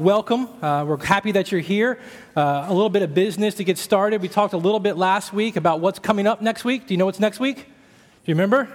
Welcome. 0.00 0.48
Uh, 0.62 0.84
we're 0.84 1.04
happy 1.04 1.32
that 1.32 1.50
you're 1.50 1.60
here. 1.60 1.98
Uh, 2.36 2.66
a 2.68 2.72
little 2.72 2.88
bit 2.88 3.02
of 3.02 3.14
business 3.14 3.56
to 3.56 3.64
get 3.64 3.78
started. 3.78 4.22
We 4.22 4.28
talked 4.28 4.54
a 4.54 4.56
little 4.56 4.78
bit 4.78 4.96
last 4.96 5.32
week 5.32 5.56
about 5.56 5.80
what's 5.80 5.98
coming 5.98 6.24
up 6.24 6.40
next 6.40 6.64
week. 6.64 6.86
Do 6.86 6.94
you 6.94 6.98
know 6.98 7.06
what's 7.06 7.18
next 7.18 7.40
week? 7.40 7.56
Do 7.56 7.64
you 8.26 8.34
remember? 8.34 8.68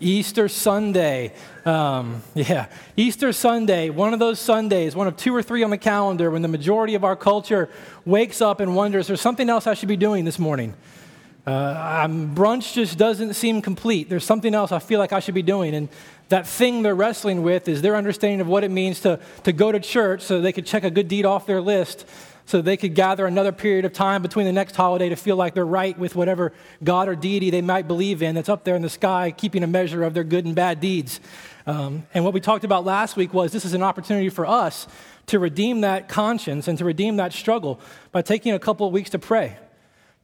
Easter 0.00 0.48
Sunday. 0.48 1.34
Um, 1.66 2.22
yeah, 2.34 2.68
Easter 2.96 3.34
Sunday, 3.34 3.90
one 3.90 4.14
of 4.14 4.18
those 4.18 4.40
Sundays, 4.40 4.96
one 4.96 5.06
of 5.06 5.18
two 5.18 5.36
or 5.36 5.42
three 5.42 5.62
on 5.62 5.68
the 5.68 5.76
calendar 5.76 6.30
when 6.30 6.40
the 6.40 6.48
majority 6.48 6.94
of 6.94 7.04
our 7.04 7.16
culture 7.16 7.68
wakes 8.06 8.40
up 8.40 8.60
and 8.60 8.74
wonders, 8.74 9.08
there's 9.08 9.20
something 9.20 9.50
else 9.50 9.66
I 9.66 9.74
should 9.74 9.90
be 9.90 9.98
doing 9.98 10.24
this 10.24 10.38
morning. 10.38 10.72
Uh, 11.46 12.06
brunch 12.08 12.72
just 12.72 12.96
doesn't 12.96 13.34
seem 13.34 13.60
complete. 13.60 14.08
There's 14.08 14.24
something 14.24 14.54
else 14.54 14.72
I 14.72 14.78
feel 14.78 15.00
like 15.00 15.12
I 15.12 15.20
should 15.20 15.34
be 15.34 15.42
doing. 15.42 15.74
And 15.74 15.90
that 16.30 16.46
thing 16.46 16.82
they're 16.82 16.94
wrestling 16.94 17.42
with 17.42 17.68
is 17.68 17.82
their 17.82 17.96
understanding 17.96 18.40
of 18.40 18.46
what 18.46 18.64
it 18.64 18.70
means 18.70 19.00
to, 19.00 19.18
to 19.42 19.52
go 19.52 19.70
to 19.70 19.80
church 19.80 20.22
so 20.22 20.40
they 20.40 20.52
could 20.52 20.64
check 20.64 20.84
a 20.84 20.90
good 20.90 21.08
deed 21.08 21.26
off 21.26 21.44
their 21.44 21.60
list, 21.60 22.06
so 22.46 22.62
they 22.62 22.76
could 22.76 22.94
gather 22.94 23.26
another 23.26 23.52
period 23.52 23.84
of 23.84 23.92
time 23.92 24.22
between 24.22 24.46
the 24.46 24.52
next 24.52 24.76
holiday 24.76 25.08
to 25.08 25.16
feel 25.16 25.36
like 25.36 25.54
they're 25.54 25.66
right 25.66 25.98
with 25.98 26.14
whatever 26.14 26.52
God 26.82 27.08
or 27.08 27.16
deity 27.16 27.50
they 27.50 27.62
might 27.62 27.88
believe 27.88 28.22
in 28.22 28.36
that's 28.36 28.48
up 28.48 28.64
there 28.64 28.76
in 28.76 28.82
the 28.82 28.88
sky, 28.88 29.32
keeping 29.36 29.64
a 29.64 29.66
measure 29.66 30.04
of 30.04 30.14
their 30.14 30.24
good 30.24 30.46
and 30.46 30.54
bad 30.54 30.80
deeds. 30.80 31.20
Um, 31.66 32.06
and 32.14 32.24
what 32.24 32.32
we 32.32 32.40
talked 32.40 32.64
about 32.64 32.84
last 32.84 33.16
week 33.16 33.34
was 33.34 33.52
this 33.52 33.64
is 33.64 33.74
an 33.74 33.82
opportunity 33.82 34.30
for 34.30 34.46
us 34.46 34.86
to 35.26 35.38
redeem 35.38 35.82
that 35.82 36.08
conscience 36.08 36.68
and 36.68 36.78
to 36.78 36.84
redeem 36.84 37.16
that 37.16 37.32
struggle 37.32 37.80
by 38.12 38.22
taking 38.22 38.52
a 38.52 38.58
couple 38.58 38.86
of 38.86 38.92
weeks 38.92 39.10
to 39.10 39.18
pray 39.18 39.56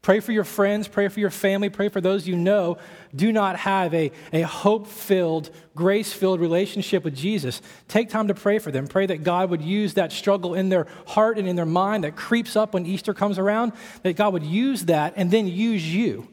Pray 0.07 0.21
for 0.21 0.31
your 0.31 0.45
friends, 0.45 0.87
pray 0.87 1.09
for 1.09 1.19
your 1.19 1.33
family, 1.33 1.69
pray 1.69 1.89
for 1.89 2.01
those 2.01 2.29
you 2.29 2.37
know 2.37 2.79
do 3.13 3.33
not 3.33 3.57
have 3.57 3.93
a, 3.93 4.13
a 4.33 4.43
hope 4.43 4.87
filled, 4.87 5.51
grace 5.75 6.13
filled 6.13 6.39
relationship 6.41 7.03
with 7.03 7.17
Jesus. 7.17 7.61
Take 7.89 8.09
time 8.09 8.29
to 8.29 8.35
pray 8.35 8.61
for 8.61 8.71
them. 8.71 8.87
Pray 8.87 9.07
that 9.07 9.25
God 9.25 9.51
would 9.51 9.63
use 9.63 9.95
that 9.95 10.13
struggle 10.13 10.55
in 10.55 10.69
their 10.69 10.87
heart 11.09 11.39
and 11.39 11.49
in 11.49 11.57
their 11.57 11.67
mind 11.67 12.05
that 12.05 12.15
creeps 12.15 12.55
up 12.55 12.73
when 12.73 12.87
Easter 12.87 13.15
comes 13.15 13.37
around, 13.37 13.73
that 14.05 14.15
God 14.15 14.33
would 14.33 14.45
use 14.45 14.85
that 14.85 15.15
and 15.17 15.29
then 15.29 15.49
use 15.49 15.93
you 15.93 16.29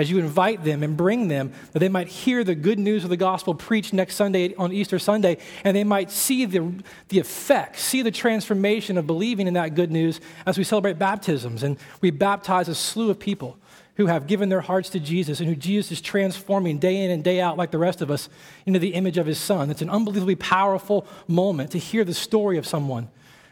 as 0.00 0.10
you 0.10 0.18
invite 0.18 0.64
them 0.64 0.82
and 0.82 0.96
bring 0.96 1.28
them, 1.28 1.52
that 1.72 1.78
they 1.78 1.88
might 1.88 2.08
hear 2.08 2.42
the 2.42 2.54
good 2.54 2.78
news 2.78 3.04
of 3.04 3.10
the 3.10 3.16
gospel 3.16 3.54
preached 3.54 3.92
next 3.92 4.16
Sunday 4.16 4.54
on 4.54 4.72
Easter 4.72 4.98
Sunday, 4.98 5.36
and 5.62 5.76
they 5.76 5.84
might 5.84 6.10
see 6.10 6.46
the, 6.46 6.72
the 7.08 7.18
effect, 7.18 7.78
see 7.78 8.02
the 8.02 8.10
transformation 8.10 8.96
of 8.96 9.06
believing 9.06 9.46
in 9.46 9.54
that 9.54 9.74
good 9.74 9.90
news 9.90 10.20
as 10.46 10.56
we 10.56 10.64
celebrate 10.64 10.98
baptisms. 10.98 11.62
And 11.62 11.76
we 12.00 12.10
baptize 12.10 12.68
a 12.68 12.74
slew 12.74 13.10
of 13.10 13.18
people 13.18 13.58
who 13.96 14.06
have 14.06 14.26
given 14.26 14.48
their 14.48 14.62
hearts 14.62 14.88
to 14.90 15.00
Jesus 15.00 15.40
and 15.40 15.48
who 15.48 15.54
Jesus 15.54 15.92
is 15.92 16.00
transforming 16.00 16.78
day 16.78 17.04
in 17.04 17.10
and 17.10 17.22
day 17.22 17.38
out, 17.38 17.58
like 17.58 17.70
the 17.70 17.78
rest 17.78 18.00
of 18.00 18.10
us, 18.10 18.30
into 18.64 18.78
the 18.78 18.94
image 18.94 19.18
of 19.18 19.26
his 19.26 19.38
son. 19.38 19.70
It's 19.70 19.82
an 19.82 19.90
unbelievably 19.90 20.36
powerful 20.36 21.06
moment 21.28 21.72
to 21.72 21.78
hear 21.78 22.04
the 22.04 22.14
story 22.14 22.56
of 22.56 22.66
someone 22.66 23.10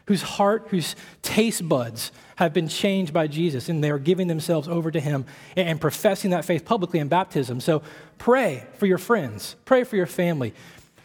whose 0.09 0.23
heart, 0.23 0.65
whose 0.69 0.95
taste 1.21 1.69
buds 1.69 2.11
have 2.37 2.51
been 2.51 2.67
changed 2.67 3.13
by 3.13 3.27
Jesus, 3.27 3.69
and 3.69 3.83
they 3.83 3.91
are 3.91 3.99
giving 3.99 4.25
themselves 4.25 4.67
over 4.67 4.89
to 4.89 4.99
Him 4.99 5.23
and 5.55 5.79
professing 5.79 6.31
that 6.31 6.45
faith 6.45 6.65
publicly 6.65 6.99
in 6.99 7.07
baptism. 7.07 7.59
So 7.59 7.83
pray 8.17 8.65
for 8.77 8.87
your 8.87 8.97
friends, 8.97 9.55
pray 9.65 9.83
for 9.83 9.97
your 9.97 10.07
family. 10.07 10.55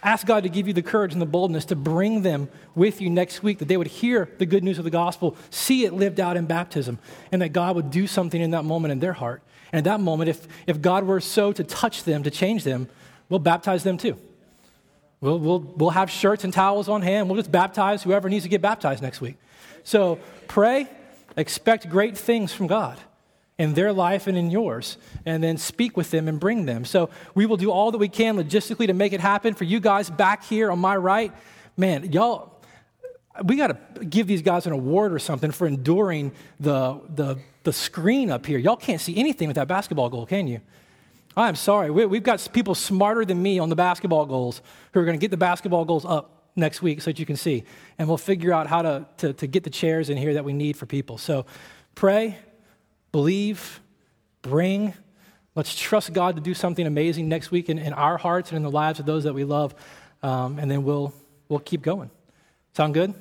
Ask 0.03 0.27
God 0.27 0.45
to 0.45 0.49
give 0.49 0.67
you 0.67 0.73
the 0.73 0.81
courage 0.81 1.13
and 1.13 1.21
the 1.21 1.27
boldness 1.27 1.67
to 1.67 1.77
bring 1.77 2.23
them 2.23 2.49
with 2.75 3.03
you 3.03 3.11
next 3.11 3.43
week, 3.43 3.59
that 3.59 3.69
they 3.69 3.77
would 3.77 3.89
hear 3.89 4.31
the 4.39 4.47
good 4.47 4.65
news 4.65 4.79
of 4.79 4.85
the 4.85 4.91
gospel, 4.91 5.37
see 5.51 5.85
it 5.85 5.93
lived 5.93 6.19
out 6.19 6.39
in 6.39 6.47
baptism, 6.47 6.99
and 7.31 7.43
that 7.43 7.51
God 7.51 7.77
would 7.77 7.91
do 7.91 8.07
something 8.07 8.41
in 8.41 8.53
that 8.53 8.65
moment 8.65 8.93
in 8.93 9.01
their 9.01 9.13
heart. 9.13 9.43
And 9.71 9.79
at 9.81 9.85
that 9.85 10.01
moment, 10.01 10.31
if, 10.31 10.49
if 10.67 10.81
God 10.81 11.05
were 11.05 11.21
so 11.21 11.53
to 11.53 11.63
touch 11.63 12.05
them, 12.05 12.23
to 12.23 12.31
change 12.31 12.65
them, 12.65 12.89
we'll 13.29 13.39
baptize 13.39 13.85
them 13.85 13.99
too. 13.99 14.19
We'll, 15.25 15.39
we'll, 15.39 15.61
we'll 15.61 15.91
have 15.91 16.11
shirts 16.11 16.45
and 16.45 16.53
towels 16.53 16.87
on 16.87 17.01
hand. 17.01 17.31
We'll 17.31 17.39
just 17.39 17.51
baptize 17.51 18.03
whoever 18.03 18.29
needs 18.29 18.45
to 18.45 18.51
get 18.51 18.61
baptized 18.61 19.03
next 19.03 19.23
week. 19.23 19.37
So 19.83 20.19
pray, 20.49 20.87
expect 21.35 21.89
great 21.89 22.19
things 22.19 22.53
from 22.53 22.67
God 22.67 23.01
in 23.57 23.73
their 23.73 23.91
life 23.91 24.27
and 24.27 24.37
in 24.37 24.51
yours, 24.51 24.99
and 25.25 25.43
then 25.43 25.57
speak 25.57 25.97
with 25.97 26.11
them 26.11 26.29
and 26.29 26.39
bring 26.39 26.67
them. 26.67 26.85
So 26.85 27.09
we 27.35 27.47
will 27.47 27.57
do 27.57 27.71
all 27.71 27.91
that 27.93 27.97
we 27.97 28.09
can 28.11 28.37
logistically 28.37 28.87
to 28.87 28.93
make 28.93 29.15
it 29.15 29.21
happen. 29.21 29.55
For 29.55 29.65
you 29.65 29.81
guys 29.81 30.11
back 30.11 30.45
here 30.45 30.71
on 30.71 30.79
my 30.79 30.95
right, 30.95 31.33
man, 31.75 32.13
y'all, 32.13 32.61
we 33.45 33.57
got 33.57 33.69
to 33.69 34.05
give 34.05 34.27
these 34.27 34.43
guys 34.43 34.67
an 34.67 34.73
award 34.73 35.11
or 35.11 35.19
something 35.19 35.53
for 35.53 35.67
enduring 35.67 36.33
the, 36.61 37.01
the, 37.15 37.39
the 37.63 37.73
screen 37.73 38.31
up 38.31 38.45
here. 38.45 38.59
Y'all 38.59 38.77
can't 38.77 39.01
see 39.01 39.17
anything 39.17 39.49
with 39.49 39.55
that 39.55 39.69
basketball 39.69 40.11
goal, 40.11 40.27
can 40.27 40.47
you? 40.47 40.61
I'm 41.37 41.57
sorry. 41.57 41.91
We, 41.91 42.03
have 42.03 42.23
got 42.23 42.49
people 42.53 42.75
smarter 42.75 43.25
than 43.25 43.43
me 43.43 43.59
on 43.59 43.69
the 43.69 43.77
basketball 43.77 44.27
goals 44.27 44.63
who 44.93 45.01
are 45.01 45.05
going 45.05 45.19
to 45.19 45.21
get 45.21 45.31
the 45.31 45.37
basketball 45.37 45.85
goals 45.85 46.05
up 46.05 46.35
next 46.57 46.83
week 46.83 47.01
so 47.01 47.11
that 47.11 47.19
you 47.19 47.27
can 47.27 47.37
see. 47.37 47.65
And 47.99 48.07
we'll 48.07 48.19
figure 48.19 48.53
out 48.53 48.69
how 48.69 48.83
to, 48.83 49.07
to, 49.19 49.33
to 49.35 49.47
get 49.47 49.65
the 49.65 49.71
chairs 49.71 50.11
in 50.11 50.17
here 50.17 50.35
that 50.35 50.45
we 50.45 50.53
need 50.53 50.77
for 50.77 50.87
people. 50.87 51.19
So 51.19 51.47
pray, 51.95 52.39
believe, 53.11 53.81
bring. 54.43 54.95
Let's 55.57 55.75
trust 55.75 56.13
God 56.13 56.37
to 56.37 56.43
do 56.43 56.55
something 56.55 56.87
amazing 56.87 57.29
next 57.29 57.51
week 57.51 57.69
in, 57.69 57.79
in 57.79 57.93
our 57.93 58.17
hearts 58.17 58.51
and 58.51 58.57
in 58.57 58.63
the 58.63 58.71
lives 58.71 59.01
of 59.01 59.07
those 59.07 59.25
that 59.25 59.35
we 59.35 59.45
love. 59.45 59.75
Um, 60.23 60.59
and 60.59 60.71
then 60.71 60.85
we'll, 60.85 61.13
we'll 61.49 61.59
keep 61.59 61.83
going. 61.83 62.11
Sound 62.75 62.95
good? 62.95 63.13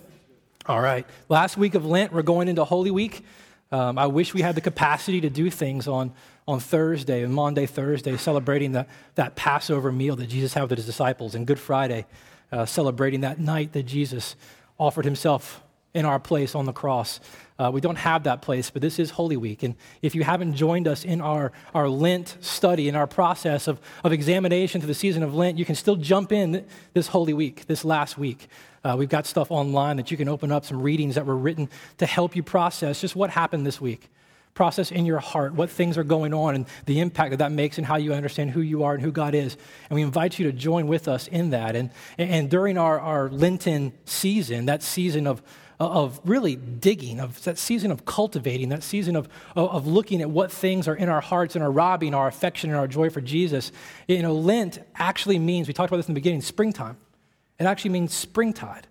All 0.66 0.80
right. 0.80 1.06
Last 1.30 1.58
week 1.58 1.76
of 1.76 1.86
Lent, 1.86 2.14
we're 2.14 2.22
going 2.22 2.48
into 2.48 2.64
Holy 2.64 2.92
Week. 2.92 3.26
Um, 3.72 3.98
I 3.98 4.06
wish 4.06 4.34
we 4.34 4.42
had 4.42 4.56
the 4.56 4.62
capacity 4.62 5.22
to 5.22 5.30
do 5.30 5.50
things 5.50 5.88
on 5.88 6.14
on 6.48 6.60
Thursday 6.60 7.24
and 7.24 7.34
Monday, 7.34 7.66
Thursday, 7.66 8.18
celebrating 8.18 8.74
the, 8.74 8.86
that 9.16 9.36
Passover 9.36 9.92
meal 9.92 10.16
that 10.16 10.28
Jesus 10.28 10.54
had 10.54 10.70
with 10.70 10.78
his 10.78 10.86
disciples, 10.86 11.36
and 11.36 11.48
Good 11.48 11.60
Friday, 11.60 12.06
uh, 12.52 12.66
celebrating 12.66 13.22
that 13.22 13.40
night 13.40 13.74
that 13.74 13.84
Jesus 13.84 14.36
offered 14.78 15.06
himself 15.06 15.62
in 15.94 16.06
our 16.06 16.20
place 16.20 16.56
on 16.56 16.66
the 16.66 16.74
cross. 16.74 17.20
Uh, 17.60 17.70
we 17.72 17.80
don't 17.80 17.98
have 17.98 18.24
that 18.24 18.42
place, 18.42 18.72
but 18.72 18.82
this 18.82 18.98
is 18.98 19.12
Holy 19.12 19.38
Week. 19.38 19.62
And 19.62 19.76
if 20.02 20.16
you 20.16 20.24
haven't 20.24 20.56
joined 20.56 20.88
us 20.88 21.06
in 21.06 21.22
our, 21.22 21.52
our 21.74 21.88
Lent 21.88 22.36
study, 22.42 22.90
in 22.90 22.96
our 22.96 23.06
process 23.06 23.68
of, 23.68 23.80
of 24.04 24.12
examination 24.12 24.82
to 24.82 24.88
the 24.88 24.96
season 24.96 25.22
of 25.22 25.36
Lent, 25.36 25.58
you 25.58 25.66
can 25.66 25.76
still 25.76 25.96
jump 25.96 26.32
in 26.32 26.66
this 26.94 27.08
Holy 27.08 27.34
Week, 27.34 27.68
this 27.68 27.86
last 27.86 28.18
week. 28.18 28.48
Uh, 28.84 28.96
we've 28.98 29.10
got 29.10 29.28
stuff 29.28 29.52
online 29.52 29.98
that 29.98 30.10
you 30.10 30.18
can 30.18 30.28
open 30.28 30.52
up, 30.52 30.66
some 30.66 30.82
readings 30.82 31.16
that 31.16 31.26
were 31.26 31.38
written 31.38 31.70
to 32.00 32.06
help 32.06 32.36
you 32.36 32.42
process 32.44 33.00
just 33.00 33.16
what 33.16 33.30
happened 33.30 33.66
this 33.66 33.80
week 33.80 34.10
process 34.54 34.92
in 34.92 35.06
your 35.06 35.20
heart 35.20 35.54
what 35.54 35.70
things 35.70 35.98
are 35.98 36.04
going 36.04 36.34
on 36.34 36.56
and 36.56 36.66
the 36.86 37.00
impact 37.00 37.32
that 37.32 37.38
that 37.38 37.52
makes 37.52 37.78
and 37.78 37.88
how 37.88 37.96
you 37.96 38.14
understand 38.14 38.52
who 38.52 38.62
you 38.62 38.84
are 38.84 38.94
and 38.94 39.02
who 39.02 39.12
God 39.12 39.34
is. 39.34 39.58
And 39.90 39.96
we 39.96 40.02
invite 40.02 40.38
you 40.38 40.46
to 40.46 40.52
join 40.52 40.88
with 40.88 41.08
us 41.08 41.28
in 41.28 41.52
that. 41.52 41.76
And, 41.76 41.90
and 42.18 42.50
during 42.50 42.78
our, 42.78 43.00
our 43.00 43.30
Lenten 43.30 43.94
season, 44.06 44.68
that 44.68 44.84
season 44.84 45.26
of, 45.28 45.42
of 45.80 46.22
really 46.24 46.56
digging, 46.56 47.20
of 47.20 47.44
that 47.44 47.58
season 47.58 47.92
of 47.92 48.06
cultivating, 48.06 48.70
that 48.70 48.84
season 48.84 49.16
of, 49.16 49.28
of 49.56 49.88
looking 49.88 50.22
at 50.22 50.30
what 50.30 50.52
things 50.52 50.88
are 50.88 50.96
in 50.96 51.10
our 51.10 51.22
hearts 51.22 51.56
and 51.56 51.64
are 51.64 51.72
robbing 51.72 52.14
our 52.14 52.28
affection 52.28 52.70
and 52.70 52.80
our 52.80 52.88
joy 52.88 53.10
for 53.10 53.22
Jesus, 53.22 53.72
you 54.08 54.22
know, 54.22 54.34
Lent 54.34 54.80
actually 54.96 55.40
means, 55.40 55.68
we 55.68 55.74
talked 55.74 55.90
about 55.90 55.98
this 55.98 56.08
in 56.08 56.14
the 56.14 56.20
beginning, 56.20 56.42
springtime. 56.42 56.98
It 57.60 57.66
actually 57.66 57.92
means 57.92 58.14
springtide. 58.14 58.88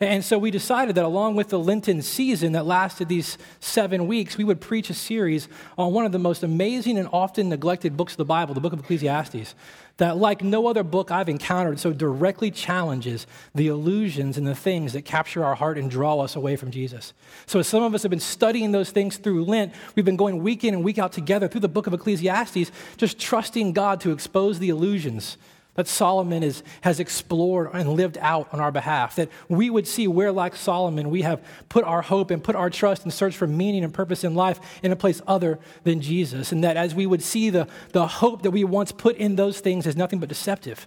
And 0.00 0.24
so 0.24 0.38
we 0.38 0.50
decided 0.50 0.96
that 0.96 1.04
along 1.04 1.36
with 1.36 1.50
the 1.50 1.58
Lenten 1.58 2.02
season 2.02 2.52
that 2.52 2.66
lasted 2.66 3.08
these 3.08 3.38
seven 3.60 4.08
weeks, 4.08 4.36
we 4.36 4.42
would 4.42 4.60
preach 4.60 4.90
a 4.90 4.94
series 4.94 5.48
on 5.78 5.92
one 5.92 6.04
of 6.04 6.10
the 6.10 6.18
most 6.18 6.42
amazing 6.42 6.98
and 6.98 7.08
often 7.12 7.48
neglected 7.48 7.96
books 7.96 8.14
of 8.14 8.16
the 8.16 8.24
Bible, 8.24 8.54
the 8.54 8.60
book 8.60 8.72
of 8.72 8.80
Ecclesiastes, 8.80 9.54
that, 9.98 10.16
like 10.16 10.42
no 10.42 10.66
other 10.66 10.82
book 10.82 11.12
I've 11.12 11.28
encountered, 11.28 11.78
so 11.78 11.92
directly 11.92 12.50
challenges 12.50 13.28
the 13.54 13.68
illusions 13.68 14.36
and 14.36 14.44
the 14.44 14.54
things 14.56 14.94
that 14.94 15.02
capture 15.02 15.44
our 15.44 15.54
heart 15.54 15.78
and 15.78 15.88
draw 15.88 16.18
us 16.18 16.34
away 16.34 16.56
from 16.56 16.72
Jesus. 16.72 17.12
So, 17.46 17.60
as 17.60 17.68
some 17.68 17.84
of 17.84 17.94
us 17.94 18.02
have 18.02 18.10
been 18.10 18.18
studying 18.18 18.72
those 18.72 18.90
things 18.90 19.16
through 19.16 19.44
Lent, 19.44 19.72
we've 19.94 20.04
been 20.04 20.16
going 20.16 20.42
week 20.42 20.64
in 20.64 20.74
and 20.74 20.82
week 20.82 20.98
out 20.98 21.12
together 21.12 21.46
through 21.46 21.60
the 21.60 21.68
book 21.68 21.86
of 21.86 21.94
Ecclesiastes, 21.94 22.72
just 22.96 23.20
trusting 23.20 23.72
God 23.72 24.00
to 24.00 24.10
expose 24.10 24.58
the 24.58 24.70
illusions 24.70 25.38
that 25.74 25.88
Solomon 25.88 26.42
is, 26.42 26.62
has 26.82 27.00
explored 27.00 27.70
and 27.72 27.90
lived 27.90 28.16
out 28.20 28.48
on 28.52 28.60
our 28.60 28.70
behalf. 28.70 29.16
That 29.16 29.28
we 29.48 29.70
would 29.70 29.86
see 29.86 30.06
where, 30.06 30.30
like 30.30 30.54
Solomon, 30.54 31.10
we 31.10 31.22
have 31.22 31.44
put 31.68 31.84
our 31.84 32.02
hope 32.02 32.30
and 32.30 32.42
put 32.42 32.54
our 32.54 32.70
trust 32.70 33.02
and 33.02 33.12
search 33.12 33.36
for 33.36 33.46
meaning 33.46 33.82
and 33.82 33.92
purpose 33.92 34.24
in 34.24 34.34
life 34.34 34.60
in 34.82 34.92
a 34.92 34.96
place 34.96 35.20
other 35.26 35.58
than 35.82 36.00
Jesus. 36.00 36.52
And 36.52 36.62
that 36.62 36.76
as 36.76 36.94
we 36.94 37.06
would 37.06 37.22
see 37.22 37.50
the, 37.50 37.66
the 37.90 38.06
hope 38.06 38.42
that 38.42 38.52
we 38.52 38.64
once 38.64 38.92
put 38.92 39.16
in 39.16 39.36
those 39.36 39.60
things 39.60 39.86
as 39.86 39.96
nothing 39.96 40.20
but 40.20 40.28
deceptive, 40.28 40.86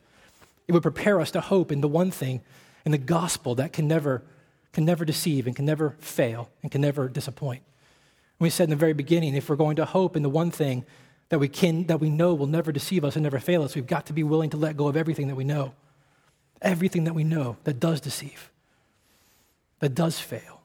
it 0.68 0.72
would 0.72 0.84
prepare 0.84 1.20
us 1.20 1.32
to 1.32 1.42
hope 1.42 1.72
in 1.72 1.82
the 1.82 1.88
one 1.88 2.12
thing, 2.12 2.42
in 2.86 2.92
the 2.92 2.98
gospel 2.98 3.56
that 3.56 3.74
can 3.74 3.88
never, 3.88 4.24
can 4.72 4.86
never 4.86 5.04
deceive 5.04 5.48
and 5.48 5.56
can 5.56 5.66
never 5.66 5.96
fail 6.00 6.50
and 6.64 6.72
can 6.72 6.82
never 6.82 7.10
disappoint. 7.10 7.62
we 8.40 8.50
said 8.50 8.66
in 8.66 8.70
the 8.70 8.76
very 8.78 8.94
beginning, 8.94 9.36
if 9.36 9.50
we're 9.50 9.56
going 9.58 9.76
to 9.76 9.86
hope 9.86 10.16
in 10.16 10.24
the 10.24 10.30
one 10.30 10.52
thing, 10.52 10.86
that 11.30 11.40
we 11.40 11.48
can 11.48 11.86
that 11.88 12.00
we 12.00 12.10
know 12.10 12.34
will 12.34 12.48
never 12.48 12.72
deceive 12.72 13.04
us 13.04 13.16
and 13.16 13.24
never 13.24 13.40
fail 13.40 13.64
us. 13.64 13.76
We've 13.76 13.86
got 13.86 14.06
to 14.08 14.14
be 14.14 14.24
willing 14.24 14.50
to 14.52 14.58
let 14.58 14.78
go 14.78 14.88
of 14.88 14.96
everything 14.96 15.28
that 15.28 15.36
we 15.36 15.44
know. 15.44 15.74
Everything 16.62 17.04
that 17.04 17.14
we 17.14 17.24
know 17.24 17.58
that 17.66 17.80
does 17.80 18.02
deceive, 18.02 18.52
that 19.80 19.94
does 19.94 20.20
fail, 20.20 20.62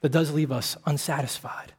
that 0.00 0.10
does 0.10 0.32
leave 0.32 0.50
us 0.50 0.76
unsatisfied. 0.84 1.74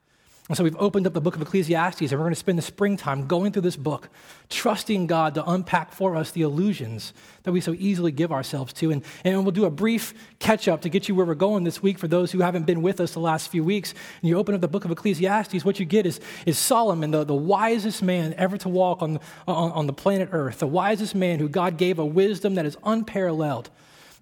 And 0.49 0.57
so 0.57 0.65
we've 0.65 0.75
opened 0.75 1.07
up 1.07 1.13
the 1.13 1.21
book 1.21 1.37
of 1.37 1.41
Ecclesiastes, 1.41 2.01
and 2.01 2.11
we're 2.11 2.25
going 2.25 2.33
to 2.33 2.35
spend 2.35 2.57
the 2.57 2.63
springtime 2.63 3.27
going 3.27 3.53
through 3.53 3.61
this 3.61 3.77
book, 3.77 4.09
trusting 4.49 5.07
God 5.07 5.35
to 5.35 5.49
unpack 5.49 5.93
for 5.93 6.17
us 6.17 6.31
the 6.31 6.41
illusions 6.41 7.13
that 7.43 7.53
we 7.53 7.61
so 7.61 7.73
easily 7.79 8.11
give 8.11 8.29
ourselves 8.29 8.73
to. 8.73 8.91
And, 8.91 9.05
and 9.23 9.45
we'll 9.45 9.53
do 9.53 9.63
a 9.63 9.69
brief 9.69 10.13
catch 10.39 10.67
up 10.67 10.81
to 10.81 10.89
get 10.89 11.07
you 11.07 11.15
where 11.15 11.25
we're 11.25 11.35
going 11.35 11.63
this 11.63 11.81
week 11.81 11.97
for 11.97 12.09
those 12.09 12.33
who 12.33 12.41
haven't 12.41 12.65
been 12.65 12.81
with 12.81 12.99
us 12.99 13.13
the 13.13 13.21
last 13.21 13.47
few 13.51 13.63
weeks. 13.63 13.93
And 14.21 14.27
you 14.27 14.37
open 14.37 14.53
up 14.53 14.59
the 14.59 14.67
book 14.67 14.83
of 14.83 14.91
Ecclesiastes, 14.91 15.63
what 15.63 15.79
you 15.79 15.85
get 15.85 16.05
is, 16.05 16.19
is 16.45 16.57
Solomon, 16.57 17.11
the, 17.11 17.23
the 17.23 17.33
wisest 17.33 18.03
man 18.03 18.33
ever 18.33 18.57
to 18.57 18.67
walk 18.67 19.01
on, 19.01 19.21
on, 19.47 19.71
on 19.71 19.87
the 19.87 19.93
planet 19.93 20.27
Earth, 20.33 20.59
the 20.59 20.67
wisest 20.67 21.15
man 21.15 21.39
who 21.39 21.47
God 21.47 21.77
gave 21.77 21.99
a 21.99 22.05
wisdom 22.05 22.55
that 22.55 22.65
is 22.65 22.75
unparalleled 22.83 23.69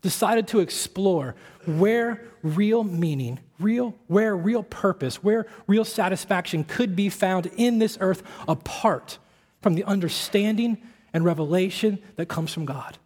decided 0.01 0.47
to 0.49 0.59
explore 0.59 1.35
where 1.65 2.23
real 2.43 2.83
meaning, 2.83 3.39
real, 3.59 3.95
where 4.07 4.35
real 4.35 4.63
purpose, 4.63 5.23
where 5.23 5.45
real 5.67 5.85
satisfaction 5.85 6.63
could 6.63 6.95
be 6.95 7.09
found 7.09 7.47
in 7.57 7.79
this 7.79 7.97
earth 8.01 8.23
apart 8.47 9.19
from 9.61 9.75
the 9.75 9.83
understanding 9.83 10.77
and 11.13 11.23
revelation 11.23 11.99
that 12.15 12.27
comes 12.27 12.53
from 12.53 12.65
God. 12.65 12.97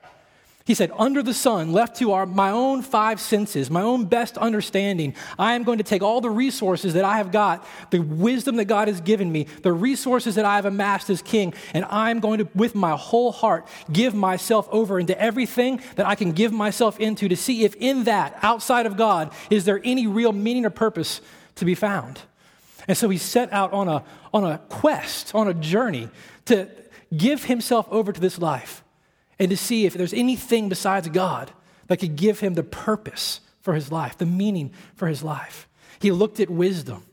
He 0.65 0.73
said, 0.73 0.91
Under 0.97 1.21
the 1.21 1.33
sun, 1.33 1.73
left 1.73 1.97
to 1.97 2.13
our, 2.13 2.25
my 2.25 2.49
own 2.49 2.81
five 2.81 3.21
senses, 3.21 3.69
my 3.69 3.83
own 3.83 4.05
best 4.05 4.35
understanding, 4.35 5.13
I 5.37 5.53
am 5.53 5.63
going 5.63 5.77
to 5.77 5.83
take 5.83 6.01
all 6.01 6.21
the 6.21 6.31
resources 6.31 6.95
that 6.95 7.05
I 7.05 7.17
have 7.17 7.31
got, 7.31 7.63
the 7.91 7.99
wisdom 7.99 8.55
that 8.55 8.65
God 8.65 8.87
has 8.87 8.99
given 8.99 9.31
me, 9.31 9.43
the 9.61 9.71
resources 9.71 10.33
that 10.35 10.45
I 10.45 10.55
have 10.55 10.65
amassed 10.65 11.11
as 11.11 11.21
king, 11.21 11.53
and 11.75 11.85
I'm 11.85 12.19
going 12.19 12.39
to, 12.39 12.49
with 12.55 12.73
my 12.73 12.95
whole 12.95 13.31
heart, 13.31 13.67
give 13.91 14.15
myself 14.15 14.67
over 14.71 14.99
into 14.99 15.19
everything 15.21 15.81
that 15.97 16.07
I 16.07 16.15
can 16.15 16.31
give 16.31 16.51
myself 16.51 16.99
into 16.99 17.29
to 17.29 17.35
see 17.35 17.63
if 17.63 17.75
in 17.75 18.05
that, 18.05 18.35
outside 18.41 18.87
of 18.87 18.97
God, 18.97 19.31
is 19.51 19.65
there 19.65 19.79
any 19.83 20.07
real 20.07 20.33
meaning 20.33 20.65
or 20.65 20.71
purpose 20.71 21.21
to 21.55 21.65
be 21.65 21.75
found. 21.75 22.21
And 22.87 22.97
so 22.97 23.09
he 23.09 23.19
set 23.19 23.53
out 23.53 23.71
on 23.71 23.87
a, 23.87 24.03
on 24.33 24.43
a 24.43 24.57
quest, 24.69 25.33
on 25.35 25.47
a 25.47 25.53
journey 25.53 26.09
to 26.45 26.69
give 27.15 27.45
himself 27.45 27.87
over 27.91 28.11
to 28.11 28.19
this 28.19 28.39
life 28.39 28.83
and 29.39 29.49
to 29.49 29.57
see 29.57 29.85
if 29.85 29.93
there's 29.93 30.13
anything 30.13 30.69
besides 30.69 31.07
God 31.09 31.51
that 31.87 31.97
could 31.97 32.15
give 32.15 32.39
him 32.39 32.53
the 32.53 32.63
purpose 32.63 33.41
for 33.61 33.73
his 33.73 33.91
life, 33.91 34.17
the 34.17 34.25
meaning 34.25 34.71
for 34.95 35.07
his 35.07 35.23
life. 35.23 35.67
He 35.99 36.11
looked 36.11 36.39
at 36.39 36.49
wisdom, 36.49 37.03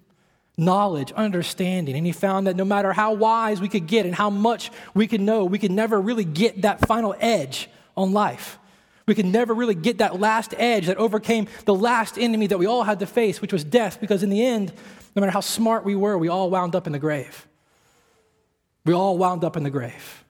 knowledge, 0.56 1.12
understanding, 1.12 1.96
and 1.96 2.06
he 2.06 2.12
found 2.12 2.46
that 2.46 2.56
no 2.56 2.64
matter 2.64 2.92
how 2.92 3.14
wise 3.14 3.60
we 3.60 3.68
could 3.68 3.86
get 3.86 4.06
and 4.06 4.14
how 4.14 4.30
much 4.30 4.70
we 4.94 5.06
could 5.06 5.20
know, 5.20 5.44
we 5.44 5.58
could 5.58 5.70
never 5.70 6.00
really 6.00 6.24
get 6.24 6.62
that 6.62 6.86
final 6.86 7.14
edge 7.18 7.68
on 7.96 8.12
life. 8.12 8.58
We 9.06 9.14
could 9.14 9.26
never 9.26 9.52
really 9.52 9.74
get 9.74 9.98
that 9.98 10.20
last 10.20 10.54
edge 10.56 10.86
that 10.86 10.96
overcame 10.96 11.48
the 11.64 11.74
last 11.74 12.18
enemy 12.18 12.46
that 12.46 12.58
we 12.58 12.66
all 12.66 12.84
had 12.84 13.00
to 13.00 13.06
face, 13.06 13.40
which 13.40 13.52
was 13.52 13.64
death, 13.64 14.00
because 14.00 14.22
in 14.22 14.30
the 14.30 14.44
end, 14.44 14.72
no 15.16 15.20
matter 15.20 15.32
how 15.32 15.40
smart 15.40 15.84
we 15.84 15.96
were, 15.96 16.16
we 16.16 16.28
all 16.28 16.50
wound 16.50 16.76
up 16.76 16.86
in 16.86 16.92
the 16.92 16.98
grave. 16.98 17.46
We 18.84 18.92
all 18.92 19.18
wound 19.18 19.44
up 19.44 19.56
in 19.56 19.62
the 19.62 19.70
grave. 19.70 20.24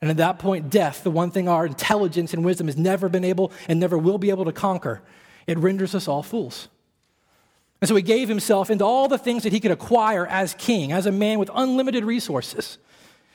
And 0.00 0.10
at 0.10 0.16
that 0.18 0.38
point, 0.38 0.70
death, 0.70 1.02
the 1.02 1.10
one 1.10 1.30
thing 1.30 1.48
our 1.48 1.66
intelligence 1.66 2.32
and 2.32 2.44
wisdom 2.44 2.68
has 2.68 2.76
never 2.76 3.08
been 3.08 3.24
able 3.24 3.52
and 3.68 3.80
never 3.80 3.98
will 3.98 4.18
be 4.18 4.30
able 4.30 4.44
to 4.44 4.52
conquer, 4.52 5.02
it 5.46 5.58
renders 5.58 5.94
us 5.94 6.06
all 6.06 6.22
fools. 6.22 6.68
And 7.80 7.88
so 7.88 7.94
he 7.94 8.02
gave 8.02 8.28
himself 8.28 8.70
into 8.70 8.84
all 8.84 9.08
the 9.08 9.18
things 9.18 9.44
that 9.44 9.52
he 9.52 9.60
could 9.60 9.70
acquire 9.70 10.26
as 10.26 10.54
king, 10.54 10.92
as 10.92 11.06
a 11.06 11.12
man 11.12 11.38
with 11.38 11.50
unlimited 11.54 12.04
resources. 12.04 12.78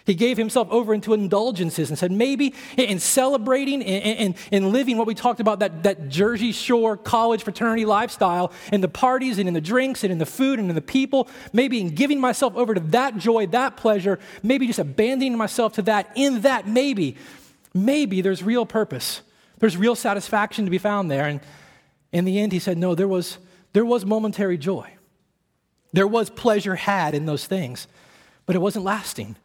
He 0.06 0.16
gave 0.16 0.38
himself 0.38 0.68
over 0.70 0.94
into 0.94 1.14
indulgences 1.14 1.90
and 1.90 1.98
said, 1.98 2.12
maybe 2.12 2.54
in 2.78 3.00
celebrating 3.00 3.82
and, 3.82 4.36
and, 4.52 4.74
living 4.74 4.98
what 4.98 5.08
we 5.08 5.16
talked 5.16 5.40
about, 5.40 5.60
that, 5.60 5.84
that 5.84 6.10
Jersey 6.10 6.52
Shore 6.52 6.98
college 6.98 7.44
fraternity 7.44 7.86
lifestyle, 7.86 8.52
in 8.74 8.82
the 8.82 8.90
parties 8.90 9.40
and 9.40 9.48
in 9.48 9.54
the 9.54 9.62
drinks 9.62 10.04
and 10.04 10.12
in 10.12 10.18
the 10.18 10.26
food 10.26 10.60
and 10.60 10.70
in 10.70 10.76
the 10.76 10.82
people, 10.82 11.30
maybe 11.54 11.80
in 11.80 11.96
giving 11.96 12.20
myself 12.20 12.54
over 12.58 12.74
to 12.74 12.82
that 12.82 13.16
joy, 13.18 13.48
that 13.48 13.78
pleasure, 13.78 14.20
maybe 14.42 14.68
just 14.68 14.80
abandoning 14.80 15.38
myself 15.38 15.74
to 15.74 15.82
that, 15.84 16.12
in 16.16 16.42
that, 16.42 16.68
maybe, 16.68 17.16
maybe 17.74 18.20
there's 18.20 18.44
real 18.44 18.66
purpose. 18.66 19.22
There's 19.60 19.78
real 19.78 19.96
satisfaction 19.96 20.66
to 20.66 20.72
be 20.72 20.80
found 20.80 21.10
there. 21.10 21.28
And 21.28 21.40
in 22.12 22.26
the 22.26 22.40
end, 22.40 22.52
he 22.52 22.60
said, 22.60 22.78
no, 22.78 22.94
there 22.94 23.08
was, 23.08 23.38
there 23.72 23.86
was 23.86 24.06
momentary 24.06 24.58
joy. 24.58 24.90
There 25.94 26.08
was 26.08 26.30
pleasure 26.30 26.76
had 26.76 27.16
in 27.16 27.26
those 27.26 27.48
things, 27.48 27.88
but 28.46 28.58
it 28.58 28.60
wasn't 28.60 28.84
lasting. 28.84 29.38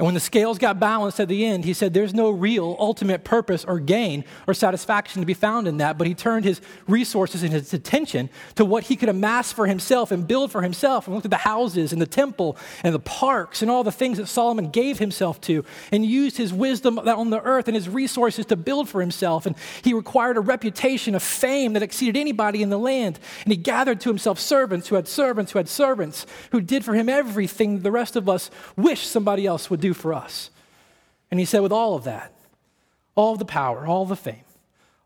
And 0.00 0.06
when 0.06 0.14
the 0.14 0.20
scales 0.20 0.58
got 0.58 0.78
balanced 0.78 1.18
at 1.18 1.26
the 1.26 1.44
end, 1.44 1.64
he 1.64 1.72
said, 1.72 1.92
There's 1.92 2.14
no 2.14 2.30
real 2.30 2.76
ultimate 2.78 3.24
purpose 3.24 3.64
or 3.64 3.80
gain 3.80 4.24
or 4.46 4.54
satisfaction 4.54 5.22
to 5.22 5.26
be 5.26 5.34
found 5.34 5.66
in 5.66 5.78
that. 5.78 5.98
But 5.98 6.06
he 6.06 6.14
turned 6.14 6.44
his 6.44 6.60
resources 6.86 7.42
and 7.42 7.52
his 7.52 7.74
attention 7.74 8.30
to 8.54 8.64
what 8.64 8.84
he 8.84 8.94
could 8.94 9.08
amass 9.08 9.50
for 9.50 9.66
himself 9.66 10.12
and 10.12 10.24
build 10.28 10.52
for 10.52 10.62
himself. 10.62 11.08
And 11.08 11.16
looked 11.16 11.24
at 11.24 11.32
the 11.32 11.38
houses 11.38 11.92
and 11.92 12.00
the 12.00 12.06
temple 12.06 12.56
and 12.84 12.94
the 12.94 13.00
parks 13.00 13.60
and 13.60 13.68
all 13.68 13.82
the 13.82 13.90
things 13.90 14.18
that 14.18 14.28
Solomon 14.28 14.70
gave 14.70 15.00
himself 15.00 15.40
to 15.42 15.64
and 15.90 16.06
used 16.06 16.36
his 16.36 16.52
wisdom 16.52 17.00
on 17.00 17.30
the 17.30 17.42
earth 17.42 17.66
and 17.66 17.74
his 17.74 17.88
resources 17.88 18.46
to 18.46 18.56
build 18.56 18.88
for 18.88 19.00
himself. 19.00 19.46
And 19.46 19.56
he 19.82 19.94
required 19.94 20.36
a 20.36 20.40
reputation 20.40 21.16
of 21.16 21.24
fame 21.24 21.72
that 21.72 21.82
exceeded 21.82 22.16
anybody 22.16 22.62
in 22.62 22.70
the 22.70 22.78
land. 22.78 23.18
And 23.42 23.52
he 23.52 23.56
gathered 23.56 24.00
to 24.02 24.10
himself 24.10 24.38
servants 24.38 24.86
who 24.86 24.94
had 24.94 25.08
servants 25.08 25.50
who 25.50 25.58
had 25.58 25.68
servants 25.68 26.24
who 26.52 26.60
did 26.60 26.84
for 26.84 26.94
him 26.94 27.08
everything 27.08 27.80
the 27.80 27.90
rest 27.90 28.14
of 28.14 28.28
us 28.28 28.48
wish 28.76 29.04
somebody 29.04 29.44
else 29.44 29.68
would 29.68 29.80
do 29.80 29.87
do 29.88 29.94
for 29.94 30.14
us. 30.14 30.50
And 31.30 31.40
he 31.40 31.46
said, 31.46 31.60
with 31.60 31.72
all 31.72 31.94
of 31.94 32.04
that, 32.04 32.32
all 33.14 33.32
of 33.32 33.38
the 33.38 33.44
power, 33.44 33.86
all 33.86 34.06
the 34.06 34.16
fame, 34.16 34.44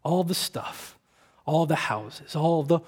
all 0.03 0.25
the 0.25 0.35
stuff, 0.35 0.97
all 1.47 1.67
the 1.67 1.75
houses, 1.75 2.37
all 2.37 2.63
the 2.63 2.81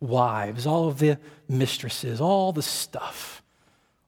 wives, 0.00 0.66
all 0.66 0.88
of 0.88 0.98
the 0.98 1.18
mistresses, 1.48 2.20
all 2.20 2.52
the 2.52 2.62
stuff, 2.62 3.42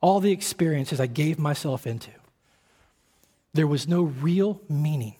all 0.00 0.20
the 0.20 0.32
experiences 0.32 1.00
I 1.00 1.06
gave 1.06 1.38
myself 1.38 1.86
into, 1.86 2.10
there 3.54 3.66
was 3.66 3.88
no 3.88 4.02
real 4.02 4.60
meaning, 4.68 5.16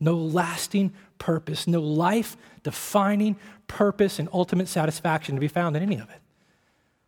no 0.00 0.14
lasting 0.14 0.92
purpose, 1.18 1.66
no 1.66 1.80
life 1.80 2.36
defining 2.62 3.36
purpose 3.66 4.18
and 4.18 4.28
ultimate 4.32 4.68
satisfaction 4.68 5.34
to 5.34 5.40
be 5.40 5.48
found 5.48 5.76
in 5.76 5.82
any 5.82 5.96
of 5.96 6.10
it. 6.10 6.20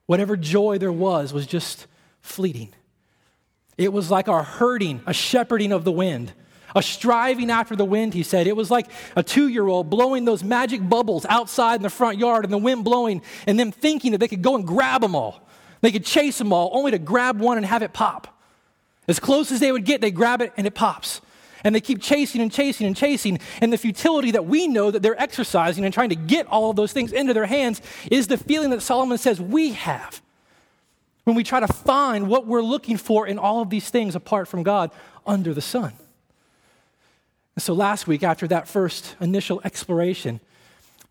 Whatever 0.06 0.37
joy 0.37 0.79
there 0.79 0.93
was 0.93 1.33
was 1.33 1.47
just 1.47 1.87
fleeting. 2.21 2.71
It 3.79 3.93
was 3.93 4.11
like 4.11 4.27
a 4.27 4.43
herding, 4.43 5.01
a 5.07 5.15
shepherding 5.15 5.71
of 5.71 5.85
the 5.85 5.93
wind, 5.93 6.33
a 6.75 6.83
striving 6.83 7.49
after 7.49 7.77
the 7.77 7.85
wind, 7.85 8.13
he 8.13 8.25
said. 8.25 8.49
It 8.49 8.57
was 8.57 8.71
like 8.73 8.91
a 9.15 9.23
two 9.23 9.49
year 9.49 9.67
old 9.67 9.89
blowing 9.89 10.25
those 10.25 10.43
magic 10.43 10.87
bubbles 10.87 11.25
outside 11.27 11.77
in 11.77 11.83
the 11.83 11.91
front 11.91 12.19
yard 12.19 12.45
and 12.45 12.53
the 12.53 12.59
wind 12.59 12.85
blowing, 12.85 13.23
and 13.47 13.59
them 13.59 13.71
thinking 13.71 14.13
that 14.13 14.19
they 14.19 14.29
could 14.29 14.43
go 14.43 14.57
and 14.57 14.67
grab 14.67 15.01
them 15.01 15.15
all. 15.15 15.49
They 15.81 15.93
could 15.93 16.05
chase 16.05 16.39
them 16.39 16.53
all, 16.53 16.71
only 16.73 16.91
to 16.91 16.99
grab 16.99 17.41
one 17.41 17.57
and 17.57 17.65
have 17.65 17.83
it 17.83 17.93
pop. 17.93 18.37
As 19.07 19.21
close 19.21 19.53
as 19.53 19.61
they 19.61 19.71
would 19.71 19.85
get, 19.85 20.01
they 20.01 20.11
grab 20.11 20.43
it 20.43 20.53
and 20.57 20.67
it 20.67 20.75
pops. 20.75 21.21
And 21.63 21.75
they 21.75 21.81
keep 21.81 22.03
chasing 22.03 22.41
and 22.41 22.53
chasing 22.53 22.87
and 22.87 22.97
chasing. 22.97 23.39
And 23.61 23.73
the 23.73 23.79
futility 23.79 24.33
that 24.33 24.47
we 24.47 24.67
know 24.67 24.91
that 24.91 25.03
they're 25.03 25.21
exercising 25.21 25.85
and 25.85 25.95
trying 25.95 26.09
to 26.11 26.17
get 26.17 26.47
all 26.49 26.71
of 26.71 26.77
those 26.77 26.93
things 26.93 27.13
into 27.13 27.33
their 27.33 27.47
hands 27.47 27.81
is 28.11 28.27
the 28.27 28.39
feeling 28.39 28.71
that 28.71 28.83
Solomon 28.83 29.19
says 29.19 29.41
we 29.41 29.73
have 29.73 30.21
when 31.28 31.37
we 31.37 31.44
try 31.44 31.61
to 31.61 31.68
find 31.68 32.26
what 32.26 32.47
we're 32.47 32.62
looking 32.62 32.97
for 32.97 33.26
in 33.26 33.38
all 33.38 33.61
of 33.61 33.68
these 33.68 33.90
things 33.90 34.14
apart 34.14 34.49
from 34.49 34.62
God 34.62 34.90
under 35.26 35.52
the 35.52 35.61
sun. 35.61 35.92
And 37.54 37.62
so 37.62 37.75
last 37.75 38.06
week, 38.06 38.23
after 38.23 38.49
that 38.49 38.66
first 38.66 39.14
initial 39.20 39.61
exploration, 39.62 40.40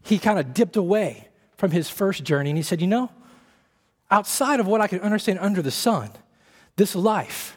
he 0.03 0.17
kind 0.17 0.39
of 0.39 0.55
dipped 0.55 0.75
away 0.75 1.27
from 1.57 1.69
his 1.69 1.87
first 1.87 2.23
journey 2.23 2.49
and 2.49 2.57
he 2.57 2.63
said, 2.63 2.81
You 2.81 2.87
know, 2.87 3.11
outside 4.09 4.59
of 4.59 4.65
what 4.65 4.81
I 4.81 4.87
can 4.87 5.01
understand 5.01 5.37
under 5.37 5.61
the 5.61 5.69
sun, 5.69 6.09
this 6.77 6.95
life, 6.95 7.55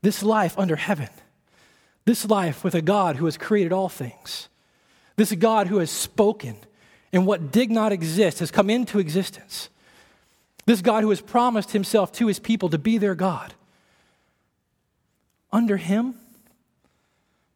this 0.00 0.22
life 0.22 0.58
under 0.58 0.76
heaven, 0.76 1.10
this 2.06 2.24
life 2.24 2.64
with 2.64 2.74
a 2.74 2.80
God 2.80 3.16
who 3.16 3.26
has 3.26 3.36
created 3.36 3.70
all 3.70 3.90
things, 3.90 4.48
this 5.16 5.30
God 5.34 5.66
who 5.66 5.76
has 5.76 5.90
spoken, 5.90 6.56
and 7.12 7.26
what 7.26 7.52
did 7.52 7.70
not 7.70 7.92
exist 7.92 8.38
has 8.38 8.50
come 8.50 8.70
into 8.70 8.98
existence. 8.98 9.68
This 10.70 10.82
God 10.82 11.02
who 11.02 11.10
has 11.10 11.20
promised 11.20 11.72
himself 11.72 12.12
to 12.12 12.28
his 12.28 12.38
people 12.38 12.68
to 12.68 12.78
be 12.78 12.96
their 12.96 13.16
God. 13.16 13.54
Under 15.50 15.76
him, 15.76 16.14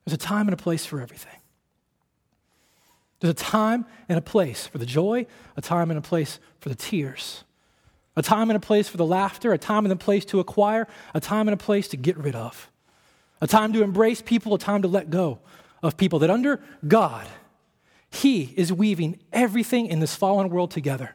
there's 0.04 0.14
a 0.14 0.18
time 0.18 0.48
and 0.48 0.52
a 0.52 0.56
place 0.56 0.84
for 0.84 1.00
everything. 1.00 1.38
There's 3.20 3.30
a 3.30 3.36
time 3.36 3.86
and 4.08 4.18
a 4.18 4.20
place 4.20 4.66
for 4.66 4.78
the 4.78 4.84
joy, 4.84 5.28
a 5.56 5.60
time 5.60 5.92
and 5.92 5.98
a 5.98 6.02
place 6.02 6.40
for 6.58 6.70
the 6.70 6.74
tears, 6.74 7.44
a 8.16 8.22
time 8.22 8.50
and 8.50 8.56
a 8.56 8.60
place 8.60 8.88
for 8.88 8.96
the 8.96 9.06
laughter, 9.06 9.52
a 9.52 9.58
time 9.58 9.84
and 9.84 9.92
a 9.92 9.96
place 9.96 10.24
to 10.24 10.40
acquire, 10.40 10.88
a 11.14 11.20
time 11.20 11.46
and 11.46 11.54
a 11.54 11.64
place 11.64 11.86
to 11.86 11.96
get 11.96 12.18
rid 12.18 12.34
of, 12.34 12.68
a 13.40 13.46
time 13.46 13.72
to 13.74 13.84
embrace 13.84 14.22
people, 14.22 14.52
a 14.54 14.58
time 14.58 14.82
to 14.82 14.88
let 14.88 15.10
go 15.10 15.38
of 15.84 15.96
people. 15.96 16.18
That 16.18 16.30
under 16.30 16.60
God, 16.88 17.28
He 18.10 18.52
is 18.56 18.72
weaving 18.72 19.20
everything 19.32 19.86
in 19.86 20.00
this 20.00 20.16
fallen 20.16 20.48
world 20.48 20.72
together 20.72 21.14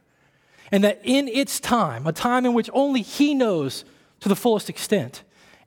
and 0.72 0.84
that 0.84 1.02
in 1.04 1.28
its 1.28 1.60
time, 1.60 2.06
a 2.06 2.12
time 2.12 2.46
in 2.46 2.54
which 2.54 2.70
only 2.74 3.02
He 3.02 3.34
knows 3.34 3.86
to 4.20 4.30
the 4.30 4.36
fullest 4.36 4.70
extent, 4.70 5.24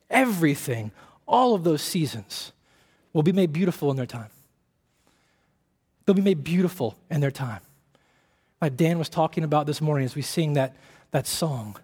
everything, 0.09 0.91
all 1.27 1.55
of 1.55 1.63
those 1.63 1.81
seasons 1.81 2.51
will 3.13 3.23
be 3.23 3.31
made 3.31 3.53
beautiful 3.53 3.91
in 3.91 3.97
their 3.97 4.05
time. 4.05 4.29
They'll 6.05 6.15
be 6.15 6.21
made 6.21 6.43
beautiful 6.43 6.95
in 7.09 7.21
their 7.21 7.31
time. 7.31 7.61
like 8.61 8.75
Dan 8.75 8.97
was 8.97 9.09
talking 9.09 9.43
about 9.43 9.67
this 9.67 9.81
morning 9.81 10.05
as 10.05 10.15
we 10.15 10.21
sing 10.21 10.53
that, 10.53 10.75
that 11.11 11.27
song. 11.27 11.77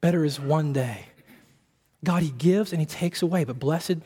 Better 0.00 0.24
is 0.24 0.40
one 0.40 0.72
day. 0.72 1.06
God, 2.04 2.22
He 2.22 2.30
gives 2.30 2.72
and 2.72 2.80
He 2.80 2.86
takes 2.86 3.22
away, 3.22 3.44
but 3.44 3.58
blessed 3.58 3.96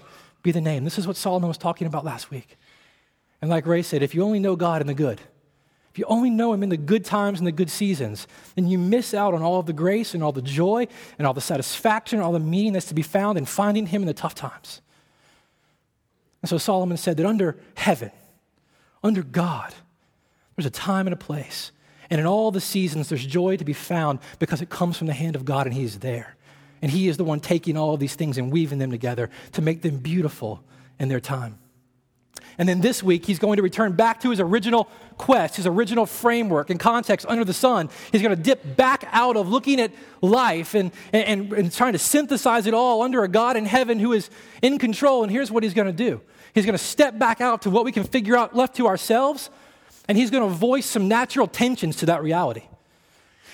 be 0.42 0.52
the 0.52 0.60
name. 0.60 0.84
This 0.84 0.98
is 0.98 1.06
what 1.06 1.16
Solomon 1.16 1.48
was 1.48 1.58
talking 1.58 1.86
about 1.86 2.04
last 2.04 2.30
week. 2.30 2.56
And 3.42 3.50
like 3.50 3.66
Ray 3.66 3.82
said, 3.82 4.02
if 4.02 4.14
you 4.14 4.22
only 4.22 4.38
know 4.38 4.56
God 4.56 4.80
in 4.80 4.86
the 4.86 4.94
good, 4.94 5.20
if 5.90 5.98
you 5.98 6.04
only 6.06 6.30
know 6.30 6.52
Him 6.52 6.62
in 6.62 6.68
the 6.68 6.76
good 6.76 7.04
times 7.04 7.40
and 7.40 7.46
the 7.46 7.52
good 7.52 7.70
seasons, 7.70 8.28
then 8.54 8.68
you 8.68 8.78
miss 8.78 9.12
out 9.12 9.34
on 9.34 9.42
all 9.42 9.58
of 9.58 9.66
the 9.66 9.72
grace 9.72 10.14
and 10.14 10.22
all 10.22 10.32
the 10.32 10.42
joy 10.42 10.86
and 11.18 11.26
all 11.26 11.34
the 11.34 11.40
satisfaction 11.40 12.18
and 12.18 12.24
all 12.24 12.32
the 12.32 12.38
meaning 12.38 12.72
that's 12.72 12.86
to 12.86 12.94
be 12.94 13.02
found 13.02 13.36
in 13.36 13.44
finding 13.44 13.86
Him 13.86 14.02
in 14.02 14.06
the 14.06 14.14
tough 14.14 14.34
times. 14.34 14.80
And 16.42 16.48
so 16.48 16.58
Solomon 16.58 16.96
said 16.96 17.16
that 17.16 17.26
under 17.26 17.58
heaven, 17.74 18.12
under 19.02 19.22
God, 19.22 19.74
there's 20.56 20.66
a 20.66 20.70
time 20.70 21.06
and 21.06 21.14
a 21.14 21.18
place. 21.18 21.72
And 22.08 22.20
in 22.20 22.26
all 22.26 22.50
the 22.50 22.60
seasons, 22.60 23.08
there's 23.08 23.26
joy 23.26 23.56
to 23.56 23.64
be 23.64 23.72
found 23.72 24.20
because 24.38 24.62
it 24.62 24.68
comes 24.68 24.96
from 24.96 25.06
the 25.06 25.12
hand 25.12 25.36
of 25.36 25.44
God 25.44 25.66
and 25.66 25.74
He 25.74 25.84
is 25.84 25.98
there. 25.98 26.36
And 26.82 26.90
He 26.90 27.08
is 27.08 27.16
the 27.16 27.24
one 27.24 27.40
taking 27.40 27.76
all 27.76 27.94
of 27.94 28.00
these 28.00 28.14
things 28.14 28.38
and 28.38 28.52
weaving 28.52 28.78
them 28.78 28.90
together 28.90 29.28
to 29.52 29.62
make 29.62 29.82
them 29.82 29.98
beautiful 29.98 30.62
in 30.98 31.08
their 31.08 31.20
time. 31.20 31.58
And 32.60 32.68
then 32.68 32.82
this 32.82 33.02
week, 33.02 33.24
he's 33.24 33.38
going 33.38 33.56
to 33.56 33.62
return 33.62 33.92
back 33.92 34.20
to 34.20 34.28
his 34.28 34.38
original 34.38 34.86
quest, 35.16 35.56
his 35.56 35.66
original 35.66 36.04
framework 36.04 36.68
and 36.68 36.78
context 36.78 37.24
under 37.26 37.42
the 37.42 37.54
sun. 37.54 37.88
He's 38.12 38.20
going 38.20 38.36
to 38.36 38.42
dip 38.42 38.76
back 38.76 39.08
out 39.12 39.38
of 39.38 39.48
looking 39.48 39.80
at 39.80 39.92
life 40.20 40.74
and, 40.74 40.92
and, 41.10 41.50
and 41.54 41.72
trying 41.72 41.94
to 41.94 41.98
synthesize 41.98 42.66
it 42.66 42.74
all 42.74 43.00
under 43.00 43.24
a 43.24 43.28
God 43.28 43.56
in 43.56 43.64
heaven 43.64 43.98
who 43.98 44.12
is 44.12 44.28
in 44.60 44.78
control. 44.78 45.22
And 45.22 45.32
here's 45.32 45.50
what 45.50 45.62
he's 45.62 45.72
going 45.72 45.86
to 45.86 45.92
do 45.92 46.20
he's 46.52 46.66
going 46.66 46.76
to 46.76 46.84
step 46.84 47.18
back 47.18 47.40
out 47.40 47.62
to 47.62 47.70
what 47.70 47.86
we 47.86 47.92
can 47.92 48.04
figure 48.04 48.36
out 48.36 48.54
left 48.54 48.76
to 48.76 48.86
ourselves, 48.86 49.48
and 50.06 50.18
he's 50.18 50.30
going 50.30 50.46
to 50.46 50.54
voice 50.54 50.84
some 50.84 51.08
natural 51.08 51.46
tensions 51.46 51.96
to 51.96 52.06
that 52.06 52.22
reality. 52.22 52.64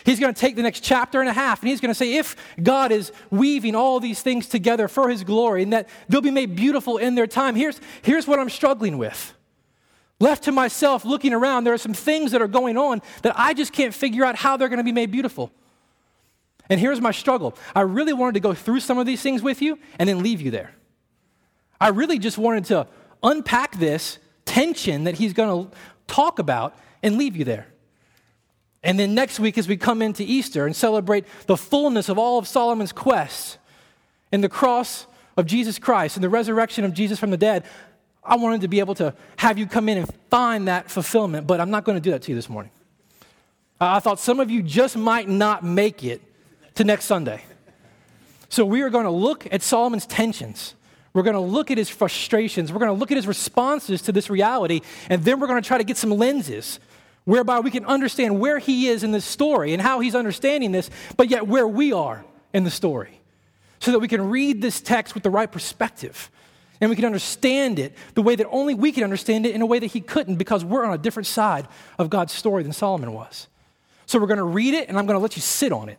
He's 0.07 0.21
going 0.21 0.33
to 0.33 0.41
take 0.41 0.55
the 0.55 0.63
next 0.63 0.85
chapter 0.85 1.19
and 1.19 1.29
a 1.29 1.33
half 1.33 1.63
and 1.63 1.69
he's 1.69 1.81
going 1.81 1.91
to 1.91 1.95
say, 1.95 2.15
if 2.15 2.37
God 2.63 2.93
is 2.93 3.11
weaving 3.29 3.75
all 3.75 3.99
these 3.99 4.23
things 4.23 4.47
together 4.47 4.87
for 4.87 5.09
his 5.09 5.25
glory 5.25 5.65
and 5.65 5.73
that 5.73 5.89
they'll 6.09 6.21
be 6.21 6.31
made 6.31 6.55
beautiful 6.55 6.97
in 6.97 7.17
their 7.17 7.27
time, 7.27 7.57
here's, 7.57 7.81
here's 8.03 8.25
what 8.29 8.39
I'm 8.39 8.49
struggling 8.49 8.99
with. 8.99 9.35
Left 10.21 10.45
to 10.45 10.53
myself, 10.53 11.05
looking 11.05 11.35
around, 11.35 11.65
there 11.65 11.75
are 11.75 11.79
some 11.79 11.93
things 11.93 12.31
that 12.31 12.41
are 12.41 12.47
going 12.47 12.79
on 12.79 13.03
that 13.23 13.37
I 13.37 13.53
just 13.53 13.73
can't 13.73 13.93
figure 13.93 14.25
out 14.25 14.37
how 14.37 14.57
they're 14.57 14.69
going 14.69 14.79
to 14.79 14.85
be 14.85 14.93
made 14.93 15.11
beautiful. 15.11 15.51
And 16.71 16.79
here's 16.79 17.01
my 17.01 17.11
struggle 17.11 17.59
I 17.75 17.81
really 17.81 18.13
wanted 18.13 18.35
to 18.35 18.41
go 18.41 18.55
through 18.55 18.81
some 18.81 18.99
of 18.99 19.07
these 19.07 19.23
things 19.23 19.43
with 19.43 19.61
you 19.61 19.77
and 19.99 20.09
then 20.09 20.23
leave 20.23 20.41
you 20.41 20.53
there. 20.53 20.71
I 21.81 21.89
really 21.89 22.21
just 22.21 22.39
wanted 22.39 22.67
to 22.67 22.87
unpack 23.25 23.77
this 23.81 24.19
tension 24.45 25.03
that 25.03 25.17
he's 25.17 25.33
going 25.33 25.67
to 25.67 25.77
talk 26.07 26.39
about 26.39 26.79
and 27.03 27.19
leave 27.19 27.35
you 27.35 27.45
there. 27.45 27.67
And 28.87 29.01
then 29.01 29.17
next 29.17 29.41
week, 29.41 29.59
as 29.59 29.67
we 29.67 29.77
come 29.77 30.01
into 30.01 30.23
Easter 30.23 30.65
and 30.65 30.75
celebrate 30.75 31.25
the 31.47 31.57
fullness 31.57 32.09
of 32.09 32.19
all 32.19 32.39
of 32.39 32.47
Solomon's 32.47 32.93
quests 32.93 33.59
and 34.31 34.45
the 34.45 34.49
cross 34.49 35.09
of 35.37 35.45
Jesus 35.45 35.77
Christ 35.77 36.17
and 36.17 36.23
the 36.23 36.29
resurrection 36.29 36.85
of 36.85 36.95
Jesus 36.95 37.19
from 37.19 37.31
the 37.31 37.37
dead, 37.37 37.65
I 38.23 38.37
wanted 38.37 38.61
to 38.61 38.69
be 38.69 38.79
able 38.79 38.95
to 38.95 39.13
have 39.39 39.59
you 39.59 39.67
come 39.67 39.89
in 39.89 39.99
and 39.99 40.09
find 40.31 40.69
that 40.69 40.89
fulfillment, 40.89 41.49
but 41.49 41.61
I'm 41.61 41.71
not 41.71 41.83
going 41.83 41.97
to 41.97 42.01
do 42.01 42.13
that 42.13 42.23
to 42.23 42.31
you 42.31 42.37
this 42.37 42.49
morning. 42.49 42.71
I 43.81 43.99
thought 43.99 44.21
some 44.21 44.39
of 44.39 44.53
you 44.53 44.63
just 44.63 44.97
might 44.97 45.29
not 45.29 45.65
make 45.65 46.05
it 46.05 46.23
to 46.77 46.85
next 46.85 47.07
Sunday. 47.07 47.43
So 48.51 48.65
we 48.65 48.83
are 48.83 48.91
going 48.91 49.05
to 49.05 49.11
look 49.11 49.53
at 49.53 49.63
Solomon's 49.63 50.07
tensions. 50.07 50.77
We're 51.13 51.25
going 51.25 51.35
to 51.35 51.41
look 51.41 51.73
at 51.73 51.79
his 51.79 51.91
frustrations. 51.91 52.73
We're 52.73 52.79
going 52.79 52.95
to 52.95 53.01
look 53.01 53.11
at 53.11 53.17
his 53.17 53.27
responses 53.27 54.01
to 54.03 54.13
this 54.13 54.31
reality. 54.31 54.83
And 55.11 55.25
then 55.25 55.41
we're 55.41 55.49
going 55.49 55.61
to 55.61 55.67
try 55.67 55.77
to 55.77 55.85
get 55.85 55.97
some 55.97 56.11
lenses 56.11 56.79
whereby 57.27 57.61
we 57.61 57.71
can 57.71 57.85
understand 57.85 58.41
where 58.41 58.59
he 58.59 58.89
is 58.89 59.05
in 59.05 59.13
this 59.13 59.25
story 59.25 59.75
and 59.75 59.83
how 59.83 60.01
he's 60.01 60.15
understanding 60.15 60.73
this, 60.73 60.89
but 61.19 61.29
yet 61.29 61.47
where 61.47 61.69
we 61.69 61.93
are 61.93 62.25
in 62.55 62.65
the 62.65 62.71
story. 62.71 63.21
So 63.81 63.93
that 63.93 63.99
we 63.99 64.09
can 64.09 64.31
read 64.31 64.63
this 64.63 64.81
text 64.81 65.13
with 65.13 65.23
the 65.23 65.29
right 65.31 65.51
perspective 65.51 66.31
and 66.81 66.91
we 66.91 66.97
can 66.97 67.05
understand 67.05 67.79
it 67.79 67.95
the 68.15 68.23
way 68.23 68.37
that 68.37 68.47
only 68.51 68.75
we 68.75 68.93
can 68.93 69.05
understand 69.05 69.45
it 69.45 69.55
in 69.55 69.63
a 69.63 69.67
way 69.67 69.79
that 69.79 69.89
he 69.89 70.01
couldn't 70.01 70.37
because 70.37 70.65
we're 70.65 70.85
on 70.85 70.95
a 70.95 70.99
different 70.99 71.27
side 71.27 71.67
of 71.99 72.11
God's 72.11 72.33
story 72.33 72.63
than 72.63 72.73
Solomon 72.73 73.13
was. 73.13 73.49
So 74.07 74.19
we're 74.19 74.27
going 74.27 74.39
to 74.39 74.45
read 74.45 74.75
it 74.75 74.89
and 74.89 74.99
I'm 74.99 75.07
going 75.07 75.17
to 75.17 75.23
let 75.23 75.37
you 75.37 75.43
sit 75.43 75.73
on 75.73 75.89
it. 75.89 75.99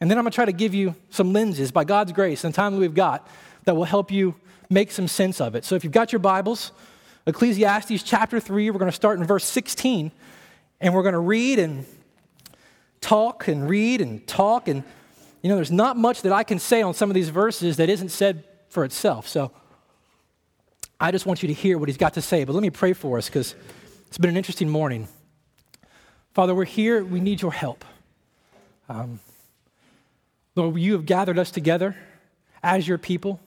And 0.00 0.10
then 0.10 0.18
I'm 0.18 0.24
going 0.24 0.32
to 0.32 0.34
try 0.34 0.44
to 0.44 0.52
give 0.52 0.74
you 0.74 0.94
some 1.10 1.32
lenses 1.32 1.70
by 1.70 1.84
God's 1.84 2.12
grace 2.12 2.44
and 2.44 2.52
the 2.52 2.56
time 2.56 2.72
that 2.72 2.80
we've 2.80 2.94
got 2.94 3.26
that 3.64 3.74
will 3.74 3.84
help 3.84 4.10
you 4.10 4.34
make 4.70 4.90
some 4.90 5.08
sense 5.08 5.40
of 5.40 5.54
it. 5.54 5.64
So 5.64 5.74
if 5.74 5.84
you've 5.84 5.92
got 5.92 6.12
your 6.12 6.18
Bibles, 6.18 6.72
Ecclesiastes 7.26 8.02
chapter 8.02 8.40
3, 8.40 8.70
we're 8.70 8.78
going 8.78 8.90
to 8.90 8.94
start 8.94 9.18
in 9.18 9.24
verse 9.24 9.44
16 9.44 10.10
and 10.82 10.92
we're 10.92 11.02
going 11.02 11.14
to 11.14 11.20
read 11.20 11.60
and 11.60 11.86
talk 13.00 13.46
and 13.46 13.68
read 13.70 14.00
and 14.00 14.26
talk. 14.26 14.66
And, 14.66 14.82
you 15.40 15.48
know, 15.48 15.54
there's 15.54 15.70
not 15.70 15.96
much 15.96 16.22
that 16.22 16.32
I 16.32 16.42
can 16.42 16.58
say 16.58 16.82
on 16.82 16.92
some 16.92 17.08
of 17.08 17.14
these 17.14 17.28
verses 17.28 17.76
that 17.78 17.88
isn't 17.88 18.10
said 18.10 18.44
for 18.68 18.84
itself. 18.84 19.28
So 19.28 19.52
I 21.00 21.12
just 21.12 21.24
want 21.24 21.42
you 21.42 21.46
to 21.46 21.54
hear 21.54 21.78
what 21.78 21.88
he's 21.88 21.96
got 21.96 22.14
to 22.14 22.20
say. 22.20 22.44
But 22.44 22.54
let 22.54 22.62
me 22.62 22.70
pray 22.70 22.92
for 22.94 23.16
us 23.16 23.28
because 23.28 23.54
it's 24.08 24.18
been 24.18 24.30
an 24.30 24.36
interesting 24.36 24.68
morning. 24.68 25.06
Father, 26.34 26.54
we're 26.54 26.64
here. 26.64 27.04
We 27.04 27.20
need 27.20 27.40
your 27.40 27.52
help. 27.52 27.84
Um, 28.88 29.20
Lord, 30.56 30.76
you 30.76 30.94
have 30.94 31.06
gathered 31.06 31.38
us 31.38 31.52
together 31.52 31.96
as 32.60 32.88
your 32.88 32.98
people. 32.98 33.40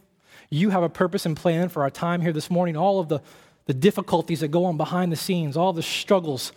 You 0.49 0.69
have 0.69 0.83
a 0.83 0.89
purpose 0.89 1.25
and 1.25 1.35
plan 1.35 1.67
for 1.67 1.83
our 1.83 1.89
time 1.89 2.21
here 2.21 2.31
this 2.31 2.49
morning. 2.49 2.77
All 2.77 2.99
of 2.99 3.09
the, 3.09 3.19
the 3.65 3.73
difficulties 3.73 4.39
that 4.39 4.49
go 4.49 4.65
on 4.65 4.77
behind 4.77 5.11
the 5.11 5.17
scenes, 5.17 5.57
all 5.57 5.73
the 5.73 5.83
struggles 5.83 6.53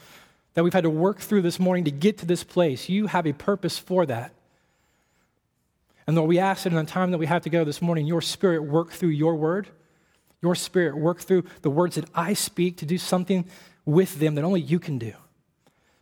that 0.59 0.65
we've 0.65 0.73
had 0.73 0.83
to 0.83 0.91
work 0.91 1.21
through 1.21 1.41
this 1.41 1.61
morning 1.61 1.85
to 1.85 1.93
get 1.93 2.19
to 2.19 2.27
this 2.27 2.43
place. 2.43 2.88
You 2.88 3.07
have 3.07 3.29
a 3.29 3.33
purpose 3.33 3.79
for 3.79 4.05
that. 4.07 4.33
And 6.05 6.17
Lord, 6.17 6.29
we 6.29 6.41
ask 6.41 6.65
that 6.65 6.71
in 6.71 6.75
the 6.75 6.83
time 6.83 7.12
that 7.12 7.19
we 7.19 7.27
have 7.27 7.43
together 7.43 7.65
this 7.65 7.81
morning, 7.81 8.07
your 8.07 8.21
spirit 8.21 8.65
work 8.65 8.91
through 8.91 9.11
your 9.11 9.37
word, 9.37 9.69
your 10.43 10.57
spirit 10.57 10.97
work 10.97 11.21
through 11.21 11.45
the 11.62 11.71
words 11.71 11.95
that 11.95 12.07
I 12.12 12.33
speak 12.33 12.79
to 12.79 12.87
do 12.87 12.99
something 12.99 13.45
with 13.85 14.19
them 14.19 14.35
that 14.35 14.43
only 14.43 14.61
you 14.61 14.81
can 14.81 14.99
do. 14.99 15.12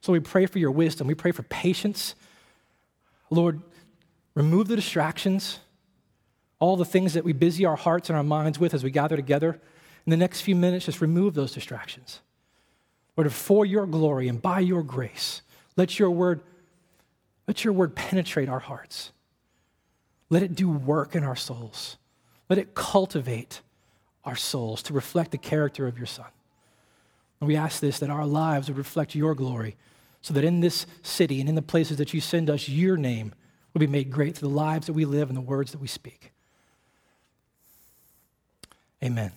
So 0.00 0.10
we 0.10 0.20
pray 0.20 0.46
for 0.46 0.58
your 0.58 0.70
wisdom. 0.70 1.06
We 1.06 1.14
pray 1.14 1.32
for 1.32 1.42
patience. 1.42 2.14
Lord, 3.28 3.60
remove 4.34 4.68
the 4.68 4.76
distractions, 4.76 5.58
all 6.60 6.78
the 6.78 6.86
things 6.86 7.12
that 7.12 7.26
we 7.26 7.34
busy 7.34 7.66
our 7.66 7.76
hearts 7.76 8.08
and 8.08 8.16
our 8.16 8.24
minds 8.24 8.58
with 8.58 8.72
as 8.72 8.82
we 8.82 8.90
gather 8.90 9.16
together. 9.16 9.60
In 10.06 10.10
the 10.10 10.16
next 10.16 10.40
few 10.40 10.56
minutes, 10.56 10.86
just 10.86 11.02
remove 11.02 11.34
those 11.34 11.52
distractions. 11.52 12.22
Lord, 13.16 13.32
for 13.32 13.64
your 13.64 13.86
glory 13.86 14.28
and 14.28 14.40
by 14.40 14.60
your 14.60 14.82
grace, 14.82 15.42
let 15.76 15.98
your 15.98 16.10
word, 16.10 16.40
let 17.46 17.64
your 17.64 17.72
word 17.72 17.94
penetrate 17.94 18.48
our 18.48 18.58
hearts. 18.58 19.12
Let 20.28 20.42
it 20.42 20.54
do 20.54 20.68
work 20.68 21.14
in 21.14 21.24
our 21.24 21.36
souls. 21.36 21.96
Let 22.48 22.58
it 22.58 22.74
cultivate 22.74 23.62
our 24.24 24.36
souls 24.36 24.82
to 24.84 24.92
reflect 24.92 25.30
the 25.30 25.38
character 25.38 25.86
of 25.86 25.96
your 25.96 26.06
Son. 26.06 26.26
And 27.40 27.48
we 27.48 27.56
ask 27.56 27.80
this 27.80 28.00
that 28.00 28.10
our 28.10 28.26
lives 28.26 28.68
would 28.68 28.78
reflect 28.78 29.14
your 29.14 29.34
glory, 29.34 29.76
so 30.20 30.34
that 30.34 30.44
in 30.44 30.60
this 30.60 30.86
city 31.02 31.40
and 31.40 31.48
in 31.48 31.54
the 31.54 31.62
places 31.62 31.98
that 31.98 32.12
you 32.12 32.20
send 32.20 32.50
us, 32.50 32.68
your 32.68 32.96
name 32.96 33.32
will 33.72 33.80
be 33.80 33.86
made 33.86 34.10
great 34.10 34.36
through 34.36 34.48
the 34.48 34.54
lives 34.54 34.86
that 34.86 34.94
we 34.94 35.04
live 35.04 35.28
and 35.28 35.36
the 35.36 35.42
words 35.42 35.72
that 35.72 35.80
we 35.80 35.86
speak. 35.86 36.32
Amen. 39.04 39.32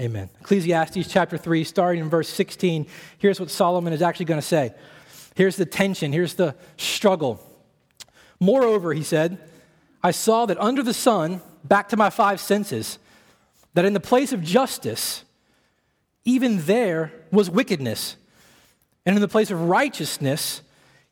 Amen. 0.00 0.28
Ecclesiastes 0.40 1.06
chapter 1.08 1.38
3, 1.38 1.62
starting 1.62 2.02
in 2.02 2.10
verse 2.10 2.28
16, 2.28 2.86
here's 3.18 3.38
what 3.38 3.48
Solomon 3.48 3.92
is 3.92 4.02
actually 4.02 4.26
going 4.26 4.40
to 4.40 4.46
say. 4.46 4.74
Here's 5.36 5.56
the 5.56 5.66
tension, 5.66 6.12
here's 6.12 6.34
the 6.34 6.56
struggle. 6.76 7.40
Moreover, 8.40 8.92
he 8.92 9.04
said, 9.04 9.38
I 10.02 10.10
saw 10.10 10.46
that 10.46 10.60
under 10.60 10.82
the 10.82 10.94
sun, 10.94 11.40
back 11.62 11.88
to 11.90 11.96
my 11.96 12.10
five 12.10 12.40
senses, 12.40 12.98
that 13.74 13.84
in 13.84 13.92
the 13.92 14.00
place 14.00 14.32
of 14.32 14.42
justice, 14.42 15.24
even 16.24 16.62
there 16.62 17.12
was 17.30 17.48
wickedness. 17.48 18.16
And 19.06 19.14
in 19.14 19.22
the 19.22 19.28
place 19.28 19.50
of 19.50 19.60
righteousness, 19.60 20.62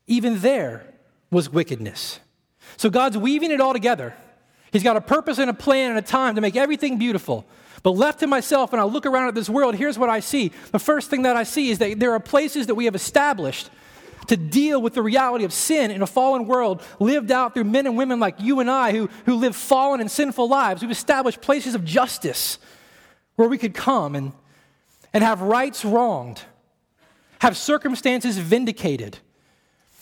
even 0.06 0.40
there 0.40 0.84
was 1.30 1.48
wickedness. 1.48 2.18
So 2.76 2.90
God's 2.90 3.16
weaving 3.16 3.52
it 3.52 3.60
all 3.60 3.72
together. 3.72 4.14
He's 4.72 4.82
got 4.82 4.96
a 4.96 5.00
purpose 5.00 5.38
and 5.38 5.50
a 5.50 5.54
plan 5.54 5.90
and 5.90 5.98
a 5.98 6.02
time 6.02 6.34
to 6.34 6.40
make 6.40 6.56
everything 6.56 6.98
beautiful. 6.98 7.46
But 7.82 7.92
left 7.92 8.20
to 8.20 8.26
myself, 8.26 8.72
and 8.72 8.80
I 8.80 8.84
look 8.84 9.06
around 9.06 9.28
at 9.28 9.34
this 9.34 9.50
world, 9.50 9.74
here's 9.74 9.98
what 9.98 10.08
I 10.08 10.20
see. 10.20 10.52
The 10.70 10.78
first 10.78 11.10
thing 11.10 11.22
that 11.22 11.36
I 11.36 11.42
see 11.42 11.70
is 11.70 11.78
that 11.78 11.98
there 11.98 12.12
are 12.12 12.20
places 12.20 12.68
that 12.68 12.74
we 12.74 12.84
have 12.84 12.94
established 12.94 13.70
to 14.28 14.36
deal 14.36 14.80
with 14.80 14.94
the 14.94 15.02
reality 15.02 15.44
of 15.44 15.52
sin 15.52 15.90
in 15.90 16.00
a 16.00 16.06
fallen 16.06 16.46
world 16.46 16.80
lived 17.00 17.32
out 17.32 17.54
through 17.54 17.64
men 17.64 17.86
and 17.86 17.96
women 17.96 18.20
like 18.20 18.36
you 18.38 18.60
and 18.60 18.70
I 18.70 18.92
who, 18.92 19.08
who 19.26 19.34
live 19.34 19.56
fallen 19.56 20.00
and 20.00 20.08
sinful 20.08 20.48
lives. 20.48 20.80
We've 20.82 20.92
established 20.92 21.40
places 21.40 21.74
of 21.74 21.84
justice 21.84 22.58
where 23.34 23.48
we 23.48 23.58
could 23.58 23.74
come 23.74 24.14
and, 24.14 24.32
and 25.12 25.24
have 25.24 25.40
rights 25.42 25.84
wronged, 25.84 26.42
have 27.40 27.56
circumstances 27.56 28.38
vindicated. 28.38 29.18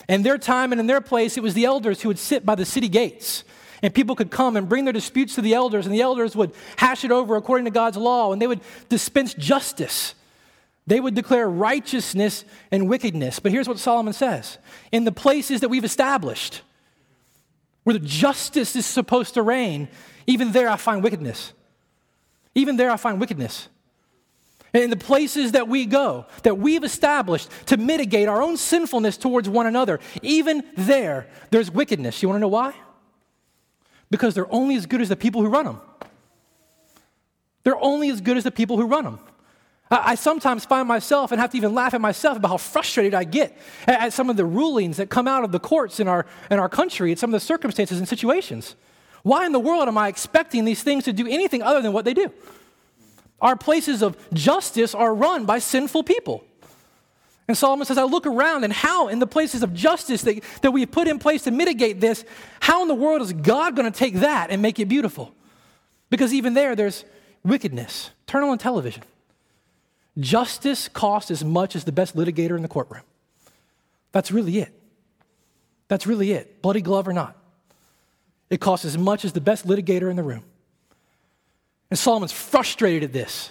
In 0.07 0.23
their 0.23 0.39
time 0.39 0.73
and 0.73 0.81
in 0.81 0.87
their 0.87 1.01
place, 1.01 1.37
it 1.37 1.43
was 1.43 1.55
the 1.55 1.65
elders 1.65 2.03
who 2.03 2.09
would 2.09 2.19
sit 2.19 2.45
by 2.45 2.55
the 2.55 2.67
city 2.67 2.89
gates 2.89 3.45
and 3.83 3.95
people 3.95 4.15
could 4.15 4.31
come 4.31 4.57
and 4.57 4.69
bring 4.69 4.85
their 4.85 4.93
disputes 4.93 5.35
to 5.37 5.43
the 5.43 5.55
elders, 5.55 5.87
and 5.87 5.95
the 5.95 6.01
elders 6.01 6.37
would 6.37 6.53
hash 6.77 7.05
it 7.05 7.11
over 7.11 7.37
according 7.37 7.65
to 7.65 7.71
God's 7.71 7.97
law, 7.97 8.33
and 8.33 8.41
they 8.41 8.47
would 8.47 8.61
dispense 8.89 9.35
justice. 9.35 10.15
They 10.87 11.01
would 11.01 11.15
declare 11.15 11.49
righteousness 11.49 12.45
and 12.71 12.89
wickedness. 12.89 13.39
But 13.39 13.53
here's 13.53 13.69
what 13.69 13.79
Solomon 13.79 14.13
says 14.13 14.59
In 14.93 15.05
the 15.05 15.13
places 15.13 15.61
that 15.61 15.69
we've 15.69 15.85
established, 15.85 16.63
where 17.85 17.95
the 17.95 18.07
justice 18.07 18.77
is 18.77 18.87
supposed 18.87 19.35
to 19.35 19.43
reign, 19.43 19.89
even 20.27 20.53
there 20.53 20.69
I 20.69 20.77
find 20.77 21.03
wickedness. 21.03 21.53
Even 22.55 22.77
there 22.77 22.91
I 22.91 22.97
find 22.97 23.21
wickedness. 23.21 23.69
And 24.73 24.85
in 24.85 24.91
the 24.91 24.97
places 24.97 25.53
that 25.53 25.69
we 25.69 25.87
go, 25.87 26.27
that 26.43 26.59
we've 26.59 26.85
established 26.85 27.49
to 27.67 27.77
mitigate 27.77 28.29
our 28.29 28.41
own 28.41 28.57
sinfulness 28.57 29.17
towards 29.17 29.49
one 29.49 29.67
another, 29.67 29.99
even 30.23 30.63
there, 30.77 31.27
there's 31.51 31.71
wickedness. 31.71 32.23
You 32.23 32.29
want 32.29 32.37
to 32.37 32.41
know 32.41 32.49
why? 32.49 32.75
Because 34.11 34.35
they're 34.35 34.53
only 34.53 34.77
as 34.77 34.87
good 34.87 35.01
as 35.01 35.09
the 35.09 35.17
people 35.17 35.43
who 35.43 35.49
run 35.49 35.67
them. 35.67 35.81
They're 37.63 37.83
only 37.83 38.11
as 38.11 38.21
good 38.21 38.37
as 38.37 38.45
the 38.45 38.51
people 38.51 38.77
who 38.77 38.87
run 38.87 39.05
them. 39.05 39.19
I, 39.91 40.13
I 40.13 40.15
sometimes 40.15 40.65
find 40.65 40.89
myself 40.89 41.33
and 41.33 41.41
have 41.41 41.51
to 41.51 41.57
even 41.57 41.75
laugh 41.75 41.95
at 41.95 42.01
myself 42.01 42.37
about 42.37 42.49
how 42.49 42.57
frustrated 42.57 43.15
I 43.15 43.25
get 43.25 43.57
at, 43.87 44.01
at 44.01 44.13
some 44.13 44.31
of 44.31 44.37
the 44.37 44.45
rulings 44.45 44.97
that 44.97 45.11
come 45.11 45.29
out 45.29 45.45
of 45.45 45.53
the 45.53 45.61
courts 45.61 46.01
in 46.01 46.09
our, 46.09 46.27
in 46.51 46.59
our 46.59 46.69
country, 46.69 47.11
and 47.11 47.19
some 47.19 47.31
of 47.31 47.33
the 47.33 47.45
circumstances 47.45 47.99
and 47.99 48.09
situations. 48.09 48.77
Why 49.23 49.47
in 49.47 49.53
the 49.53 49.61
world 49.61 49.87
am 49.87 49.99
I 49.99 50.09
expecting 50.09 50.65
these 50.65 50.83
things 50.83 51.05
to 51.05 51.13
do 51.13 51.27
anything 51.27 51.63
other 51.63 51.83
than 51.83 51.93
what 51.93 52.05
they 52.05 52.15
do? 52.15 52.33
Our 53.41 53.57
places 53.57 54.03
of 54.03 54.17
justice 54.33 54.95
are 54.95 55.15
run 55.15 55.47
by 55.47 55.59
sinful 55.59 56.05
people. 56.05 56.45
And 57.51 57.59
Solomon 57.59 57.85
says, 57.85 57.99
I 57.99 58.05
look 58.05 58.29
around 58.29 58.63
and 58.63 58.73
how, 58.73 59.09
in 59.09 59.19
the 59.19 59.27
places 59.27 59.65
of 59.65 59.75
justice 59.75 60.23
that, 60.23 60.41
that 60.63 60.71
we've 60.71 60.89
put 60.89 61.09
in 61.09 61.19
place 61.19 61.43
to 61.43 61.51
mitigate 61.51 62.01
this, 62.01 62.25
how 62.61 62.83
in 62.83 62.87
the 62.87 62.95
world 62.95 63.23
is 63.23 63.33
God 63.33 63.75
going 63.75 63.91
to 63.91 63.99
take 63.99 64.15
that 64.21 64.53
and 64.53 64.63
make 64.63 64.79
it 64.79 64.85
beautiful? 64.87 65.35
Because 66.11 66.33
even 66.33 66.55
there, 66.55 66.77
there's 66.77 67.05
wickedness. 67.43 68.11
Turn 68.29 68.45
on 68.45 68.57
television. 68.57 69.03
Justice 70.17 70.87
costs 70.87 71.33
as 71.33 71.43
much 71.43 71.75
as 71.75 71.83
the 71.83 71.91
best 71.91 72.15
litigator 72.15 72.55
in 72.55 72.63
the 72.63 72.69
courtroom. 72.69 73.03
That's 74.13 74.31
really 74.31 74.59
it. 74.59 74.73
That's 75.89 76.07
really 76.07 76.31
it, 76.31 76.63
bloody 76.63 76.83
glove 76.83 77.09
or 77.09 77.13
not. 77.13 77.37
It 78.49 78.61
costs 78.61 78.85
as 78.85 78.97
much 78.97 79.25
as 79.25 79.33
the 79.33 79.41
best 79.41 79.67
litigator 79.67 80.09
in 80.09 80.15
the 80.15 80.23
room. 80.23 80.45
And 81.91 81.99
Solomon's 81.99 82.31
frustrated 82.31 83.03
at 83.03 83.13
this. 83.13 83.51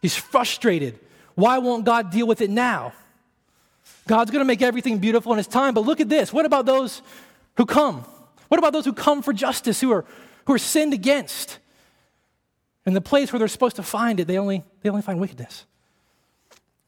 He's 0.00 0.16
frustrated. 0.16 0.98
Why 1.36 1.58
won't 1.58 1.84
God 1.84 2.10
deal 2.10 2.26
with 2.26 2.40
it 2.40 2.50
now? 2.50 2.92
God's 4.08 4.30
going 4.30 4.40
to 4.40 4.46
make 4.46 4.62
everything 4.62 4.98
beautiful 4.98 5.32
in 5.32 5.38
His 5.38 5.46
time, 5.46 5.74
but 5.74 5.82
look 5.82 6.00
at 6.00 6.08
this. 6.08 6.32
What 6.32 6.46
about 6.46 6.66
those 6.66 7.02
who 7.56 7.66
come? 7.66 8.04
What 8.48 8.58
about 8.58 8.72
those 8.72 8.84
who 8.84 8.92
come 8.92 9.22
for 9.22 9.32
justice, 9.32 9.80
who 9.80 9.92
are, 9.92 10.04
who 10.46 10.54
are 10.54 10.58
sinned 10.58 10.94
against? 10.94 11.58
In 12.86 12.94
the 12.94 13.00
place 13.00 13.32
where 13.32 13.38
they're 13.38 13.48
supposed 13.48 13.76
to 13.76 13.82
find 13.82 14.18
it, 14.18 14.26
they 14.26 14.38
only, 14.38 14.64
they 14.82 14.88
only 14.88 15.02
find 15.02 15.20
wickedness. 15.20 15.66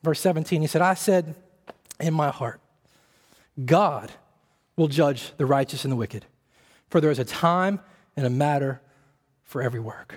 Verse 0.02 0.21
17, 0.21 0.61
he 0.61 0.67
said, 0.67 0.81
I 0.81 0.95
said 0.95 1.35
in 2.00 2.14
my 2.14 2.31
heart, 2.31 2.61
God 3.64 4.12
will 4.76 4.88
judge 4.88 5.33
the 5.37 5.45
righteous 5.45 5.85
and 5.85 5.93
the 5.93 5.97
wicked, 5.97 6.25
for 6.88 7.00
there 7.00 7.11
is 7.11 7.19
a 7.19 7.25
time 7.25 7.81
and 8.17 8.25
a 8.25 8.31
matter 8.31 8.81
for 9.43 9.61
every 9.61 9.81
work. 9.81 10.14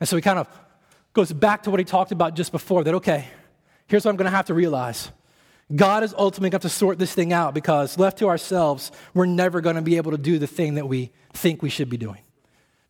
And 0.00 0.08
so 0.08 0.16
we 0.16 0.22
kind 0.22 0.40
of 0.40 0.48
goes 1.16 1.32
back 1.32 1.62
to 1.62 1.70
what 1.70 1.80
he 1.80 1.84
talked 1.84 2.12
about 2.12 2.36
just 2.36 2.52
before 2.52 2.84
that, 2.84 2.94
okay, 2.94 3.26
here's 3.86 4.04
what 4.04 4.10
I'm 4.10 4.16
going 4.16 4.30
to 4.30 4.36
have 4.36 4.46
to 4.46 4.54
realize. 4.54 5.10
God 5.74 6.04
is 6.04 6.14
ultimately 6.16 6.50
going 6.50 6.60
to 6.60 6.66
have 6.66 6.72
to 6.72 6.78
sort 6.78 6.98
this 6.98 7.12
thing 7.12 7.32
out 7.32 7.54
because 7.54 7.98
left 7.98 8.18
to 8.18 8.28
ourselves, 8.28 8.92
we're 9.14 9.26
never 9.26 9.62
going 9.62 9.76
to 9.76 9.82
be 9.82 9.96
able 9.96 10.12
to 10.12 10.18
do 10.18 10.38
the 10.38 10.46
thing 10.46 10.74
that 10.74 10.86
we 10.86 11.10
think 11.32 11.62
we 11.62 11.70
should 11.70 11.88
be 11.88 11.96
doing. 11.96 12.20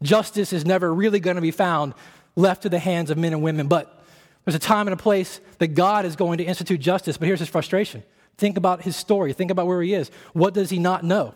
Justice 0.03 0.53
is 0.53 0.67
never 0.67 0.93
really 0.93 1.21
going 1.21 1.37
to 1.37 1.41
be 1.41 1.53
found 1.53 1.95
left 2.35 2.63
to 2.63 2.69
the 2.69 2.81
hands 2.81 3.11
of 3.11 3.17
men 3.17 3.33
and 3.33 3.43
women, 3.43 3.69
but 3.69 4.05
there's 4.45 4.57
a 4.57 4.59
time 4.59 4.89
and 4.89 4.93
a 4.93 5.03
place 5.03 5.41
that 5.59 5.69
God 5.69 6.05
is 6.05 6.17
going 6.17 6.39
to 6.39 6.45
institute 6.45 6.81
justice. 6.81 7.17
But 7.17 7.27
here's 7.27 7.41
his 7.41 7.49
frustration. 7.49 8.03
Think 8.39 8.57
about 8.57 8.83
his 8.83 8.97
story. 8.97 9.33
Think 9.33 9.51
about 9.53 9.69
where 9.69 9.81
he 9.81 9.95
is. 9.95 10.11
What 10.33 10.53
does 10.53 10.69
he 10.69 10.79
not 10.79 11.05
know? 11.05 11.33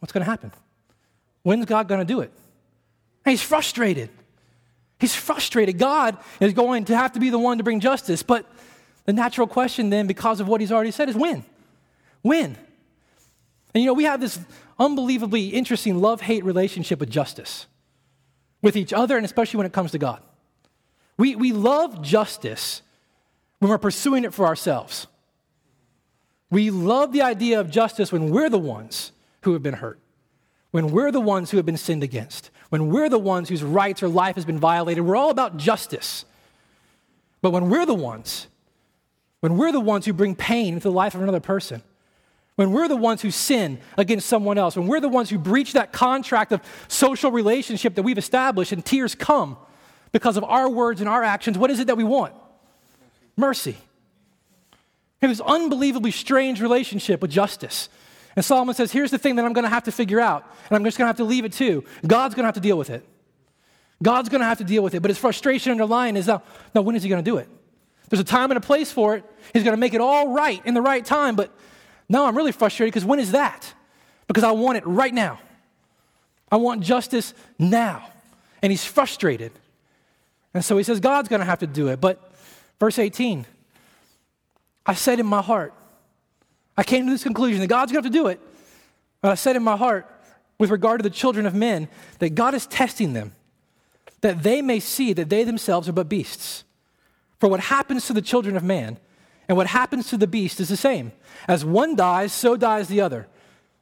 What's 0.00 0.12
going 0.12 0.24
to 0.24 0.30
happen? 0.30 0.50
When's 1.42 1.66
God 1.66 1.88
going 1.88 2.00
to 2.00 2.06
do 2.06 2.20
it? 2.20 2.32
And 3.24 3.30
he's 3.30 3.42
frustrated. 3.42 4.10
He's 4.98 5.14
frustrated. 5.14 5.78
God 5.78 6.16
is 6.40 6.52
going 6.52 6.86
to 6.86 6.96
have 6.96 7.12
to 7.12 7.20
be 7.20 7.30
the 7.30 7.38
one 7.38 7.58
to 7.58 7.64
bring 7.64 7.80
justice. 7.80 8.22
But 8.22 8.46
the 9.04 9.12
natural 9.12 9.46
question 9.46 9.90
then, 9.90 10.06
because 10.06 10.40
of 10.40 10.48
what 10.48 10.60
he's 10.60 10.72
already 10.72 10.90
said, 10.90 11.08
is 11.08 11.16
when? 11.16 11.44
When? 12.22 12.56
And 13.74 13.82
you 13.82 13.86
know, 13.86 13.94
we 13.94 14.04
have 14.04 14.20
this 14.20 14.40
unbelievably 14.78 15.48
interesting 15.48 16.00
love 16.00 16.20
hate 16.20 16.44
relationship 16.44 17.00
with 17.00 17.10
justice, 17.10 17.66
with 18.62 18.76
each 18.76 18.92
other, 18.92 19.16
and 19.16 19.24
especially 19.24 19.58
when 19.58 19.66
it 19.66 19.72
comes 19.72 19.92
to 19.92 19.98
God. 19.98 20.22
We, 21.18 21.36
we 21.36 21.52
love 21.52 22.02
justice 22.02 22.82
when 23.58 23.70
we're 23.70 23.78
pursuing 23.78 24.24
it 24.24 24.34
for 24.34 24.46
ourselves. 24.46 25.06
We 26.50 26.70
love 26.70 27.12
the 27.12 27.22
idea 27.22 27.60
of 27.60 27.70
justice 27.70 28.12
when 28.12 28.30
we're 28.30 28.50
the 28.50 28.58
ones 28.58 29.12
who 29.42 29.52
have 29.52 29.62
been 29.62 29.74
hurt, 29.74 29.98
when 30.70 30.90
we're 30.90 31.10
the 31.10 31.20
ones 31.20 31.50
who 31.50 31.56
have 31.56 31.66
been 31.66 31.76
sinned 31.76 32.02
against, 32.02 32.50
when 32.70 32.88
we're 32.88 33.08
the 33.08 33.18
ones 33.18 33.48
whose 33.48 33.62
rights 33.62 34.02
or 34.02 34.08
life 34.08 34.34
has 34.34 34.44
been 34.44 34.58
violated. 34.58 35.04
We're 35.04 35.16
all 35.16 35.30
about 35.30 35.56
justice. 35.56 36.24
But 37.42 37.50
when 37.50 37.70
we're 37.70 37.86
the 37.86 37.94
ones, 37.94 38.48
when 39.40 39.56
we're 39.56 39.72
the 39.72 39.80
ones 39.80 40.06
who 40.06 40.12
bring 40.12 40.34
pain 40.34 40.74
into 40.74 40.88
the 40.88 40.92
life 40.94 41.14
of 41.14 41.22
another 41.22 41.40
person, 41.40 41.82
when 42.56 42.72
we're 42.72 42.88
the 42.88 42.96
ones 42.96 43.22
who 43.22 43.30
sin 43.30 43.78
against 43.98 44.28
someone 44.28 44.58
else, 44.58 44.76
when 44.76 44.86
we're 44.86 45.00
the 45.00 45.08
ones 45.08 45.30
who 45.30 45.38
breach 45.38 45.74
that 45.74 45.92
contract 45.92 46.52
of 46.52 46.60
social 46.88 47.30
relationship 47.30 47.94
that 47.94 48.02
we've 48.02 48.18
established 48.18 48.72
and 48.72 48.84
tears 48.84 49.14
come 49.14 49.58
because 50.10 50.36
of 50.36 50.44
our 50.44 50.68
words 50.68 51.00
and 51.00 51.08
our 51.08 51.22
actions, 51.22 51.58
what 51.58 51.70
is 51.70 51.78
it 51.80 51.86
that 51.86 51.96
we 51.96 52.04
want? 52.04 52.34
Mercy. 53.36 53.76
We 55.20 55.28
have 55.28 55.30
this 55.30 55.46
unbelievably 55.46 56.10
strange 56.12 56.62
relationship 56.62 57.20
with 57.20 57.30
justice. 57.30 57.90
And 58.36 58.44
Solomon 58.44 58.74
says, 58.74 58.92
here's 58.92 59.10
the 59.10 59.18
thing 59.18 59.36
that 59.36 59.44
I'm 59.46 59.54
going 59.54 59.64
to 59.64 59.70
have 59.70 59.84
to 59.84 59.92
figure 59.92 60.20
out, 60.20 60.44
and 60.68 60.76
I'm 60.76 60.84
just 60.84 60.98
going 60.98 61.06
to 61.06 61.08
have 61.08 61.16
to 61.16 61.24
leave 61.24 61.46
it 61.46 61.54
to. 61.54 61.82
God's 62.06 62.34
going 62.34 62.44
to 62.44 62.48
have 62.48 62.54
to 62.54 62.60
deal 62.60 62.76
with 62.76 62.90
it. 62.90 63.02
God's 64.02 64.28
going 64.28 64.42
to 64.42 64.46
have 64.46 64.58
to 64.58 64.64
deal 64.64 64.82
with 64.82 64.94
it. 64.94 65.00
But 65.00 65.10
his 65.10 65.16
frustration 65.16 65.72
underlying 65.72 66.16
is 66.16 66.26
now, 66.26 66.42
when 66.74 66.94
is 66.94 67.02
he 67.02 67.08
going 67.08 67.24
to 67.24 67.28
do 67.30 67.38
it? 67.38 67.48
There's 68.10 68.20
a 68.20 68.24
time 68.24 68.50
and 68.50 68.58
a 68.58 68.60
place 68.60 68.92
for 68.92 69.16
it. 69.16 69.24
He's 69.52 69.64
going 69.64 69.72
to 69.72 69.80
make 69.80 69.94
it 69.94 70.00
all 70.00 70.28
right 70.28 70.60
in 70.66 70.74
the 70.74 70.82
right 70.82 71.04
time, 71.04 71.34
but 71.34 71.50
now 72.08 72.26
I'm 72.26 72.36
really 72.36 72.52
frustrated 72.52 72.92
because 72.92 73.06
when 73.06 73.18
is 73.18 73.32
that? 73.32 73.72
Because 74.28 74.44
I 74.44 74.52
want 74.52 74.78
it 74.78 74.86
right 74.86 75.14
now. 75.14 75.40
I 76.52 76.56
want 76.56 76.82
justice 76.82 77.32
now. 77.58 78.06
And 78.62 78.70
he's 78.70 78.84
frustrated. 78.84 79.52
And 80.52 80.64
so 80.64 80.76
he 80.76 80.84
says, 80.84 81.00
God's 81.00 81.28
going 81.28 81.40
to 81.40 81.46
have 81.46 81.60
to 81.60 81.66
do 81.66 81.88
it. 81.88 82.00
But 82.00 82.32
verse 82.78 82.98
18, 82.98 83.46
I 84.84 84.94
said 84.94 85.20
in 85.20 85.26
my 85.26 85.42
heart, 85.42 85.74
I 86.76 86.82
came 86.82 87.06
to 87.06 87.10
this 87.10 87.22
conclusion 87.22 87.60
that 87.60 87.68
God's 87.68 87.92
going 87.92 88.02
to 88.02 88.06
have 88.06 88.12
to 88.12 88.18
do 88.18 88.28
it. 88.28 88.40
I 89.22 89.34
said 89.34 89.56
in 89.56 89.62
my 89.62 89.76
heart, 89.76 90.10
with 90.58 90.70
regard 90.70 91.00
to 91.00 91.02
the 91.02 91.14
children 91.14 91.46
of 91.46 91.54
men, 91.54 91.88
that 92.18 92.34
God 92.34 92.54
is 92.54 92.66
testing 92.66 93.12
them, 93.12 93.34
that 94.20 94.42
they 94.42 94.62
may 94.62 94.80
see 94.80 95.12
that 95.12 95.28
they 95.28 95.44
themselves 95.44 95.88
are 95.88 95.92
but 95.92 96.08
beasts. 96.08 96.64
For 97.38 97.48
what 97.48 97.60
happens 97.60 98.06
to 98.06 98.12
the 98.12 98.22
children 98.22 98.56
of 98.56 98.62
man 98.62 98.98
and 99.48 99.56
what 99.56 99.68
happens 99.68 100.08
to 100.10 100.16
the 100.16 100.26
beast 100.26 100.60
is 100.60 100.68
the 100.68 100.76
same. 100.76 101.12
As 101.46 101.64
one 101.64 101.94
dies, 101.94 102.32
so 102.32 102.56
dies 102.56 102.88
the 102.88 103.00
other. 103.00 103.26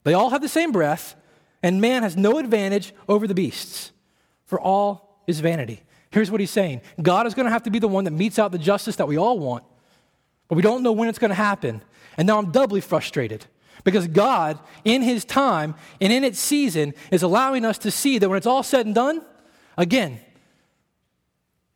They 0.03 0.15
all 0.15 0.31
have 0.31 0.43
the 0.43 0.49
same 0.49 0.73
breath, 0.73 1.15
and 1.63 1.81
man 1.81 2.03
has 2.03 2.17
no 2.17 2.39
advantage 2.39 2.93
over 3.09 3.27
the 3.27 3.35
beasts, 3.35 3.93
for 4.45 4.61
all 4.61 5.23
is 5.27 5.41
vanity. 5.41 5.83
Here's 6.11 6.31
what 6.31 6.41
he's 6.41 6.51
saying 6.51 6.83
God 7.01 7.27
is 7.27 7.35
going 7.35 7.47
to 7.47 7.53
have 7.53 7.63
to 7.63 7.71
be 7.71 7.79
the 7.79 7.89
one 7.89 8.05
that 8.05 8.11
metes 8.11 8.39
out 8.39 8.53
the 8.53 8.59
justice 8.59 8.97
that 8.97 9.09
we 9.09 9.17
all 9.17 9.39
want, 9.39 9.65
but 10.49 10.57
we 10.57 10.63
don't 10.63 10.83
know 10.83 10.93
when 10.93 11.09
it's 11.09 11.19
going 11.19 11.31
to 11.31 11.35
happen. 11.35 11.83
And 12.16 12.27
now 12.27 12.38
I'm 12.38 12.53
doubly 12.53 12.81
frustrated 12.81 13.46
because 13.83 14.07
God, 14.07 14.59
in 14.85 15.03
his 15.03 15.24
time 15.24 15.74
and 16.00 16.12
in 16.12 16.24
its 16.24 16.38
season, 16.38 16.94
is 17.11 17.22
allowing 17.22 17.64
us 17.64 17.79
to 17.79 17.90
see 17.90 18.18
that 18.18 18.29
when 18.29 18.37
it's 18.37 18.46
all 18.46 18.62
said 18.62 18.87
and 18.87 18.94
done, 18.94 19.22
again, 19.77 20.20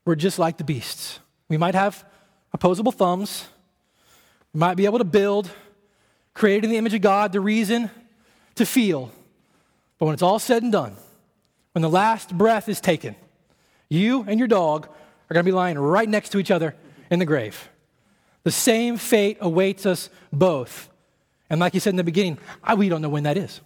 we're 0.05 0.15
just 0.15 0.39
like 0.39 0.57
the 0.57 0.65
beasts. 0.65 1.21
We 1.49 1.59
might 1.59 1.75
have 1.75 2.05
opposable 2.53 2.93
thumbs, 2.93 3.47
we 4.55 4.61
might 4.61 4.77
be 4.77 4.87
able 4.87 4.99
to 4.99 5.05
build, 5.05 5.51
created 6.33 6.65
in 6.65 6.71
the 6.71 6.77
image 6.79 6.95
of 6.95 7.03
God, 7.03 7.33
to 7.33 7.41
reason, 7.41 7.91
to 8.55 8.65
feel. 8.65 9.11
But 9.99 10.07
when 10.07 10.15
it's 10.15 10.23
all 10.23 10.39
said 10.39 10.63
and 10.63 10.73
done, 10.73 10.97
when 11.73 11.83
the 11.83 11.91
last 11.91 12.37
breath 12.37 12.69
is 12.69 12.81
taken, 12.81 13.17
you 13.89 14.25
and 14.27 14.39
your 14.39 14.49
dog 14.49 14.87
are 14.87 15.35
going 15.35 15.45
to 15.45 15.49
be 15.49 15.55
lying 15.55 15.79
right 15.79 16.09
next 16.09 16.31
to 16.31 16.39
each 16.39 16.51
other 16.51 16.75
in 17.11 17.19
the 17.19 17.27
grave. 17.27 17.69
The 18.49 18.53
same 18.53 18.97
fate 18.97 19.37
awaits 19.43 19.85
us 19.85 20.09
both. 20.33 20.89
And 21.51 21.61
like 21.61 21.75
you 21.75 21.81
said 21.81 21.91
in 21.91 21.97
the 21.97 22.03
beginning, 22.03 22.39
I, 22.65 22.77
we 22.77 22.89
don't 22.89 23.03
know 23.03 23.11
when 23.11 23.25
that 23.25 23.37
is. 23.37 23.61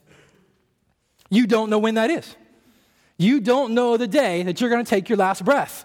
You 1.31 1.47
don't 1.47 1.71
know 1.71 1.79
when 1.79 1.95
that 1.95 2.11
is. 2.11 2.35
You 3.17 3.39
don't 3.39 3.75
know 3.75 3.97
the 3.97 4.09
day 4.09 4.43
that 4.43 4.61
you're 4.61 4.71
going 4.71 4.85
to 4.85 4.91
take 4.91 5.09
your 5.09 5.19
last 5.19 5.45
breath. 5.45 5.85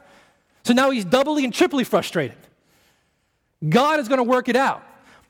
So 0.64 0.74
now 0.74 0.90
he's 0.90 1.06
doubly 1.06 1.46
and 1.46 1.54
triply 1.54 1.84
frustrated. 1.84 2.40
God 3.70 4.00
is 4.00 4.08
going 4.08 4.18
to 4.18 4.24
work 4.24 4.50
it 4.50 4.56
out, 4.56 4.82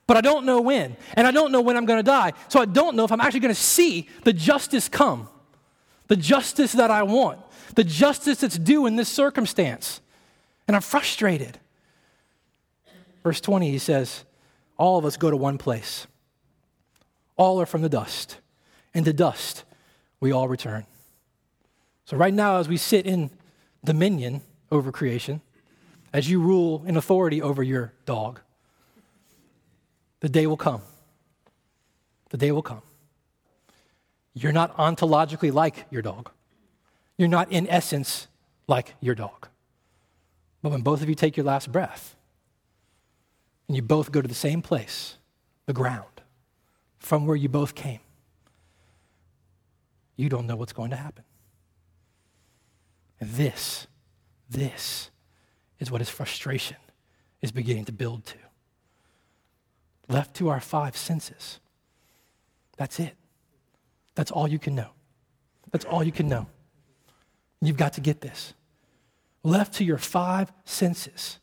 but 0.08 0.16
I 0.16 0.22
don't 0.22 0.46
know 0.46 0.62
when. 0.62 0.96
And 1.16 1.28
I 1.28 1.32
don't 1.32 1.52
know 1.52 1.60
when 1.60 1.76
I'm 1.76 1.86
going 1.86 2.00
to 2.00 2.10
die. 2.10 2.32
So 2.48 2.62
I 2.62 2.66
don't 2.66 2.96
know 2.96 3.04
if 3.04 3.12
I'm 3.12 3.20
actually 3.20 3.42
going 3.42 3.54
to 3.54 3.62
see 3.62 4.08
the 4.24 4.32
justice 4.32 4.88
come, 4.88 5.28
the 6.08 6.16
justice 6.16 6.72
that 6.72 6.90
I 6.90 7.04
want, 7.04 7.42
the 7.76 7.84
justice 7.84 8.40
that's 8.40 8.58
due 8.58 8.86
in 8.86 8.96
this 8.96 9.10
circumstance. 9.10 10.00
And 10.70 10.76
I'm 10.78 10.82
frustrated. 10.82 11.60
Verse 13.28 13.42
20, 13.42 13.70
he 13.70 13.78
says, 13.78 14.24
All 14.78 14.98
of 14.98 15.04
us 15.04 15.18
go 15.18 15.30
to 15.30 15.36
one 15.36 15.58
place. 15.58 16.08
All 17.36 17.60
are 17.60 17.66
from 17.66 17.82
the 17.82 17.90
dust, 17.90 18.38
and 18.94 19.04
to 19.04 19.12
dust 19.12 19.66
we 20.22 20.32
all 20.32 20.48
return. 20.48 20.86
So, 22.06 22.16
right 22.16 22.34
now, 22.34 22.60
as 22.60 22.70
we 22.70 22.78
sit 22.78 23.06
in 23.06 23.30
dominion 23.84 24.44
over 24.72 24.94
creation, 24.94 25.42
as 26.14 26.30
you 26.30 26.40
rule 26.40 26.86
in 26.88 26.96
authority 26.96 27.42
over 27.42 27.62
your 27.62 27.92
dog, 28.06 28.40
the 30.22 30.30
day 30.30 30.48
will 30.48 30.56
come. 30.56 30.82
The 32.30 32.38
day 32.38 32.54
will 32.54 32.62
come. 32.62 32.82
You're 34.36 34.54
not 34.54 34.74
ontologically 34.78 35.52
like 35.52 35.86
your 35.92 36.02
dog. 36.02 36.32
You're 37.18 37.28
not, 37.28 37.52
in 37.52 37.68
essence, 37.68 38.30
like 38.70 38.96
your 39.02 39.16
dog. 39.16 39.50
But 40.62 40.70
when 40.70 40.80
both 40.80 41.02
of 41.02 41.10
you 41.10 41.16
take 41.16 41.36
your 41.36 41.46
last 41.46 41.74
breath 41.74 42.14
and 43.68 43.76
you 43.76 43.82
both 43.82 44.12
go 44.12 44.22
to 44.22 44.28
the 44.28 44.34
same 44.34 44.62
place, 44.62 45.18
the 45.66 45.74
ground, 45.74 46.22
from 46.98 47.26
where 47.26 47.36
you 47.36 47.50
both 47.50 47.76
came, 47.76 48.00
you 50.16 50.30
don't 50.30 50.48
know 50.48 50.56
what's 50.56 50.74
going 50.74 50.90
to 50.92 50.96
happen. 50.96 51.24
And 53.20 53.30
this, 53.32 53.88
this 54.50 55.12
is 55.80 55.92
what 55.92 56.02
his 56.02 56.10
frustration 56.10 56.78
is 57.42 57.52
beginning 57.52 57.86
to 57.86 57.92
build 57.92 58.26
to. 58.26 58.38
Left 60.10 60.36
to 60.36 60.50
our 60.50 60.62
five 60.62 60.96
senses, 60.96 61.60
that's 62.78 63.00
it. 63.00 63.16
That's 64.16 64.32
all 64.32 64.48
you 64.48 64.58
can 64.58 64.74
know. 64.74 64.90
That's 65.72 65.86
all 65.86 66.04
you 66.04 66.12
can 66.12 66.28
know. 66.28 66.48
You've 67.62 67.78
got 67.78 67.94
to 67.94 68.02
get 68.02 68.22
this. 68.22 68.54
Left 69.44 69.74
to 69.76 69.84
your 69.84 69.98
five 69.98 70.52
senses, 70.66 71.40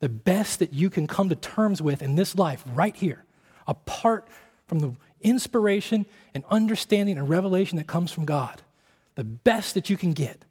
the 0.00 0.08
best 0.08 0.58
that 0.58 0.72
you 0.72 0.90
can 0.90 1.06
come 1.06 1.28
to 1.28 1.34
terms 1.34 1.80
with 1.80 2.02
in 2.02 2.16
this 2.16 2.34
life, 2.34 2.64
right 2.74 2.94
here, 2.94 3.24
apart 3.66 4.28
from 4.66 4.80
the 4.80 4.94
inspiration 5.20 6.06
and 6.34 6.44
understanding 6.50 7.18
and 7.18 7.28
revelation 7.28 7.76
that 7.78 7.86
comes 7.86 8.10
from 8.10 8.24
God, 8.24 8.62
the 9.14 9.24
best 9.24 9.74
that 9.74 9.88
you 9.88 9.96
can 9.96 10.12
get 10.12 10.44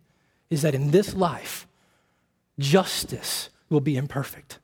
is 0.49 0.62
that 0.62 0.75
in 0.75 0.91
this 0.91 1.13
life, 1.13 1.67
justice 2.57 3.49
will 3.69 3.81
be 3.81 3.97
imperfect. 3.97 4.59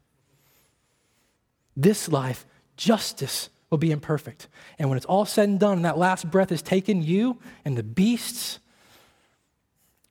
This 1.76 2.08
life, 2.08 2.46
justice 2.78 3.50
will 3.70 3.78
be 3.78 3.92
imperfect. 3.92 4.48
And 4.80 4.90
when 4.90 4.98
it's 4.98 5.06
all 5.06 5.26
said 5.26 5.50
and 5.50 5.60
done, 5.60 5.78
and 5.78 5.86
that 5.86 5.98
last 5.98 6.30
breath 6.30 6.52
is 6.52 6.62
taken, 6.62 7.02
you 7.02 7.40
and 7.64 7.78
the 7.78 7.84
beasts 7.84 8.60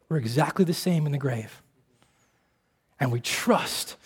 we're 0.08 0.18
exactly 0.18 0.64
the 0.64 0.74
same 0.74 1.06
in 1.06 1.12
the 1.12 1.18
grave. 1.18 1.62
And 3.00 3.10
we 3.10 3.20
trust, 3.20 3.96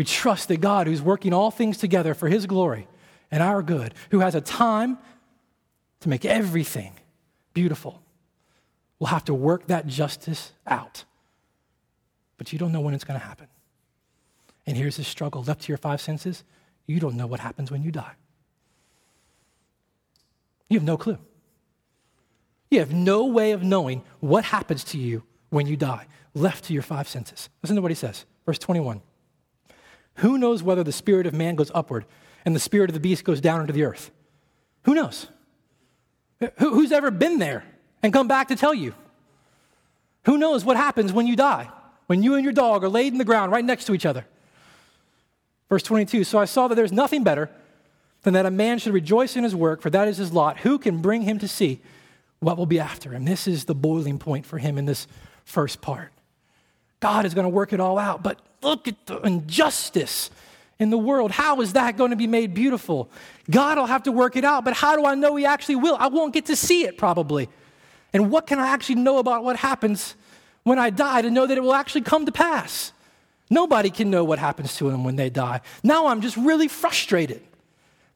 we 0.00 0.04
trust 0.04 0.48
that 0.48 0.62
God, 0.62 0.86
who's 0.86 1.02
working 1.02 1.34
all 1.34 1.50
things 1.50 1.76
together 1.76 2.14
for 2.14 2.26
his 2.26 2.46
glory 2.46 2.88
and 3.30 3.42
our 3.42 3.62
good, 3.62 3.92
who 4.10 4.20
has 4.20 4.34
a 4.34 4.40
time 4.40 4.96
to 6.00 6.08
make 6.08 6.24
everything 6.24 6.94
beautiful, 7.52 8.00
will 8.98 9.08
have 9.08 9.26
to 9.26 9.34
work 9.34 9.66
that 9.66 9.86
justice 9.86 10.52
out. 10.66 11.04
But 12.38 12.50
you 12.50 12.58
don't 12.58 12.72
know 12.72 12.80
when 12.80 12.94
it's 12.94 13.04
going 13.04 13.20
to 13.20 13.26
happen. 13.26 13.48
And 14.66 14.74
here's 14.74 14.96
the 14.96 15.04
struggle 15.04 15.42
left 15.42 15.64
to 15.64 15.68
your 15.68 15.76
five 15.76 16.00
senses 16.00 16.44
you 16.86 16.98
don't 16.98 17.18
know 17.18 17.26
what 17.26 17.40
happens 17.40 17.70
when 17.70 17.82
you 17.82 17.92
die. 17.92 18.14
You 20.70 20.78
have 20.78 20.86
no 20.86 20.96
clue. 20.96 21.18
You 22.70 22.78
have 22.78 22.94
no 22.94 23.26
way 23.26 23.50
of 23.50 23.62
knowing 23.62 24.02
what 24.20 24.44
happens 24.44 24.82
to 24.84 24.98
you 24.98 25.24
when 25.50 25.66
you 25.66 25.76
die, 25.76 26.06
left 26.32 26.64
to 26.64 26.72
your 26.72 26.82
five 26.82 27.06
senses. 27.06 27.50
Listen 27.62 27.76
to 27.76 27.82
what 27.82 27.90
he 27.90 27.94
says. 27.94 28.24
Verse 28.46 28.58
21. 28.58 29.02
Who 30.20 30.38
knows 30.38 30.62
whether 30.62 30.84
the 30.84 30.92
spirit 30.92 31.26
of 31.26 31.34
man 31.34 31.54
goes 31.54 31.70
upward 31.74 32.04
and 32.44 32.54
the 32.54 32.60
spirit 32.60 32.90
of 32.90 32.94
the 32.94 33.00
beast 33.00 33.24
goes 33.24 33.40
down 33.40 33.60
into 33.60 33.72
the 33.72 33.84
earth? 33.84 34.10
Who 34.84 34.94
knows? 34.94 35.26
Who's 36.58 36.92
ever 36.92 37.10
been 37.10 37.38
there 37.38 37.64
and 38.02 38.12
come 38.12 38.28
back 38.28 38.48
to 38.48 38.56
tell 38.56 38.74
you? 38.74 38.94
Who 40.24 40.38
knows 40.38 40.64
what 40.64 40.76
happens 40.76 41.12
when 41.12 41.26
you 41.26 41.36
die, 41.36 41.68
when 42.06 42.22
you 42.22 42.34
and 42.34 42.44
your 42.44 42.52
dog 42.52 42.84
are 42.84 42.88
laid 42.88 43.12
in 43.12 43.18
the 43.18 43.24
ground 43.24 43.52
right 43.52 43.64
next 43.64 43.86
to 43.86 43.94
each 43.94 44.06
other? 44.06 44.26
Verse 45.68 45.82
22 45.82 46.24
So 46.24 46.38
I 46.38 46.44
saw 46.44 46.68
that 46.68 46.74
there's 46.74 46.92
nothing 46.92 47.24
better 47.24 47.50
than 48.22 48.34
that 48.34 48.44
a 48.44 48.50
man 48.50 48.78
should 48.78 48.92
rejoice 48.92 49.36
in 49.36 49.44
his 49.44 49.56
work, 49.56 49.80
for 49.80 49.88
that 49.90 50.06
is 50.06 50.18
his 50.18 50.32
lot. 50.32 50.58
Who 50.58 50.78
can 50.78 51.00
bring 51.00 51.22
him 51.22 51.38
to 51.38 51.48
see 51.48 51.80
what 52.40 52.58
will 52.58 52.66
be 52.66 52.78
after 52.78 53.12
him? 53.12 53.24
This 53.24 53.48
is 53.48 53.64
the 53.64 53.74
boiling 53.74 54.18
point 54.18 54.44
for 54.44 54.58
him 54.58 54.76
in 54.76 54.84
this 54.84 55.06
first 55.44 55.80
part. 55.80 56.12
God 57.00 57.24
is 57.24 57.32
going 57.32 57.46
to 57.46 57.50
work 57.50 57.72
it 57.72 57.80
all 57.80 57.98
out, 57.98 58.22
but 58.22 58.38
look 58.62 58.88
at 58.88 59.06
the 59.06 59.18
injustice 59.20 60.30
in 60.78 60.90
the 60.90 60.98
world. 60.98 61.30
How 61.30 61.60
is 61.60 61.74
that 61.74 61.96
going 61.96 62.10
to 62.10 62.16
be 62.16 62.26
made 62.26 62.54
beautiful? 62.54 63.10
God 63.50 63.78
will 63.78 63.86
have 63.86 64.02
to 64.04 64.12
work 64.12 64.36
it 64.36 64.44
out, 64.44 64.64
but 64.64 64.74
how 64.74 64.96
do 64.96 65.04
I 65.04 65.14
know 65.14 65.36
He 65.36 65.44
actually 65.44 65.76
will? 65.76 65.96
I 65.98 66.08
won't 66.08 66.32
get 66.32 66.46
to 66.46 66.56
see 66.56 66.84
it 66.84 66.98
probably. 66.98 67.48
And 68.12 68.30
what 68.30 68.46
can 68.46 68.58
I 68.58 68.68
actually 68.68 68.96
know 68.96 69.18
about 69.18 69.44
what 69.44 69.56
happens 69.56 70.14
when 70.62 70.78
I 70.78 70.90
die 70.90 71.22
to 71.22 71.30
know 71.30 71.46
that 71.46 71.56
it 71.56 71.60
will 71.60 71.74
actually 71.74 72.02
come 72.02 72.26
to 72.26 72.32
pass? 72.32 72.92
Nobody 73.50 73.90
can 73.90 74.10
know 74.10 74.24
what 74.24 74.38
happens 74.38 74.76
to 74.76 74.90
them 74.90 75.04
when 75.04 75.16
they 75.16 75.28
die. 75.28 75.60
Now 75.82 76.06
I'm 76.06 76.20
just 76.20 76.36
really 76.36 76.68
frustrated 76.68 77.42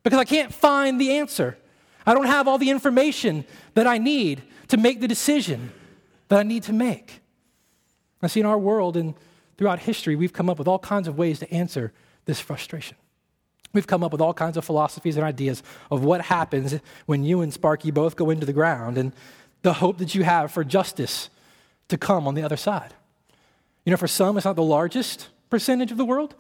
because 0.03 0.19
I 0.19 0.25
can't 0.25 0.53
find 0.53 1.01
the 1.01 1.13
answer. 1.13 1.59
I 2.07 2.15
don't 2.15 2.27
have 2.27 2.47
all 2.47 2.59
the 2.59 2.71
information 2.71 3.45
that 3.75 3.87
I 3.87 3.99
need 3.99 4.43
to 4.69 4.77
make 4.77 5.01
the 5.01 5.09
decision 5.09 5.73
that 6.29 6.39
I 6.39 6.43
need 6.43 6.63
to 6.65 6.73
make. 6.73 7.21
I 8.23 8.27
see 8.29 8.41
in 8.41 8.47
our 8.47 8.59
world 8.59 8.97
and 8.97 9.15
throughout 9.57 9.81
history, 9.81 10.17
we've 10.17 10.33
come 10.33 10.51
up 10.51 10.59
with 10.59 10.69
all 10.69 10.79
kinds 10.79 11.09
of 11.09 11.19
ways 11.19 11.39
to 11.41 11.53
answer 11.53 11.93
this 12.25 12.41
frustration. 12.41 12.97
We've 13.73 13.87
come 13.87 14.05
up 14.05 14.13
with 14.13 14.21
all 14.21 14.35
kinds 14.35 14.57
of 14.57 14.65
philosophies 14.65 15.17
and 15.17 15.25
ideas 15.25 15.63
of 15.91 16.05
what 16.05 16.23
happens 16.23 16.79
when 17.07 17.25
you 17.25 17.41
and 17.41 17.53
Sparky 17.53 17.91
both 17.91 18.15
go 18.15 18.31
into 18.31 18.47
the 18.47 18.53
ground 18.53 18.97
and 18.97 19.13
the 19.63 19.75
hope 19.75 19.99
that 19.99 20.15
you 20.15 20.23
have 20.23 20.53
for 20.53 20.63
justice 20.63 21.29
to 21.89 21.99
come 21.99 22.29
on 22.29 22.35
the 22.35 22.43
other 22.43 22.57
side. 22.57 22.95
You 23.85 23.91
know, 23.91 23.97
for 23.97 24.07
some, 24.07 24.37
it's 24.37 24.47
not 24.47 24.57
the 24.57 24.63
largest 24.63 25.29
percentage 25.51 25.91
of 25.91 25.99
the 25.99 26.05
world, 26.05 26.35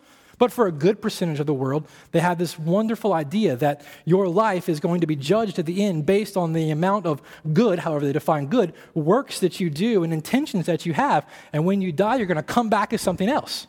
but 0.44 0.52
for 0.52 0.66
a 0.66 0.72
good 0.72 1.00
percentage 1.00 1.40
of 1.40 1.46
the 1.46 1.54
world, 1.54 1.88
they 2.12 2.20
have 2.20 2.36
this 2.36 2.58
wonderful 2.58 3.14
idea 3.14 3.56
that 3.56 3.80
your 4.04 4.28
life 4.28 4.68
is 4.68 4.78
going 4.78 5.00
to 5.00 5.06
be 5.06 5.16
judged 5.16 5.58
at 5.58 5.64
the 5.64 5.82
end 5.82 6.04
based 6.04 6.36
on 6.36 6.52
the 6.52 6.70
amount 6.70 7.06
of 7.06 7.22
good, 7.54 7.78
however 7.78 8.04
they 8.04 8.12
define 8.12 8.44
good, 8.48 8.74
works 8.92 9.40
that 9.40 9.58
you 9.58 9.70
do 9.70 10.04
and 10.04 10.12
intentions 10.12 10.66
that 10.66 10.84
you 10.84 10.92
have. 10.92 11.26
And 11.54 11.64
when 11.64 11.80
you 11.80 11.92
die, 11.92 12.16
you're 12.16 12.26
going 12.26 12.36
to 12.36 12.42
come 12.42 12.68
back 12.68 12.92
as 12.92 13.00
something 13.00 13.26
else. 13.26 13.66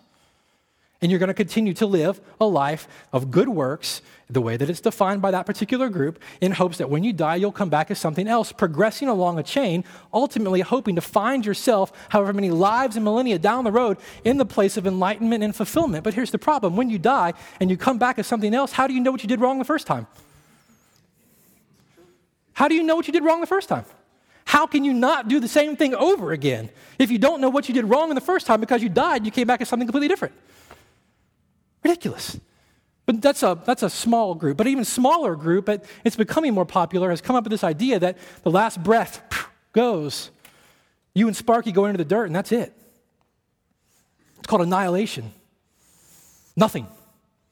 And 1.05 1.11
you're 1.11 1.19
going 1.19 1.27
to 1.27 1.35
continue 1.35 1.75
to 1.75 1.85
live 1.85 2.19
a 2.41 2.47
life 2.47 2.87
of 3.13 3.29
good 3.29 3.47
works 3.47 4.01
the 4.27 4.41
way 4.41 4.57
that 4.57 4.71
it's 4.71 4.81
defined 4.81 5.21
by 5.21 5.29
that 5.29 5.45
particular 5.45 5.87
group 5.87 6.19
in 6.41 6.51
hopes 6.53 6.79
that 6.79 6.89
when 6.89 7.03
you 7.03 7.13
die, 7.13 7.35
you'll 7.35 7.51
come 7.51 7.69
back 7.69 7.91
as 7.91 7.99
something 7.99 8.27
else, 8.27 8.51
progressing 8.51 9.07
along 9.07 9.37
a 9.37 9.43
chain, 9.43 9.83
ultimately 10.11 10.61
hoping 10.61 10.95
to 10.95 11.01
find 11.01 11.45
yourself, 11.45 11.91
however 12.09 12.33
many 12.33 12.49
lives 12.49 12.95
and 12.95 13.05
millennia 13.05 13.37
down 13.37 13.65
the 13.65 13.71
road, 13.71 13.99
in 14.23 14.37
the 14.37 14.47
place 14.47 14.77
of 14.77 14.87
enlightenment 14.87 15.43
and 15.43 15.55
fulfillment. 15.55 16.03
But 16.03 16.15
here's 16.15 16.31
the 16.31 16.39
problem 16.39 16.75
when 16.75 16.89
you 16.89 16.97
die 16.97 17.33
and 17.59 17.69
you 17.69 17.77
come 17.77 17.99
back 17.99 18.17
as 18.17 18.25
something 18.25 18.55
else, 18.55 18.71
how 18.71 18.87
do 18.87 18.95
you 18.95 18.99
know 18.99 19.11
what 19.11 19.21
you 19.21 19.29
did 19.29 19.39
wrong 19.39 19.59
the 19.59 19.63
first 19.63 19.85
time? 19.85 20.07
How 22.53 22.67
do 22.67 22.73
you 22.73 22.81
know 22.81 22.95
what 22.95 23.05
you 23.05 23.13
did 23.13 23.23
wrong 23.23 23.41
the 23.41 23.45
first 23.45 23.69
time? 23.69 23.85
How 24.45 24.65
can 24.65 24.83
you 24.83 24.91
not 24.91 25.27
do 25.27 25.39
the 25.39 25.47
same 25.47 25.75
thing 25.75 25.93
over 25.93 26.31
again 26.31 26.71
if 26.97 27.11
you 27.11 27.19
don't 27.19 27.41
know 27.41 27.49
what 27.49 27.69
you 27.69 27.75
did 27.75 27.85
wrong 27.85 28.09
in 28.09 28.15
the 28.15 28.21
first 28.21 28.47
time 28.47 28.59
because 28.59 28.81
you 28.81 28.89
died, 28.89 29.17
and 29.17 29.27
you 29.27 29.31
came 29.31 29.45
back 29.45 29.61
as 29.61 29.69
something 29.69 29.85
completely 29.85 30.07
different? 30.07 30.33
Ridiculous. 31.85 32.39
But 33.05 33.21
that's 33.21 33.43
a, 33.43 33.61
that's 33.63 33.83
a 33.83 33.91
small 33.91 34.33
group. 34.33 34.57
But 34.57 34.65
even 34.65 34.83
smaller 34.83 35.35
group, 35.35 35.65
but 35.65 35.85
it's 36.03 36.15
becoming 36.15 36.51
more 36.55 36.65
popular, 36.65 37.11
has 37.11 37.21
come 37.21 37.35
up 37.35 37.43
with 37.43 37.51
this 37.51 37.63
idea 37.63 37.99
that 37.99 38.17
the 38.41 38.49
last 38.49 38.81
breath 38.81 39.21
goes. 39.71 40.31
You 41.13 41.27
and 41.27 41.37
Sparky 41.37 41.71
go 41.71 41.85
into 41.85 41.99
the 41.99 42.05
dirt, 42.05 42.25
and 42.25 42.35
that's 42.35 42.51
it. 42.51 42.73
It's 44.39 44.47
called 44.47 44.63
annihilation. 44.63 45.31
Nothing. 46.55 46.87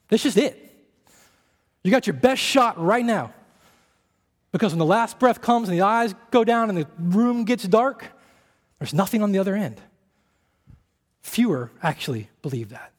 That's 0.08 0.24
just 0.24 0.36
it. 0.36 0.60
You 1.84 1.92
got 1.92 2.08
your 2.08 2.14
best 2.14 2.42
shot 2.42 2.76
right 2.82 3.04
now. 3.04 3.32
Because 4.50 4.72
when 4.72 4.80
the 4.80 4.84
last 4.84 5.20
breath 5.20 5.40
comes 5.40 5.68
and 5.68 5.78
the 5.78 5.82
eyes 5.82 6.12
go 6.32 6.42
down 6.42 6.70
and 6.70 6.76
the 6.76 6.88
room 6.98 7.44
gets 7.44 7.62
dark, 7.62 8.04
there's 8.80 8.94
nothing 8.94 9.22
on 9.22 9.30
the 9.30 9.38
other 9.38 9.54
end. 9.54 9.80
Fewer 11.22 11.70
actually 11.84 12.30
believe 12.42 12.70
that 12.70 12.93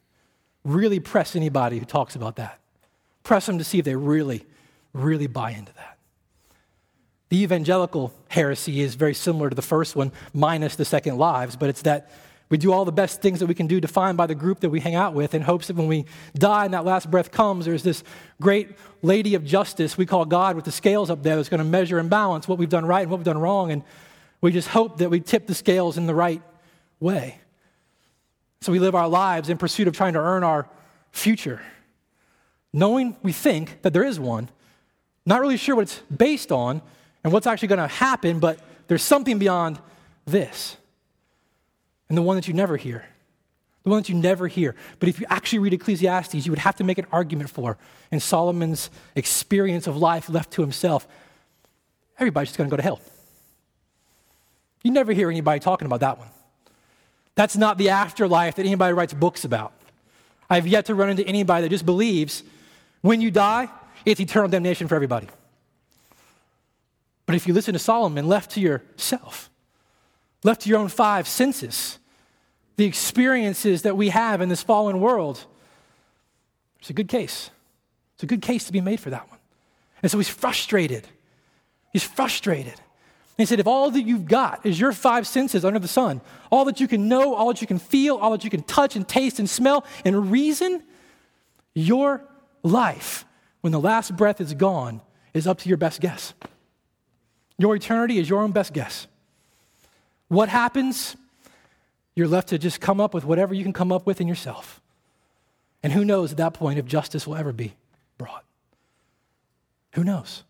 really 0.65 0.99
press 0.99 1.35
anybody 1.35 1.79
who 1.79 1.85
talks 1.85 2.15
about 2.15 2.35
that. 2.35 2.59
Press 3.23 3.45
them 3.45 3.59
to 3.59 3.63
see 3.63 3.79
if 3.79 3.85
they 3.85 3.95
really, 3.95 4.45
really 4.91 5.27
buy 5.27 5.51
into 5.51 5.73
that. 5.73 5.97
The 7.29 7.43
evangelical 7.43 8.13
heresy 8.27 8.81
is 8.81 8.95
very 8.95 9.13
similar 9.13 9.49
to 9.49 9.55
the 9.55 9.61
first 9.61 9.95
one, 9.95 10.11
minus 10.33 10.75
the 10.75 10.85
second 10.85 11.17
lives, 11.17 11.55
but 11.55 11.69
it's 11.69 11.83
that 11.83 12.11
we 12.49 12.57
do 12.57 12.71
all 12.71 12.85
the 12.85 12.91
best 12.91 13.21
things 13.21 13.39
that 13.39 13.47
we 13.47 13.55
can 13.55 13.65
do 13.65 13.79
defined 13.79 14.17
by 14.17 14.27
the 14.27 14.35
group 14.35 14.59
that 14.59 14.69
we 14.69 14.79
hang 14.79 14.93
out 14.93 15.13
with 15.13 15.33
in 15.33 15.41
hopes 15.41 15.67
that 15.67 15.75
when 15.75 15.87
we 15.87 16.05
die 16.35 16.65
and 16.65 16.73
that 16.75 16.85
last 16.85 17.09
breath 17.09 17.31
comes, 17.31 17.65
there's 17.65 17.81
this 17.81 18.03
great 18.39 18.77
lady 19.01 19.33
of 19.33 19.43
justice 19.43 19.97
we 19.97 20.05
call 20.05 20.25
God 20.25 20.55
with 20.55 20.65
the 20.65 20.71
scales 20.71 21.09
up 21.09 21.23
there 21.23 21.35
that's 21.35 21.49
going 21.49 21.59
to 21.59 21.63
measure 21.63 21.97
and 21.97 22.09
balance 22.09 22.47
what 22.47 22.59
we've 22.59 22.69
done 22.69 22.85
right 22.85 23.01
and 23.01 23.09
what 23.09 23.17
we've 23.17 23.25
done 23.25 23.39
wrong. 23.39 23.71
And 23.71 23.83
we 24.41 24.51
just 24.51 24.67
hope 24.67 24.99
that 24.99 25.09
we 25.09 25.21
tip 25.21 25.47
the 25.47 25.55
scales 25.55 25.97
in 25.97 26.05
the 26.05 26.13
right 26.13 26.41
way. 26.99 27.39
So 28.61 28.71
we 28.71 28.79
live 28.79 28.95
our 28.95 29.07
lives 29.07 29.49
in 29.49 29.57
pursuit 29.57 29.87
of 29.87 29.95
trying 29.95 30.13
to 30.13 30.19
earn 30.19 30.43
our 30.43 30.67
future. 31.11 31.61
knowing 32.75 33.15
we 33.23 33.31
think 33.31 33.81
that 33.83 33.93
there 33.93 34.03
is 34.03 34.19
one, 34.19 34.49
not 35.25 35.39
really 35.39 35.55
sure 35.55 35.77
what 35.77 35.83
it's 35.83 36.01
based 36.15 36.51
on 36.51 36.81
and 37.23 37.31
what's 37.31 37.47
actually 37.47 37.69
going 37.69 37.79
to 37.79 37.87
happen, 37.87 38.39
but 38.39 38.59
there's 38.87 39.01
something 39.01 39.39
beyond 39.39 39.79
this. 40.25 40.75
And 42.09 42.17
the 42.17 42.21
one 42.21 42.35
that 42.35 42.49
you 42.49 42.53
never 42.53 42.75
hear. 42.75 43.05
The 43.83 43.89
one 43.89 43.99
that 44.01 44.09
you 44.09 44.15
never 44.15 44.47
hear. 44.47 44.75
But 44.99 45.07
if 45.07 45.21
you 45.21 45.25
actually 45.29 45.59
read 45.59 45.73
Ecclesiastes, 45.73 46.45
you 46.45 46.51
would 46.51 46.59
have 46.59 46.75
to 46.75 46.83
make 46.83 46.97
an 46.97 47.05
argument 47.13 47.49
for. 47.49 47.77
And 48.11 48.21
Solomon's 48.21 48.89
experience 49.15 49.87
of 49.87 49.95
life 49.95 50.29
left 50.29 50.51
to 50.53 50.61
himself, 50.61 51.07
everybody's 52.19 52.49
just 52.49 52.57
going 52.57 52.69
to 52.69 52.73
go 52.73 52.77
to 52.77 52.83
hell. 52.83 52.99
You 54.83 54.91
never 54.91 55.13
hear 55.13 55.31
anybody 55.31 55.61
talking 55.61 55.85
about 55.85 56.01
that 56.01 56.19
one. 56.19 56.27
That's 57.35 57.57
not 57.57 57.77
the 57.77 57.89
afterlife 57.89 58.55
that 58.55 58.65
anybody 58.65 58.93
writes 58.93 59.13
books 59.13 59.43
about. 59.43 59.73
I've 60.49 60.67
yet 60.67 60.85
to 60.85 60.95
run 60.95 61.09
into 61.09 61.25
anybody 61.25 61.63
that 61.63 61.69
just 61.69 61.85
believes 61.85 62.43
when 63.01 63.21
you 63.21 63.29
die, 63.29 63.69
it's 64.05 64.19
eternal 64.19 64.49
damnation 64.49 64.87
for 64.87 64.95
everybody. 64.95 65.27
But 67.25 67.35
if 67.35 67.47
you 67.47 67.53
listen 67.53 67.73
to 67.73 67.79
Solomon, 67.79 68.27
left 68.27 68.51
to 68.51 68.61
yourself, 68.61 69.49
left 70.43 70.61
to 70.61 70.69
your 70.69 70.79
own 70.79 70.89
five 70.89 71.27
senses, 71.27 71.97
the 72.77 72.85
experiences 72.85 73.81
that 73.81 73.97
we 73.97 74.09
have 74.09 74.41
in 74.41 74.49
this 74.49 74.61
fallen 74.61 74.99
world, 74.99 75.45
it's 76.79 76.89
a 76.89 76.93
good 76.93 77.07
case. 77.07 77.49
It's 78.15 78.23
a 78.23 78.27
good 78.27 78.41
case 78.41 78.65
to 78.65 78.71
be 78.71 78.81
made 78.81 78.99
for 78.99 79.09
that 79.09 79.29
one. 79.29 79.39
And 80.01 80.11
so 80.11 80.17
he's 80.17 80.29
frustrated. 80.29 81.07
He's 81.91 82.03
frustrated. 82.03 82.79
He 83.37 83.45
said, 83.45 83.59
if 83.59 83.67
all 83.67 83.91
that 83.91 84.01
you've 84.01 84.25
got 84.25 84.65
is 84.65 84.79
your 84.79 84.93
five 84.93 85.27
senses 85.27 85.65
under 85.65 85.79
the 85.79 85.89
sun, 85.89 86.21
all 86.51 86.63
that 86.65 86.79
you 86.79 86.87
can 86.87 87.09
know, 87.09 87.35
all 87.35 87.47
that 87.47 87.59
you 87.59 87.67
can 87.67 87.79
feel, 87.79 88.15
all 88.15 88.31
that 88.31 88.45
you 88.45 88.49
can 88.49 88.63
touch 88.63 88.95
and 88.95 89.05
taste 89.05 89.39
and 89.39 89.49
smell 89.49 89.85
and 90.05 90.31
reason, 90.31 90.81
your 91.73 92.23
life, 92.63 93.25
when 93.59 93.73
the 93.73 93.79
last 93.79 94.15
breath 94.15 94.39
is 94.39 94.53
gone, 94.53 95.01
is 95.33 95.47
up 95.47 95.57
to 95.59 95.69
your 95.69 95.77
best 95.77 95.99
guess. 95.99 96.33
Your 97.57 97.75
eternity 97.75 98.19
is 98.19 98.29
your 98.29 98.41
own 98.41 98.51
best 98.51 98.71
guess. 98.71 99.07
What 100.29 100.47
happens? 100.47 101.17
You're 102.15 102.29
left 102.29 102.49
to 102.49 102.57
just 102.57 102.79
come 102.79 103.01
up 103.01 103.13
with 103.13 103.25
whatever 103.25 103.53
you 103.53 103.63
can 103.63 103.73
come 103.73 103.91
up 103.91 104.05
with 104.05 104.21
in 104.21 104.27
yourself. 104.27 104.81
And 105.83 105.91
who 105.91 106.05
knows 106.05 106.31
at 106.31 106.37
that 106.37 106.53
point 106.53 106.79
if 106.79 106.85
justice 106.85 107.27
will 107.27 107.35
ever 107.35 107.51
be 107.51 107.75
brought? 108.17 108.45
Who 109.93 110.03
knows? 110.03 110.43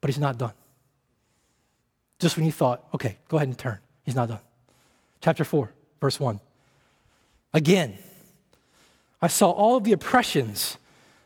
But 0.00 0.10
he's 0.10 0.18
not 0.18 0.36
done. 0.36 0.52
Just 2.20 2.36
when 2.36 2.46
you 2.46 2.52
thought, 2.52 2.84
okay, 2.94 3.16
go 3.28 3.38
ahead 3.38 3.48
and 3.48 3.58
turn, 3.58 3.78
he's 4.04 4.14
not 4.14 4.28
done. 4.28 4.40
Chapter 5.20 5.42
4, 5.42 5.72
verse 6.00 6.20
1. 6.20 6.38
Again, 7.52 7.98
I 9.20 9.26
saw 9.26 9.50
all 9.50 9.76
of 9.76 9.84
the 9.84 9.92
oppressions 9.92 10.78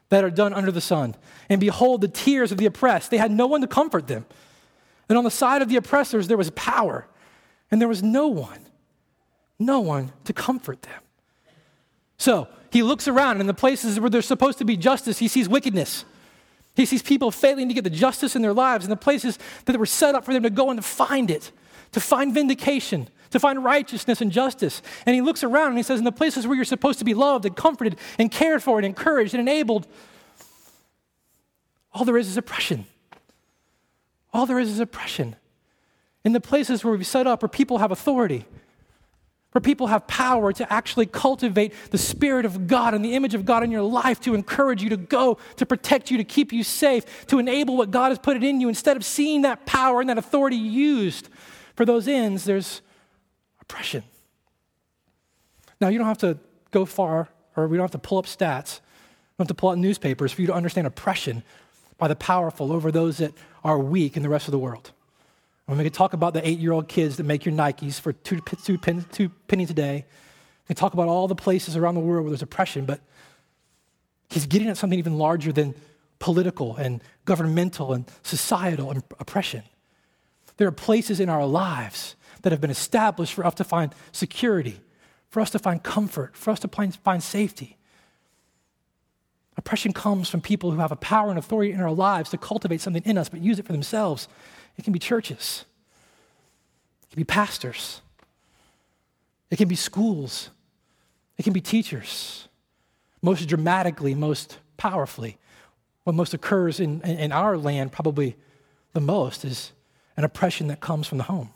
that 0.09 0.25
are 0.25 0.31
done 0.31 0.55
under 0.55 0.71
the 0.71 0.81
sun. 0.81 1.15
And 1.49 1.61
behold, 1.61 2.01
the 2.01 2.09
tears 2.09 2.53
of 2.53 2.59
the 2.59 2.67
oppressed. 2.67 3.11
They 3.11 3.19
had 3.19 3.31
no 3.31 3.47
one 3.47 3.61
to 3.61 3.67
comfort 3.67 4.07
them. 4.07 4.25
And 5.09 5.19
on 5.19 5.25
the 5.25 5.31
side 5.31 5.61
of 5.61 5.69
the 5.69 5.77
oppressors, 5.77 6.29
there 6.29 6.37
was 6.37 6.51
power, 6.51 7.07
and 7.71 7.81
there 7.81 7.89
was 7.89 8.03
no 8.03 8.29
one, 8.29 8.67
no 9.59 9.81
one 9.81 10.13
to 10.25 10.33
comfort 10.33 10.83
them. 10.83 11.03
So 12.17 12.49
he 12.71 12.83
looks 12.83 13.07
around, 13.07 13.33
and 13.33 13.43
in 13.43 13.47
the 13.47 13.55
places 13.55 14.01
where 14.01 14.09
there's 14.09 14.27
supposed 14.27 14.59
to 14.59 14.65
be 14.65 14.77
justice, 14.77 15.19
he 15.19 15.29
sees 15.29 15.49
wickedness. 15.49 16.05
He 16.75 16.87
sees 16.87 17.03
people 17.03 17.31
failing 17.31 17.69
to 17.69 17.75
get 17.75 17.85
the 17.85 17.91
justice 17.91 18.35
in 18.35 18.43
their 18.43 18.53
lives, 18.53 18.85
in 18.85 18.91
the 18.91 18.97
places 18.97 19.39
that 19.67 19.79
were 19.79 19.87
set 19.87 20.15
up 20.15 20.25
for 20.25 20.33
them 20.33 20.43
to 20.43 20.51
go 20.51 20.71
and 20.71 20.79
to 20.79 20.83
find 20.83 21.31
it, 21.31 21.53
to 21.93 22.01
find 22.01 22.35
vindication, 22.35 23.09
to 23.31 23.39
find 23.39 23.63
righteousness 23.63 24.21
and 24.21 24.33
justice. 24.33 24.83
And 25.07 25.15
he 25.15 25.21
looks 25.21 25.45
around 25.45 25.69
and 25.69 25.77
he 25.77 25.83
says, 25.83 26.01
In 26.01 26.05
the 26.05 26.13
places 26.13 26.47
where 26.47 26.57
you're 26.57 26.65
supposed 26.65 26.99
to 26.99 27.05
be 27.05 27.15
loved 27.15 27.47
and 27.47 27.55
comforted 27.55 27.97
and 28.19 28.31
cared 28.31 28.63
for 28.63 28.79
and 28.79 28.87
encouraged 28.87 29.35
and 29.35 29.41
enabled, 29.41 29.87
all 31.93 32.05
there 32.05 32.19
is 32.19 32.29
is 32.29 32.37
oppression. 32.37 32.87
All 34.33 34.47
there 34.47 34.59
is 34.59 34.69
is 34.69 34.81
oppression. 34.81 35.37
In 36.25 36.33
the 36.33 36.41
places 36.41 36.83
where 36.83 36.95
we've 36.95 37.07
set 37.07 37.27
up 37.27 37.43
where 37.43 37.49
people 37.49 37.79
have 37.79 37.93
authority, 37.93 38.47
where 39.55 39.61
people 39.61 39.87
have 39.87 40.05
power 40.09 40.53
to 40.53 40.73
actually 40.73 41.07
cultivate 41.07 41.73
the 41.93 41.99
Spirit 41.99 42.45
of 42.45 42.67
God 42.67 42.93
and 42.93 43.05
the 43.05 43.15
image 43.15 43.35
of 43.35 43.45
God 43.45 43.63
in 43.63 43.71
your 43.71 43.83
life 43.83 44.21
to 44.23 44.35
encourage 44.35 44.83
you 44.83 44.89
to 44.89 44.97
go, 44.97 45.39
to 45.55 45.65
protect 45.65 46.11
you, 46.11 46.17
to 46.17 46.25
keep 46.25 46.53
you 46.53 46.65
safe, 46.65 47.25
to 47.29 47.39
enable 47.39 47.77
what 47.77 47.93
God 47.93 48.09
has 48.09 48.19
put 48.19 48.37
it 48.37 48.43
in 48.43 48.61
you. 48.61 48.69
Instead 48.69 48.97
of 48.97 49.05
seeing 49.05 49.43
that 49.43 49.65
power 49.65 50.01
and 50.01 50.11
that 50.11 50.19
authority 50.19 50.57
used 50.57 51.29
for 51.77 51.85
those 51.85 52.09
ends, 52.09 52.45
there's 52.45 52.83
oppression. 53.61 54.03
Now, 55.81 55.87
you 55.87 55.99
don't 55.99 56.09
have 56.09 56.19
to 56.19 56.37
go 56.73 56.85
far, 56.85 57.29
or 57.55 57.69
we 57.69 57.77
don't 57.77 57.85
have 57.85 57.93
to 57.93 57.99
pull 57.99 58.19
up 58.19 58.27
stats, 58.27 58.81
we 58.81 59.45
don't 59.45 59.47
have 59.47 59.49
to 59.49 59.55
pull 59.55 59.71
out 59.71 59.79
newspapers 59.79 60.33
for 60.33 60.41
you 60.41 60.49
to 60.49 60.55
understand 60.55 60.89
oppression 60.89 61.45
by 61.97 62.09
the 62.09 62.17
powerful 62.17 62.73
over 62.73 62.91
those 62.91 63.19
that 63.19 63.33
are 63.63 63.79
weak 63.79 64.17
in 64.17 64.25
the 64.25 64.29
rest 64.29 64.49
of 64.49 64.53
the 64.53 64.59
world. 64.59 64.91
When 65.67 65.79
we 65.79 65.85
can 65.85 65.93
talk 65.93 66.13
about 66.13 66.35
the 66.35 66.47
eight 66.47 66.59
year 66.59 66.73
old 66.73 66.89
kids 66.89 67.17
that 67.17 67.25
make 67.25 67.45
your 67.45 67.55
Nikes 67.55 67.99
for 68.01 68.13
two, 68.13 68.41
two, 68.63 68.79
pen, 68.79 69.05
two 69.13 69.31
pennies 69.49 69.71
a 69.71 69.75
day, 69.75 70.05
we 70.65 70.75
can 70.75 70.77
talk 70.77 70.93
about 70.93 71.09
all 71.09 71.29
the 71.29 71.35
places 71.35 71.77
around 71.77 71.95
the 71.95 72.01
world 72.01 72.25
where 72.25 72.31
there's 72.31 72.43
oppression, 72.43 72.85
but 72.85 73.01
he's 74.29 74.47
getting 74.47 74.69
at 74.69 74.77
something 74.77 74.99
even 74.99 75.17
larger 75.17 75.53
than 75.53 75.75
political 76.19 76.77
and 76.77 77.03
governmental 77.25 77.93
and 77.93 78.07
societal 78.23 78.91
oppression. 79.19 79.63
There 80.57 80.69
are 80.69 80.73
places 80.73 81.21
in 81.21 81.29
our 81.29 81.47
lives 81.47 82.15
that 82.43 82.53
have 82.53 82.61
been 82.61 82.71
established 82.71 83.35
for 83.35 83.45
us 83.45 83.55
to 83.55 83.65
find 83.65 83.95
security, 84.13 84.81
for 85.29 85.41
us 85.41 85.51
to 85.51 85.59
find 85.59 85.83
comfort, 85.83 86.37
for 86.37 86.51
us 86.51 86.61
to 86.61 86.69
find, 86.69 86.95
find 86.97 87.23
safety. 87.23 87.77
Oppression 89.57 89.93
comes 89.93 90.29
from 90.29 90.41
people 90.41 90.71
who 90.71 90.79
have 90.79 90.93
a 90.93 90.97
power 90.97 91.31
and 91.31 91.39
authority 91.39 91.73
in 91.73 91.81
our 91.81 91.93
lives 91.93 92.31
to 92.31 92.39
cultivate 92.39 92.81
something 92.81 93.03
in 93.05 93.19
us 93.19 93.29
but 93.29 93.41
use 93.41 93.59
it 93.59 93.67
for 93.67 93.73
themselves. 93.73 94.29
It 94.77 94.83
can 94.85 94.93
be 94.93 94.99
churches, 94.99 95.65
it 97.03 97.11
can 97.11 97.21
be 97.21 97.25
pastors, 97.25 98.01
it 99.51 99.57
can 99.57 99.69
be 99.69 99.77
schools, 99.77 100.51
it 101.39 101.43
can 101.43 101.53
be 101.53 101.61
teachers. 101.61 102.49
Most 103.23 103.47
dramatically, 103.49 104.15
most 104.15 104.59
powerfully, 104.77 105.39
what 106.05 106.15
most 106.15 106.35
occurs 106.35 106.79
in, 106.81 107.01
in 107.03 107.33
our 107.33 107.57
land, 107.57 107.91
probably 107.91 108.37
the 108.93 109.01
most, 109.01 109.45
is 109.45 109.73
an 110.17 110.25
oppression 110.25 110.69
that 110.69 110.81
comes 110.81 111.07
from 111.07 111.19
the 111.19 111.25
home. 111.25 111.51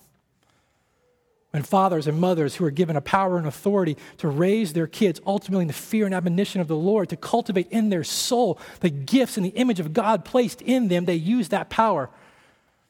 When 1.50 1.62
fathers 1.62 2.06
and 2.06 2.20
mothers 2.20 2.56
who 2.56 2.64
are 2.64 2.70
given 2.70 2.96
a 2.96 3.00
power 3.00 3.38
and 3.38 3.46
authority 3.46 3.96
to 4.18 4.28
raise 4.28 4.74
their 4.74 4.86
kids 4.86 5.20
ultimately 5.26 5.62
in 5.62 5.68
the 5.68 5.74
fear 5.74 6.04
and 6.04 6.14
admonition 6.14 6.60
of 6.60 6.68
the 6.68 6.76
Lord, 6.76 7.08
to 7.08 7.16
cultivate 7.16 7.68
in 7.70 7.88
their 7.88 8.04
soul 8.04 8.58
the 8.80 8.90
gifts 8.90 9.36
and 9.36 9.46
the 9.46 9.50
image 9.50 9.80
of 9.80 9.92
God 9.92 10.24
placed 10.24 10.60
in 10.62 10.88
them, 10.88 11.06
they 11.06 11.14
use 11.14 11.48
that 11.48 11.70
power, 11.70 12.10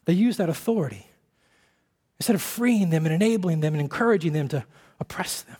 they 0.08 0.14
use 0.14 0.38
that 0.38 0.48
authority 0.48 1.06
instead 2.18 2.34
of 2.34 2.40
freeing 2.40 2.88
them 2.88 3.04
and 3.04 3.14
enabling 3.14 3.60
them 3.60 3.74
and 3.74 3.80
encouraging 3.82 4.32
them 4.32 4.48
to 4.48 4.64
oppress 4.98 5.42
them. 5.42 5.58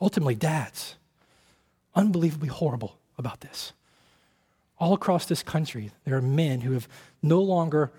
Ultimately, 0.00 0.34
dads, 0.34 0.94
unbelievably 1.94 2.48
horrible 2.48 2.96
about 3.18 3.42
this. 3.42 3.74
All 4.78 4.94
across 4.94 5.26
this 5.26 5.42
country, 5.42 5.90
there 6.06 6.16
are 6.16 6.22
men 6.22 6.62
who 6.62 6.72
have 6.72 6.88
no 7.20 7.42
longer, 7.42 7.92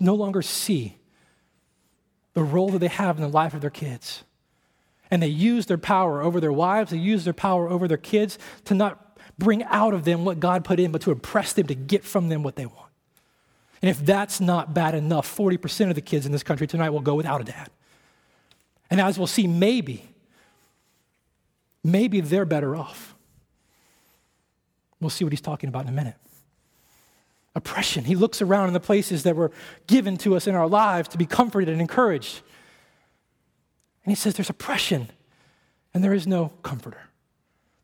no 0.00 0.16
longer 0.16 0.42
see 0.42 0.96
the 2.34 2.42
role 2.42 2.70
that 2.70 2.80
they 2.80 2.88
have 2.88 3.18
in 3.18 3.22
the 3.22 3.28
life 3.28 3.54
of 3.54 3.60
their 3.60 3.70
kids. 3.70 4.24
And 5.08 5.22
they 5.22 5.28
use 5.28 5.66
their 5.66 5.78
power 5.78 6.20
over 6.20 6.40
their 6.40 6.52
wives, 6.52 6.90
they 6.90 6.98
use 6.98 7.22
their 7.22 7.32
power 7.32 7.68
over 7.68 7.86
their 7.86 7.96
kids 7.96 8.40
to 8.64 8.74
not 8.74 9.20
bring 9.38 9.62
out 9.62 9.94
of 9.94 10.04
them 10.04 10.24
what 10.24 10.40
God 10.40 10.64
put 10.64 10.80
in, 10.80 10.90
but 10.90 11.02
to 11.02 11.12
oppress 11.12 11.52
them 11.52 11.68
to 11.68 11.76
get 11.76 12.02
from 12.02 12.28
them 12.28 12.42
what 12.42 12.56
they 12.56 12.66
want. 12.66 12.85
And 13.86 13.90
if 13.92 14.04
that's 14.04 14.40
not 14.40 14.74
bad 14.74 14.96
enough, 14.96 15.32
40% 15.36 15.90
of 15.90 15.94
the 15.94 16.00
kids 16.00 16.26
in 16.26 16.32
this 16.32 16.42
country 16.42 16.66
tonight 16.66 16.90
will 16.90 17.02
go 17.02 17.14
without 17.14 17.40
a 17.40 17.44
dad. 17.44 17.70
And 18.90 19.00
as 19.00 19.16
we'll 19.16 19.28
see, 19.28 19.46
maybe, 19.46 20.02
maybe 21.84 22.20
they're 22.20 22.44
better 22.44 22.74
off. 22.74 23.14
We'll 25.00 25.10
see 25.10 25.22
what 25.22 25.32
he's 25.32 25.40
talking 25.40 25.68
about 25.68 25.82
in 25.84 25.90
a 25.90 25.92
minute 25.92 26.16
oppression. 27.54 28.02
He 28.02 28.16
looks 28.16 28.42
around 28.42 28.66
in 28.66 28.72
the 28.74 28.80
places 28.80 29.22
that 29.22 29.36
were 29.36 29.52
given 29.86 30.16
to 30.16 30.34
us 30.34 30.48
in 30.48 30.56
our 30.56 30.66
lives 30.66 31.06
to 31.10 31.16
be 31.16 31.24
comforted 31.24 31.68
and 31.68 31.80
encouraged. 31.80 32.40
And 34.04 34.10
he 34.10 34.16
says, 34.16 34.34
There's 34.34 34.50
oppression, 34.50 35.10
and 35.94 36.02
there 36.02 36.12
is 36.12 36.26
no 36.26 36.48
comforter. 36.64 37.02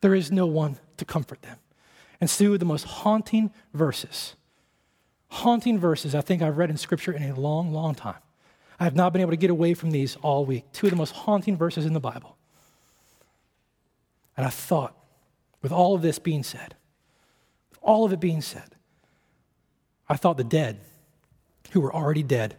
There 0.00 0.16
is 0.16 0.32
no 0.32 0.46
one 0.46 0.78
to 0.96 1.04
comfort 1.04 1.42
them. 1.42 1.58
And 2.20 2.28
of 2.28 2.58
the 2.58 2.64
most 2.64 2.86
haunting 2.86 3.52
verses, 3.72 4.34
haunting 5.32 5.78
verses 5.78 6.14
I 6.14 6.20
think 6.20 6.42
I've 6.42 6.58
read 6.58 6.68
in 6.68 6.76
Scripture 6.76 7.10
in 7.10 7.22
a 7.22 7.34
long, 7.34 7.72
long 7.72 7.94
time. 7.94 8.20
I 8.78 8.84
have 8.84 8.94
not 8.94 9.12
been 9.12 9.22
able 9.22 9.30
to 9.30 9.36
get 9.36 9.50
away 9.50 9.72
from 9.72 9.90
these 9.90 10.16
all 10.16 10.44
week. 10.44 10.64
Two 10.72 10.86
of 10.86 10.90
the 10.90 10.96
most 10.96 11.12
haunting 11.12 11.56
verses 11.56 11.86
in 11.86 11.94
the 11.94 12.00
Bible. 12.00 12.36
And 14.36 14.44
I 14.46 14.50
thought, 14.50 14.94
with 15.62 15.72
all 15.72 15.94
of 15.94 16.02
this 16.02 16.18
being 16.18 16.42
said, 16.42 16.74
with 17.70 17.78
all 17.80 18.04
of 18.04 18.12
it 18.12 18.20
being 18.20 18.42
said, 18.42 18.76
I 20.06 20.16
thought 20.16 20.36
the 20.36 20.44
dead, 20.44 20.80
who 21.70 21.80
were 21.80 21.94
already 21.94 22.22
dead, 22.22 22.56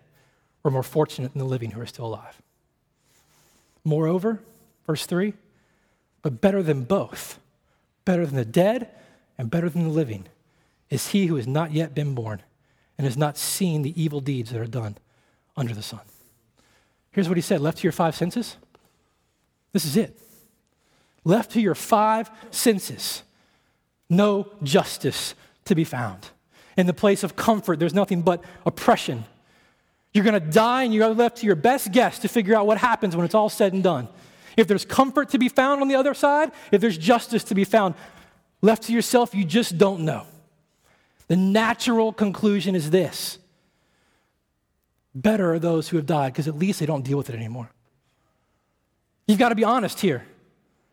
were 0.63 0.71
more 0.71 0.81
fortunate 0.81 1.33
than 1.33 1.39
the 1.39 1.45
living 1.45 1.71
who 1.71 1.81
are 1.81 1.85
still 1.85 2.05
alive. 2.05 2.41
Moreover, 3.83 4.41
verse 4.87 5.05
3, 5.05 5.33
but 6.23 6.41
better 6.41 6.63
than 6.63 6.85
both, 6.85 7.39
better 8.03 8.25
than 8.25 8.35
the 8.35 8.45
dead 8.45 8.89
and 9.37 9.51
better 9.51 9.69
than 9.69 9.83
the 9.83 9.89
living 9.89 10.25
is 10.89 11.09
he 11.09 11.27
who 11.27 11.35
has 11.35 11.45
not 11.47 11.71
yet 11.71 11.93
been 11.93 12.15
born 12.15 12.41
and 12.97 13.05
has 13.05 13.17
not 13.17 13.37
seen 13.37 13.81
the 13.81 14.01
evil 14.01 14.21
deeds 14.21 14.51
that 14.51 14.61
are 14.61 14.67
done 14.67 14.97
under 15.55 15.73
the 15.73 15.81
sun. 15.81 16.01
Here's 17.11 17.27
what 17.27 17.37
he 17.37 17.41
said 17.41 17.61
left 17.61 17.79
to 17.79 17.83
your 17.83 17.91
five 17.91 18.15
senses. 18.15 18.57
This 19.71 19.85
is 19.85 19.97
it. 19.97 20.19
Left 21.23 21.51
to 21.51 21.61
your 21.61 21.75
five 21.75 22.29
senses, 22.51 23.23
no 24.09 24.47
justice 24.61 25.35
to 25.65 25.75
be 25.75 25.83
found. 25.83 26.27
In 26.75 26.85
the 26.85 26.93
place 26.93 27.23
of 27.23 27.35
comfort, 27.35 27.79
there's 27.79 27.93
nothing 27.93 28.21
but 28.21 28.43
oppression. 28.65 29.25
You're 30.13 30.25
going 30.25 30.33
to 30.33 30.51
die, 30.51 30.83
and 30.83 30.93
you're 30.93 31.09
left 31.09 31.37
to 31.37 31.45
your 31.45 31.55
best 31.55 31.91
guess 31.91 32.19
to 32.19 32.27
figure 32.27 32.55
out 32.55 32.67
what 32.67 32.77
happens 32.77 33.15
when 33.15 33.25
it's 33.25 33.35
all 33.35 33.49
said 33.49 33.73
and 33.73 33.83
done. 33.83 34.07
If 34.57 34.67
there's 34.67 34.85
comfort 34.85 35.29
to 35.29 35.39
be 35.39 35.49
found 35.49 35.81
on 35.81 35.87
the 35.87 35.95
other 35.95 36.13
side, 36.13 36.51
if 36.71 36.81
there's 36.81 36.97
justice 36.97 37.43
to 37.45 37.55
be 37.55 37.63
found, 37.63 37.95
left 38.61 38.83
to 38.83 38.93
yourself, 38.93 39.33
you 39.33 39.45
just 39.45 39.77
don't 39.77 40.01
know. 40.01 40.27
The 41.33 41.37
natural 41.37 42.13
conclusion 42.13 42.75
is 42.75 42.91
this 42.91 43.39
better 45.15 45.55
are 45.55 45.57
those 45.57 45.89
who 45.89 45.97
have 45.97 46.05
died 46.05 46.31
because 46.31 46.47
at 46.47 46.55
least 46.55 46.79
they 46.79 46.85
don't 46.85 47.03
deal 47.03 47.17
with 47.17 47.27
it 47.27 47.35
anymore. 47.35 47.71
You've 49.25 49.39
got 49.39 49.49
to 49.49 49.55
be 49.55 49.63
honest 49.63 49.99
here. 49.99 50.27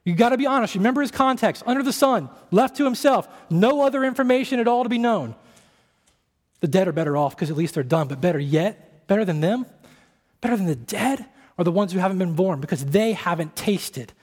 You've 0.03 0.17
got 0.17 0.31
to 0.31 0.39
be 0.39 0.47
honest. 0.47 0.77
Remember 0.77 1.03
his 1.03 1.11
context 1.11 1.63
under 1.67 1.83
the 1.83 1.93
sun, 1.93 2.31
left 2.51 2.79
to 2.79 2.85
himself, 2.85 3.29
no 3.51 3.83
other 3.83 4.03
information 4.03 4.61
at 4.61 4.67
all 4.67 4.83
to 4.83 4.89
be 4.89 4.97
known. 4.97 5.35
The 6.61 6.69
dead 6.69 6.89
are 6.89 6.93
better 6.93 7.19
off 7.19 7.37
because 7.37 7.51
at 7.51 7.57
least 7.59 7.75
they're 7.75 7.83
done, 7.83 8.09
but 8.09 8.23
better 8.23 8.39
yet, 8.39 9.07
better 9.09 9.27
than 9.27 9.43
them, 9.43 9.67
better 10.41 10.57
than 10.57 10.65
the 10.65 10.75
dead 10.75 11.27
are 11.59 11.65
the 11.65 11.71
ones 11.71 11.93
who 11.93 11.99
haven't 11.99 12.17
been 12.17 12.35
born 12.35 12.63
because 12.63 12.83
they 12.83 13.13
haven't 13.13 13.57
tasted. 13.57 14.15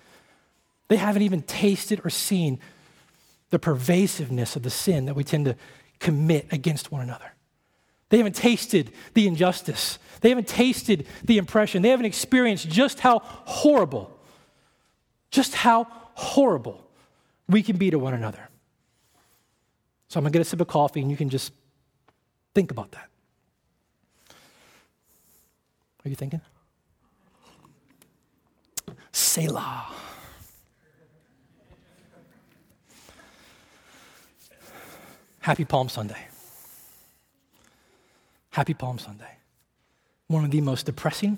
They 0.88 0.98
haven't 0.98 1.22
even 1.22 1.44
tasted 1.44 2.02
or 2.04 2.10
seen 2.10 2.58
the 3.52 3.60
pervasiveness 3.60 4.56
of 4.56 4.64
the 4.64 4.72
sin 4.72 5.06
that 5.06 5.14
we 5.14 5.24
tend 5.24 5.46
to 5.46 5.56
commit 6.00 6.48
against 6.52 6.92
one 6.92 7.02
another. 7.02 7.34
They 8.10 8.18
haven't 8.18 8.36
tasted 8.36 8.92
the 9.14 9.28
injustice. 9.28 10.00
They 10.22 10.30
haven't 10.30 10.48
tasted 10.48 11.06
the 11.24 11.38
impression. 11.38 11.82
They 11.82 11.90
haven't 11.90 12.06
experienced 12.06 12.70
just 12.70 13.00
how 13.00 13.20
horrible, 13.20 14.18
just 15.30 15.54
how 15.54 15.88
horrible 16.14 16.86
we 17.48 17.62
can 17.62 17.78
be 17.78 17.92
to 17.92 18.00
one 18.00 18.14
another. 18.14 18.50
So 20.08 20.20
I'm 20.20 20.24
going 20.24 20.32
to 20.32 20.40
get 20.40 20.42
a 20.42 20.50
sip 20.50 20.62
of 20.62 20.68
coffee 20.68 21.02
and 21.02 21.12
you 21.12 21.18
can 21.18 21.30
just 21.30 21.52
think 22.56 22.72
about 22.72 22.92
that. 22.92 23.10
Are 26.06 26.10
you 26.10 26.16
thinking? 26.16 26.42
Selah. 29.12 29.88
Happy 35.40 35.66
Palm 35.66 35.90
Sunday. 35.90 36.28
Happy 38.52 38.74
Palm 38.74 39.00
Sunday. 39.00 39.38
One 40.28 40.44
of 40.44 40.52
the 40.52 40.62
most 40.62 40.86
depressing, 40.86 41.38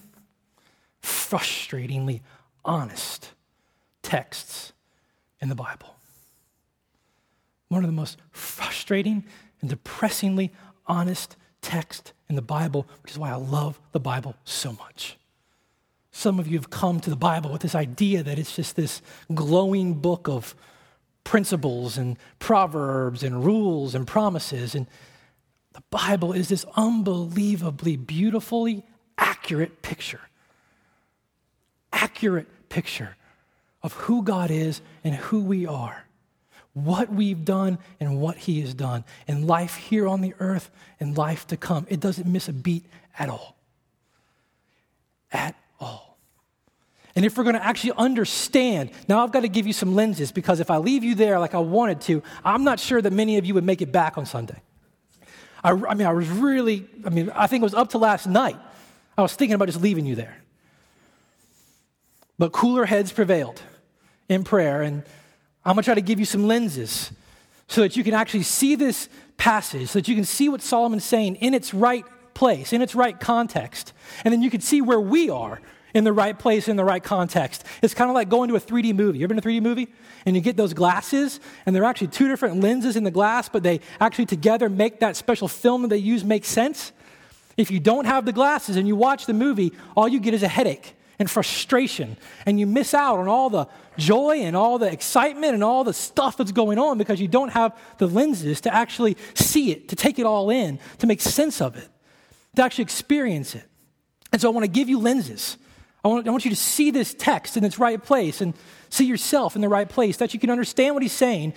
frustratingly 1.04 2.22
honest 2.66 3.32
texts 4.02 4.74
in 5.42 5.50
the 5.50 5.56
Bible. 5.56 5.96
One 7.68 7.84
of 7.84 7.88
the 7.88 7.96
most 7.96 8.18
frustrating 8.32 9.24
and 9.62 9.70
depressingly 9.70 10.52
honest 10.88 11.36
texts 11.62 12.14
in 12.30 12.36
the 12.36 12.42
Bible, 12.42 12.88
which 13.04 13.12
is 13.12 13.20
why 13.20 13.32
I 13.32 13.36
love 13.36 13.80
the 13.92 14.00
Bible 14.00 14.36
so 14.44 14.74
much. 14.74 15.18
Some 16.12 16.40
of 16.40 16.48
you 16.48 16.58
have 16.58 16.70
come 16.70 17.00
to 17.02 17.10
the 17.10 17.16
Bible 17.16 17.52
with 17.52 17.62
this 17.62 17.76
idea 17.76 18.24
that 18.24 18.40
it's 18.40 18.56
just 18.56 18.76
this 18.76 19.02
glowing 19.34 19.94
book 19.94 20.28
of 20.28 20.56
principles 21.24 21.98
and 21.98 22.18
proverbs 22.40 23.24
and 23.24 23.46
rules 23.46 23.96
and 23.96 24.08
promises. 24.08 24.76
And 24.76 24.88
the 25.74 25.84
Bible 25.90 26.34
is 26.34 26.50
this 26.50 26.66
unbelievably 26.76 27.98
beautifully 27.98 28.84
accurate 29.18 29.82
picture. 29.82 30.22
Accurate 31.92 32.48
picture 32.70 33.16
of 33.82 33.94
who 33.94 34.24
God 34.24 34.52
is 34.52 34.82
and 35.04 35.16
who 35.16 35.42
we 35.42 35.66
are, 35.66 36.06
what 36.74 37.12
we've 37.12 37.46
done 37.46 37.78
and 38.00 38.20
what 38.20 38.38
He 38.38 38.62
has 38.62 38.74
done 38.74 39.04
and 39.28 39.48
life 39.48 39.76
here 39.76 40.08
on 40.08 40.22
the 40.22 40.34
earth 40.40 40.70
and 41.00 41.18
life 41.18 41.48
to 41.48 41.58
come. 41.58 41.86
It 41.90 42.00
doesn't 42.00 42.28
miss 42.28 42.48
a 42.48 42.54
beat 42.54 42.86
at 43.18 43.30
all. 43.30 43.56
At 45.32 45.56
all. 45.80 46.09
And 47.20 47.26
if 47.26 47.38
we're 47.38 47.44
going 47.44 47.58
to 47.58 47.66
actually 47.66 47.92
understand, 47.98 48.92
now 49.10 49.22
I've 49.22 49.34
got 49.34 49.42
to 49.42 49.50
give 49.50 49.68
you 49.68 49.74
some 49.74 49.94
lenses 49.94 50.32
because 50.32 50.62
if 50.62 50.72
I 50.72 50.78
leave 50.78 51.04
you 51.04 51.16
there 51.16 51.38
like 51.38 51.54
I 51.54 51.60
wanted 51.60 52.00
to, 52.04 52.24
I'm 52.46 52.64
not 52.64 52.80
sure 52.80 53.02
that 53.02 53.12
many 53.12 53.38
of 53.38 53.46
you 53.46 53.56
would 53.56 53.66
make 53.66 53.82
it 53.82 53.92
back 53.92 54.18
on 54.18 54.26
Sunday. 54.26 54.56
I, 55.62 55.72
I 55.72 55.96
mean, 55.96 56.08
I 56.08 56.14
was 56.14 56.30
really, 56.30 56.88
I 57.06 57.10
mean, 57.10 57.30
I 57.32 57.46
think 57.48 57.62
it 57.62 57.66
was 57.66 57.74
up 57.74 57.90
to 57.90 57.98
last 57.98 58.26
night. 58.26 58.56
I 59.18 59.22
was 59.22 59.36
thinking 59.36 59.54
about 59.54 59.66
just 59.66 59.82
leaving 59.82 60.06
you 60.06 60.16
there. 60.16 60.38
But 62.38 62.54
cooler 62.54 62.86
heads 62.86 63.12
prevailed 63.12 63.62
in 64.30 64.46
prayer, 64.46 64.82
and 64.82 65.04
I'm 65.66 65.74
going 65.74 65.84
to 65.84 65.88
try 65.88 65.96
to 65.96 66.02
give 66.02 66.20
you 66.20 66.26
some 66.26 66.48
lenses 66.48 67.12
so 67.68 67.82
that 67.82 67.98
you 67.98 68.04
can 68.06 68.14
actually 68.14 68.44
see 68.44 68.76
this 68.76 69.10
passage, 69.36 69.90
so 69.90 70.00
that 70.00 70.08
you 70.08 70.16
can 70.16 70.24
see 70.24 70.48
what 70.48 70.62
Solomon's 70.62 71.04
saying 71.04 71.36
in 71.36 71.54
its 71.54 71.74
right 71.74 72.06
place, 72.34 72.72
in 72.72 72.82
its 72.82 72.96
right 72.96 73.20
context, 73.20 73.92
and 74.24 74.32
then 74.32 74.42
you 74.42 74.50
can 74.50 74.62
see 74.62 74.82
where 74.82 75.02
we 75.02 75.30
are 75.30 75.60
in 75.94 76.04
the 76.04 76.14
right 76.14 76.38
place, 76.38 76.68
in 76.68 76.76
the 76.76 76.84
right 76.84 77.04
context. 77.04 77.64
It's 77.82 77.94
kind 77.94 78.10
of 78.10 78.16
like 78.16 78.30
going 78.30 78.50
to 78.50 78.56
a 78.56 78.60
3D 78.60 78.96
movie. 78.96 79.20
You 79.20 79.24
ever 79.24 79.34
been 79.34 79.42
to 79.42 79.50
a 79.50 79.52
3D 79.52 79.62
movie? 79.62 79.88
And 80.26 80.36
you 80.36 80.42
get 80.42 80.58
those 80.58 80.74
glasses, 80.74 81.40
and 81.66 81.76
they're 81.76 81.86
actually 81.86 82.08
two 82.08 82.28
different 82.28 82.62
lenses 82.62 82.96
in 82.96 83.04
the 83.04 83.12
glass, 83.12 83.50
but 83.50 83.64
they 83.64 83.80
actually 84.00 84.26
together 84.26 84.70
make 84.70 85.00
that 85.00 85.16
special 85.16 85.48
film 85.48 85.84
that 85.84 85.88
they 85.90 85.98
use 85.98 86.24
make 86.24 86.46
sense. 86.46 86.92
If 87.58 87.72
you 87.72 87.80
don't 87.80 88.06
have 88.06 88.26
the 88.26 88.32
glasses 88.32 88.76
and 88.76 88.88
you 88.88 88.96
watch 88.96 89.26
the 89.26 89.34
movie, 89.34 89.74
all 89.96 90.08
you 90.08 90.20
get 90.20 90.34
is 90.34 90.44
a 90.44 90.48
headache 90.48 90.96
and 91.20 91.30
frustration, 91.30 92.16
and 92.46 92.60
you 92.60 92.66
miss 92.66 92.94
out 92.94 93.20
on 93.20 93.28
all 93.28 93.50
the 93.50 93.68
joy 93.98 94.38
and 94.38 94.56
all 94.56 94.80
the 94.80 94.90
excitement 94.90 95.54
and 95.54 95.62
all 95.62 95.84
the 95.84 95.94
stuff 95.94 96.38
that's 96.38 96.54
going 96.54 96.80
on 96.80 96.98
because 96.98 97.20
you 97.20 97.28
don't 97.28 97.50
have 97.50 97.78
the 97.98 98.08
lenses 98.08 98.62
to 98.62 98.74
actually 98.74 99.18
see 99.34 99.72
it, 99.72 99.90
to 99.90 99.98
take 99.98 100.18
it 100.18 100.26
all 100.26 100.50
in, 100.50 100.80
to 101.00 101.08
make 101.08 101.20
sense 101.20 101.60
of 101.60 101.76
it, 101.76 101.90
to 102.56 102.64
actually 102.64 102.84
experience 102.84 103.54
it. 103.54 103.66
And 104.32 104.42
so 104.42 104.50
I 104.50 104.54
want 104.54 104.64
to 104.64 104.72
give 104.72 104.88
you 104.88 104.98
lenses. 104.98 105.58
I 106.04 106.08
want, 106.08 106.28
I 106.28 106.32
want 106.32 106.46
you 106.46 106.52
to 106.52 106.58
see 106.58 106.92
this 106.92 107.14
text 107.14 107.58
in 107.58 107.64
its 107.64 107.78
right 107.78 108.02
place 108.02 108.42
and 108.42 108.54
see 108.90 109.06
yourself 109.06 109.56
in 109.56 109.62
the 109.62 109.70
right 109.70 109.88
place, 109.88 110.18
that 110.18 110.34
you 110.34 110.40
can 110.40 110.50
understand 110.50 110.96
what 110.96 111.04
he's 111.04 111.12
saying 111.12 111.54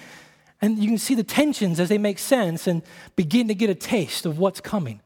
and 0.63 0.79
you 0.79 0.89
can 0.89 0.99
see 0.99 1.17
the 1.17 1.25
tensions 1.25 1.81
as 1.81 1.89
they 1.89 1.99
make 1.99 2.21
sense 2.21 2.69
and 2.69 2.83
begin 3.17 3.49
to 3.49 3.55
get 3.55 3.69
a 3.69 3.75
taste 3.75 4.25
of 4.25 4.39
what's 4.39 4.61
coming, 4.61 5.01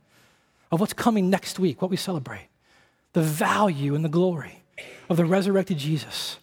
of 0.70 0.80
what's 0.80 0.92
coming 0.92 1.30
next 1.30 1.58
week, 1.58 1.80
what 1.80 1.90
we 1.90 1.96
celebrate, 1.96 2.48
the 3.14 3.22
value 3.22 3.94
and 3.94 4.04
the 4.04 4.10
glory 4.10 4.62
of 5.08 5.16
the 5.16 5.24
resurrected 5.24 5.78
Jesus. 5.78 6.36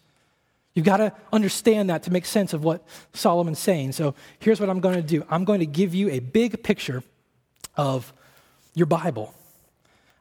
You've 0.74 0.84
got 0.84 0.96
to 0.96 1.12
understand 1.32 1.90
that 1.90 2.02
to 2.02 2.12
make 2.12 2.26
sense 2.26 2.52
of 2.52 2.64
what 2.64 2.84
Solomon's 3.12 3.60
saying. 3.60 3.92
So 3.92 4.16
here's 4.40 4.58
what 4.58 4.68
I'm 4.68 4.80
going 4.80 4.96
to 4.96 5.02
do 5.02 5.24
I'm 5.30 5.44
going 5.44 5.60
to 5.60 5.66
give 5.66 5.94
you 5.94 6.10
a 6.10 6.18
big 6.18 6.64
picture 6.64 7.04
of 7.76 8.12
your 8.74 8.86
Bible. 8.86 9.32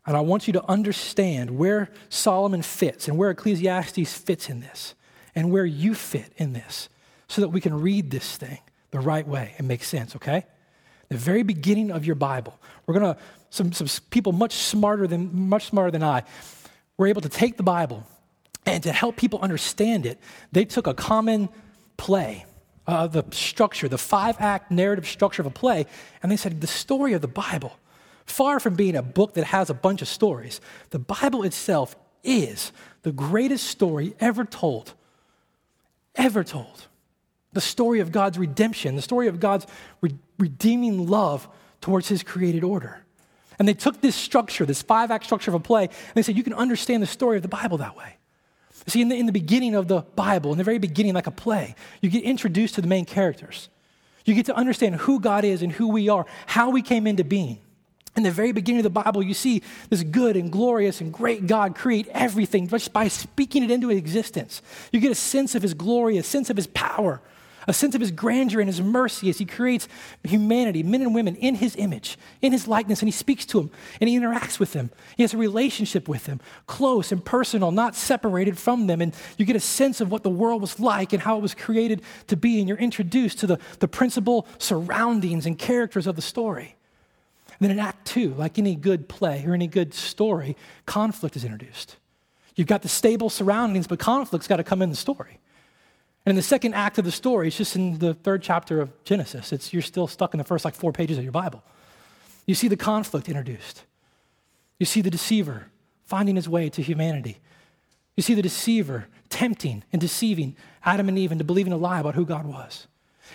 And 0.05 0.17
I 0.17 0.21
want 0.21 0.47
you 0.47 0.53
to 0.53 0.69
understand 0.69 1.51
where 1.51 1.89
Solomon 2.09 2.61
fits 2.61 3.07
and 3.07 3.17
where 3.17 3.29
Ecclesiastes 3.29 4.13
fits 4.13 4.49
in 4.49 4.59
this 4.59 4.95
and 5.33 5.51
where 5.51 5.65
you 5.65 5.95
fit 5.95 6.31
in 6.37 6.53
this 6.53 6.89
so 7.27 7.41
that 7.41 7.49
we 7.49 7.61
can 7.61 7.79
read 7.79 8.11
this 8.11 8.35
thing 8.35 8.59
the 8.91 8.99
right 8.99 9.27
way 9.27 9.53
and 9.57 9.67
make 9.67 9.83
sense, 9.83 10.15
okay? 10.15 10.45
The 11.09 11.17
very 11.17 11.43
beginning 11.43 11.91
of 11.91 12.05
your 12.05 12.15
Bible. 12.15 12.59
We're 12.85 12.99
to, 12.99 13.17
some, 13.49 13.71
some 13.71 13.87
people 14.09 14.33
much 14.33 14.53
smarter 14.53 15.07
than, 15.07 15.47
much 15.49 15.67
smarter 15.67 15.91
than 15.91 16.03
I, 16.03 16.23
were 16.97 17.07
able 17.07 17.21
to 17.21 17.29
take 17.29 17.57
the 17.57 17.63
Bible 17.63 18.05
and 18.65 18.83
to 18.83 18.91
help 18.91 19.15
people 19.15 19.39
understand 19.39 20.05
it, 20.05 20.19
they 20.51 20.65
took 20.65 20.87
a 20.87 20.93
common 20.93 21.49
play, 21.97 22.45
uh, 22.87 23.07
the 23.07 23.25
structure, 23.31 23.87
the 23.87 23.97
five 23.97 24.35
act 24.39 24.71
narrative 24.71 25.07
structure 25.07 25.41
of 25.41 25.45
a 25.45 25.51
play, 25.51 25.85
and 26.21 26.31
they 26.31 26.37
said 26.37 26.61
the 26.61 26.67
story 26.67 27.13
of 27.13 27.21
the 27.21 27.27
Bible 27.27 27.77
Far 28.25 28.59
from 28.59 28.75
being 28.75 28.95
a 28.95 29.01
book 29.01 29.33
that 29.33 29.45
has 29.45 29.69
a 29.69 29.73
bunch 29.73 30.01
of 30.01 30.07
stories, 30.07 30.61
the 30.91 30.99
Bible 30.99 31.43
itself 31.43 31.95
is 32.23 32.71
the 33.01 33.11
greatest 33.11 33.67
story 33.67 34.15
ever 34.19 34.45
told. 34.45 34.93
Ever 36.15 36.43
told. 36.43 36.87
The 37.51 37.61
story 37.61 37.99
of 37.99 38.11
God's 38.11 38.37
redemption, 38.37 38.95
the 38.95 39.01
story 39.01 39.27
of 39.27 39.39
God's 39.39 39.67
re- 40.01 40.15
redeeming 40.39 41.07
love 41.07 41.47
towards 41.81 42.07
his 42.07 42.23
created 42.23 42.63
order. 42.63 43.03
And 43.59 43.67
they 43.67 43.73
took 43.73 44.01
this 44.01 44.15
structure, 44.15 44.65
this 44.65 44.81
five 44.81 45.11
act 45.11 45.25
structure 45.25 45.51
of 45.51 45.55
a 45.55 45.59
play, 45.59 45.83
and 45.83 46.15
they 46.15 46.23
said, 46.23 46.35
you 46.35 46.43
can 46.43 46.53
understand 46.53 47.03
the 47.03 47.07
story 47.07 47.35
of 47.37 47.43
the 47.43 47.49
Bible 47.49 47.77
that 47.77 47.95
way. 47.95 48.17
See, 48.87 49.01
in 49.01 49.09
the, 49.09 49.15
in 49.15 49.27
the 49.27 49.31
beginning 49.31 49.75
of 49.75 49.87
the 49.87 50.01
Bible, 50.01 50.51
in 50.51 50.57
the 50.57 50.63
very 50.63 50.79
beginning, 50.79 51.13
like 51.13 51.27
a 51.27 51.31
play, 51.31 51.75
you 52.01 52.09
get 52.09 52.23
introduced 52.23 52.75
to 52.75 52.81
the 52.81 52.87
main 52.87 53.05
characters. 53.05 53.69
You 54.25 54.33
get 54.33 54.47
to 54.47 54.55
understand 54.55 54.95
who 54.95 55.19
God 55.19 55.45
is 55.45 55.61
and 55.61 55.71
who 55.71 55.89
we 55.89 56.09
are, 56.09 56.25
how 56.47 56.69
we 56.69 56.81
came 56.81 57.07
into 57.07 57.23
being. 57.23 57.59
In 58.15 58.21
the 58.21 58.31
very 58.31 58.51
beginning 58.51 58.79
of 58.79 58.83
the 58.83 59.01
Bible, 59.01 59.23
you 59.23 59.33
see 59.33 59.63
this 59.89 60.03
good 60.03 60.35
and 60.35 60.51
glorious 60.51 61.01
and 61.01 61.11
great 61.11 61.47
God 61.47 61.75
create 61.75 62.07
everything 62.11 62.67
just 62.67 62.93
by 62.93 63.07
speaking 63.07 63.63
it 63.63 63.71
into 63.71 63.89
existence. 63.89 64.61
You 64.91 64.99
get 64.99 65.11
a 65.11 65.15
sense 65.15 65.55
of 65.55 65.63
his 65.63 65.73
glory, 65.73 66.17
a 66.17 66.23
sense 66.23 66.51
of 66.51 66.55
his 66.55 66.67
power, 66.67 67.21
a 67.67 67.73
sense 67.73 67.95
of 67.95 68.01
his 68.01 68.11
grandeur 68.11 68.59
and 68.59 68.69
his 68.69 68.81
mercy 68.81 69.29
as 69.29 69.39
he 69.39 69.45
creates 69.45 69.87
humanity, 70.23 70.83
men 70.83 71.01
and 71.01 71.15
women, 71.15 71.35
in 71.37 71.55
his 71.55 71.75
image, 71.75 72.19
in 72.41 72.51
his 72.51 72.67
likeness, 72.67 73.01
and 73.01 73.07
he 73.07 73.11
speaks 73.11 73.47
to 73.47 73.61
them 73.61 73.71
and 73.99 74.07
he 74.07 74.19
interacts 74.19 74.59
with 74.59 74.73
them. 74.73 74.91
He 75.17 75.23
has 75.23 75.33
a 75.33 75.37
relationship 75.37 76.07
with 76.07 76.25
them, 76.25 76.39
close 76.67 77.11
and 77.11 77.25
personal, 77.25 77.71
not 77.71 77.95
separated 77.95 78.59
from 78.59 78.85
them. 78.85 79.01
And 79.01 79.15
you 79.39 79.45
get 79.45 79.55
a 79.55 79.59
sense 79.59 80.01
of 80.01 80.11
what 80.11 80.21
the 80.21 80.29
world 80.29 80.61
was 80.61 80.79
like 80.79 81.13
and 81.13 81.23
how 81.23 81.37
it 81.37 81.41
was 81.41 81.55
created 81.55 82.03
to 82.27 82.37
be, 82.37 82.59
and 82.59 82.67
you're 82.67 82.77
introduced 82.77 83.39
to 83.39 83.47
the, 83.47 83.59
the 83.79 83.87
principal 83.87 84.45
surroundings 84.59 85.47
and 85.47 85.57
characters 85.57 86.05
of 86.05 86.15
the 86.15 86.21
story. 86.21 86.75
Then 87.63 87.71
in 87.71 87.79
Act 87.79 88.05
Two, 88.05 88.33
like 88.33 88.59
any 88.59 88.75
good 88.75 89.07
play 89.07 89.45
or 89.45 89.53
any 89.53 89.67
good 89.67 89.93
story, 89.93 90.57
conflict 90.85 91.35
is 91.35 91.45
introduced. 91.45 91.95
You've 92.55 92.67
got 92.67 92.81
the 92.81 92.89
stable 92.89 93.29
surroundings, 93.29 93.87
but 93.87 93.99
conflict's 93.99 94.47
got 94.47 94.57
to 94.57 94.63
come 94.63 94.81
in 94.81 94.89
the 94.89 94.95
story. 94.95 95.39
And 96.25 96.31
in 96.31 96.35
the 96.35 96.41
second 96.41 96.73
act 96.73 96.97
of 96.97 97.05
the 97.05 97.11
story 97.11 97.47
it's 97.47 97.57
just 97.57 97.75
in 97.75 97.99
the 97.99 98.13
third 98.13 98.43
chapter 98.43 98.81
of 98.81 98.91
Genesis. 99.03 99.51
It's, 99.51 99.73
you're 99.73 99.81
still 99.81 100.07
stuck 100.07 100.33
in 100.33 100.37
the 100.37 100.43
first 100.43 100.65
like 100.65 100.75
four 100.75 100.91
pages 100.91 101.17
of 101.17 101.23
your 101.23 101.31
Bible. 101.31 101.63
You 102.45 102.55
see 102.55 102.67
the 102.67 102.77
conflict 102.77 103.29
introduced. 103.29 103.83
You 104.77 104.85
see 104.85 105.01
the 105.01 105.09
deceiver 105.09 105.67
finding 106.05 106.35
his 106.35 106.49
way 106.49 106.69
to 106.69 106.81
humanity. 106.81 107.39
You 108.17 108.23
see 108.23 108.33
the 108.33 108.41
deceiver 108.41 109.07
tempting 109.29 109.83
and 109.91 110.01
deceiving 110.01 110.55
Adam 110.83 111.07
and 111.07 111.17
Eve 111.17 111.31
into 111.31 111.43
believing 111.43 111.73
a 111.73 111.77
lie 111.77 112.01
about 112.01 112.15
who 112.15 112.25
God 112.25 112.45
was. 112.45 112.87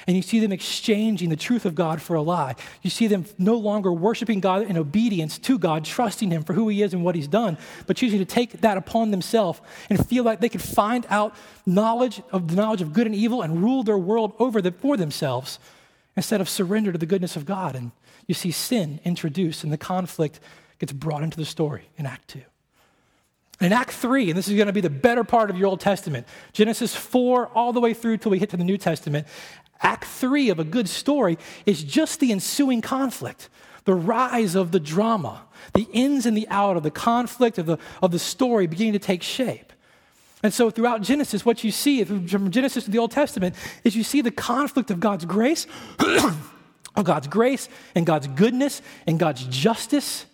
And 0.06 0.16
you 0.16 0.22
see 0.22 0.40
them 0.40 0.52
exchanging 0.52 1.28
the 1.28 1.36
truth 1.36 1.66
of 1.66 1.74
God 1.74 2.00
for 2.00 2.14
a 2.14 2.22
lie. 2.22 2.54
You 2.82 2.90
see 2.90 3.06
them 3.06 3.26
no 3.36 3.54
longer 3.56 3.92
worshiping 3.92 4.40
God 4.40 4.62
in 4.62 4.76
obedience 4.76 5.38
to 5.38 5.58
God, 5.58 5.84
trusting 5.84 6.30
Him 6.30 6.44
for 6.44 6.52
who 6.52 6.68
He 6.68 6.82
is 6.82 6.94
and 6.94 7.04
what 7.04 7.14
He's 7.14 7.28
done, 7.28 7.58
but 7.86 7.96
choosing 7.96 8.18
to 8.18 8.24
take 8.24 8.60
that 8.60 8.76
upon 8.76 9.10
themselves 9.10 9.60
and 9.90 10.04
feel 10.06 10.24
like 10.24 10.40
they 10.40 10.48
could 10.48 10.62
find 10.62 11.06
out 11.10 11.34
knowledge 11.66 12.22
of 12.32 12.48
the 12.48 12.56
knowledge 12.56 12.82
of 12.82 12.92
good 12.92 13.06
and 13.06 13.14
evil 13.14 13.42
and 13.42 13.62
rule 13.62 13.82
their 13.82 13.98
world 13.98 14.34
over 14.38 14.62
for 14.72 14.96
themselves 14.96 15.58
instead 16.16 16.40
of 16.40 16.48
surrender 16.48 16.92
to 16.92 16.98
the 16.98 17.06
goodness 17.06 17.36
of 17.36 17.44
God. 17.44 17.76
And 17.76 17.92
you 18.26 18.34
see 18.34 18.50
sin 18.50 19.00
introduced, 19.04 19.64
and 19.64 19.72
the 19.72 19.78
conflict 19.78 20.40
gets 20.78 20.92
brought 20.92 21.22
into 21.22 21.36
the 21.36 21.44
story 21.44 21.88
in 21.96 22.06
Act 22.06 22.28
2. 22.28 22.42
In 23.60 23.72
Act 23.72 23.90
3, 23.90 24.30
and 24.30 24.38
this 24.38 24.46
is 24.46 24.54
going 24.54 24.68
to 24.68 24.72
be 24.72 24.80
the 24.80 24.90
better 24.90 25.24
part 25.24 25.50
of 25.50 25.58
your 25.58 25.68
Old 25.68 25.80
Testament, 25.80 26.26
Genesis 26.52 26.94
4 26.94 27.48
all 27.48 27.72
the 27.72 27.80
way 27.80 27.92
through 27.92 28.18
till 28.18 28.30
we 28.30 28.38
hit 28.38 28.50
to 28.50 28.56
the 28.56 28.64
New 28.64 28.78
Testament, 28.78 29.26
Act 29.82 30.04
three 30.04 30.50
of 30.50 30.58
a 30.58 30.64
good 30.64 30.88
story 30.88 31.38
is 31.66 31.82
just 31.82 32.20
the 32.20 32.32
ensuing 32.32 32.80
conflict, 32.80 33.48
the 33.84 33.94
rise 33.94 34.54
of 34.54 34.72
the 34.72 34.80
drama, 34.80 35.42
the 35.74 35.88
ins 35.92 36.26
and 36.26 36.36
the 36.36 36.48
out 36.48 36.76
of 36.76 36.82
the 36.82 36.90
conflict 36.90 37.58
of 37.58 37.66
the, 37.66 37.78
of 38.02 38.10
the 38.10 38.18
story 38.18 38.66
beginning 38.66 38.94
to 38.94 38.98
take 38.98 39.22
shape. 39.22 39.72
And 40.42 40.54
so 40.54 40.70
throughout 40.70 41.02
Genesis, 41.02 41.44
what 41.44 41.64
you 41.64 41.72
see 41.72 42.04
from 42.04 42.50
Genesis 42.50 42.84
to 42.84 42.90
the 42.90 42.98
Old 42.98 43.10
Testament 43.10 43.56
is 43.82 43.96
you 43.96 44.04
see 44.04 44.20
the 44.20 44.30
conflict 44.30 44.90
of 44.90 45.00
God's 45.00 45.24
grace, 45.24 45.66
of 45.98 47.04
God's 47.04 47.26
grace 47.26 47.68
and 47.94 48.06
God's 48.06 48.28
goodness 48.28 48.82
and 49.06 49.18
God's 49.18 49.44
justice 49.44 50.26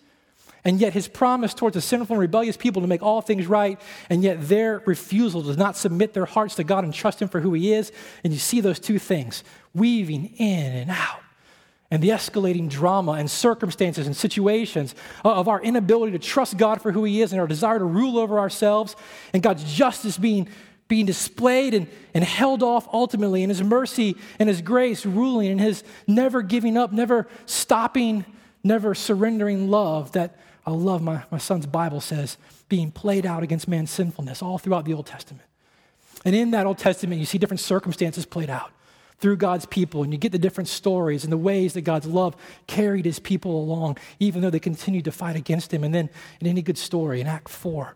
and 0.65 0.81
yet 0.81 0.93
his 0.93 1.07
promise 1.07 1.53
towards 1.53 1.77
a 1.77 1.81
sinful 1.81 2.15
and 2.15 2.21
rebellious 2.21 2.57
people 2.57 2.81
to 2.81 2.87
make 2.87 3.03
all 3.03 3.21
things 3.21 3.45
right, 3.45 3.79
and 4.09 4.23
yet 4.23 4.49
their 4.49 4.81
refusal 4.85 5.43
does 5.43 5.57
not 5.57 5.77
submit 5.77 6.13
their 6.13 6.25
hearts 6.25 6.55
to 6.55 6.63
God 6.63 6.83
and 6.83 6.93
trust 6.93 7.21
him 7.21 7.29
for 7.29 7.39
who 7.39 7.53
he 7.53 7.71
is. 7.71 7.91
And 8.23 8.33
you 8.33 8.39
see 8.39 8.59
those 8.59 8.79
two 8.79 8.97
things 8.97 9.43
weaving 9.75 10.33
in 10.37 10.75
and 10.75 10.89
out. 10.89 11.21
And 11.91 12.01
the 12.01 12.09
escalating 12.09 12.67
drama 12.67 13.13
and 13.13 13.29
circumstances 13.29 14.07
and 14.07 14.17
situations 14.17 14.95
of 15.23 15.47
our 15.47 15.61
inability 15.61 16.13
to 16.13 16.19
trust 16.19 16.57
God 16.57 16.81
for 16.81 16.91
who 16.91 17.03
He 17.03 17.21
is 17.21 17.31
and 17.31 17.39
our 17.39 17.47
desire 17.47 17.77
to 17.77 17.85
rule 17.85 18.17
over 18.17 18.39
ourselves, 18.39 18.95
and 19.33 19.43
God's 19.43 19.63
justice 19.71 20.17
being, 20.17 20.49
being 20.87 21.05
displayed 21.05 21.75
and, 21.75 21.87
and 22.15 22.23
held 22.23 22.63
off 22.63 22.87
ultimately, 22.91 23.43
and 23.43 23.51
His 23.51 23.61
mercy 23.61 24.17
and 24.39 24.49
His 24.49 24.61
grace 24.61 25.05
ruling, 25.05 25.51
and 25.51 25.61
His 25.61 25.83
never 26.07 26.41
giving 26.41 26.75
up, 26.75 26.91
never 26.91 27.27
stopping, 27.45 28.25
never 28.63 28.95
surrendering 28.95 29.69
love 29.69 30.11
that 30.13 30.37
I 30.65 30.71
love 30.71 31.01
my, 31.01 31.23
my 31.31 31.37
son's 31.37 31.65
Bible 31.65 32.01
says, 32.01 32.37
being 32.69 32.91
played 32.91 33.25
out 33.25 33.43
against 33.43 33.67
man's 33.67 33.91
sinfulness 33.91 34.41
all 34.41 34.57
throughout 34.57 34.85
the 34.85 34.93
Old 34.93 35.05
Testament. 35.05 35.47
And 36.23 36.35
in 36.35 36.51
that 36.51 36.65
Old 36.65 36.79
Testament, 36.79 37.19
you 37.19 37.25
see 37.25 37.37
different 37.37 37.59
circumstances 37.59 38.25
played 38.25 38.49
out 38.49 38.71
through 39.19 39.37
God's 39.37 39.65
people, 39.65 40.03
and 40.03 40.11
you 40.11 40.17
get 40.17 40.31
the 40.31 40.39
different 40.39 40.67
stories 40.67 41.23
and 41.23 41.31
the 41.31 41.37
ways 41.37 41.73
that 41.73 41.81
God's 41.81 42.07
love 42.07 42.35
carried 42.67 43.05
his 43.05 43.19
people 43.19 43.57
along, 43.57 43.97
even 44.19 44.41
though 44.41 44.49
they 44.49 44.59
continued 44.59 45.05
to 45.05 45.11
fight 45.11 45.35
against 45.35 45.73
him. 45.73 45.83
And 45.83 45.93
then 45.93 46.09
in 46.41 46.47
any 46.47 46.61
good 46.61 46.77
story, 46.77 47.21
in 47.21 47.27
Act 47.27 47.47
4, 47.47 47.95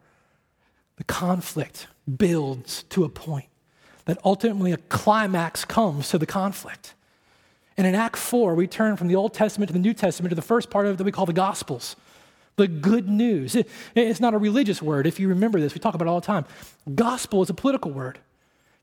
the 0.98 1.04
conflict 1.04 1.88
builds 2.18 2.84
to 2.84 3.04
a 3.04 3.10
point 3.10 3.48
that 4.06 4.18
ultimately 4.24 4.72
a 4.72 4.78
climax 4.78 5.66
comes 5.66 6.10
to 6.10 6.18
the 6.18 6.26
conflict. 6.26 6.94
And 7.78 7.86
in 7.86 7.96
Act 7.96 8.16
4, 8.18 8.56
we 8.56 8.68
turn 8.68 8.96
from 8.96 9.08
the 9.08 9.16
Old 9.16 9.34
Testament 9.34 9.70
to 9.70 9.74
the 9.74 9.80
New 9.80 9.94
Testament 9.94 10.32
to 10.32 10.36
the 10.36 10.42
first 10.42 10.70
part 10.70 10.86
of 10.86 10.94
it 10.94 10.98
that 10.98 11.04
we 11.04 11.12
call 11.12 11.26
the 11.26 11.34
Gospels 11.34 11.96
the 12.60 12.68
good 12.68 13.10
news. 13.10 13.56
It, 13.56 13.68
it's 13.96 14.20
not 14.20 14.34
a 14.34 14.38
religious 14.38 14.82
word. 14.82 15.08
If 15.08 15.20
you 15.20 15.28
remember 15.30 15.60
this, 15.60 15.74
we 15.74 15.80
talk 15.80 15.96
about 15.96 16.06
it 16.06 16.10
all 16.10 16.20
the 16.20 16.28
time. 16.28 16.46
Gospel 16.94 17.42
is 17.42 17.50
a 17.50 17.54
political 17.54 17.92
word. 17.92 18.20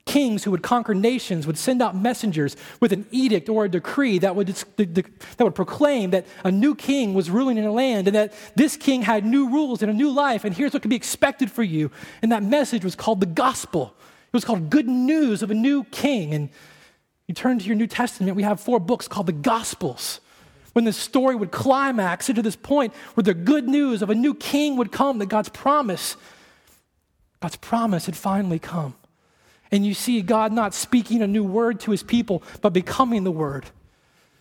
Kings 0.07 0.45
who 0.45 0.51
would 0.53 0.63
conquer 0.63 0.95
nations 0.95 1.47
would 1.47 1.59
send 1.59 1.83
out 1.83 1.97
messengers 1.97 2.57
with 2.81 2.93
an 2.93 3.07
edict 3.11 3.49
or 3.49 3.65
a 3.65 3.69
decree 3.69 4.19
that 4.19 4.37
would, 4.37 4.49
that 4.49 5.41
would 5.41 5.55
proclaim 5.55 6.11
that 6.11 6.27
a 6.45 6.51
new 6.51 6.75
king 6.75 7.13
was 7.13 7.29
ruling 7.29 7.59
in 7.59 7.65
a 7.65 7.73
land 7.73 8.07
and 8.07 8.15
that 8.15 8.33
this 8.55 8.77
king 8.77 9.03
had 9.03 9.27
new 9.27 9.51
rules 9.51 9.83
and 9.83 9.91
a 9.91 9.95
new 9.95 10.11
life, 10.11 10.45
and 10.45 10.55
here's 10.55 10.73
what 10.73 10.83
could 10.83 10.91
be 10.91 10.97
expected 10.97 11.51
for 11.51 11.65
you. 11.65 11.91
And 12.23 12.31
that 12.33 12.43
message 12.43 12.85
was 12.85 12.95
called 12.95 13.21
the 13.21 13.27
gospel. 13.27 13.95
It 14.29 14.33
was 14.33 14.45
called 14.45 14.71
good 14.71 14.89
news 14.89 15.43
of 15.43 15.51
a 15.51 15.55
new 15.55 15.85
king. 15.85 16.33
And 16.35 16.51
you 17.27 17.35
turn 17.35 17.59
to 17.59 17.65
your 17.65 17.75
New 17.75 17.89
Testament, 17.89 18.37
we 18.37 18.45
have 18.45 18.61
four 18.61 18.79
books 18.79 19.09
called 19.09 19.27
the 19.27 19.33
Gospels 19.33 20.21
when 20.77 20.85
the 20.85 20.93
story 20.93 21.35
would 21.35 21.51
climax 21.51 22.29
into 22.29 22.43
this 22.43 22.55
point 22.55 22.93
where 23.15 23.23
the 23.23 23.33
good 23.33 23.67
news 23.67 24.03
of 24.03 24.11
a 24.11 24.15
new 24.15 24.35
king 24.35 24.77
would 24.77 24.93
come, 24.93 25.17
that 25.21 25.25
God's 25.31 25.49
promise, 25.49 26.19
God's 27.41 27.57
promise 27.57 28.05
had 28.05 28.15
finally 28.15 28.59
come. 28.59 28.95
And 29.71 29.87
you 29.87 29.95
see 29.95 30.21
God 30.21 30.53
not 30.53 30.75
speaking 30.75 31.23
a 31.23 31.27
new 31.27 31.45
word 31.45 31.81
to 31.81 31.93
his 31.93 32.03
people, 32.03 32.43
but 32.61 32.75
becoming 32.75 33.25
the 33.25 33.31
word, 33.31 33.65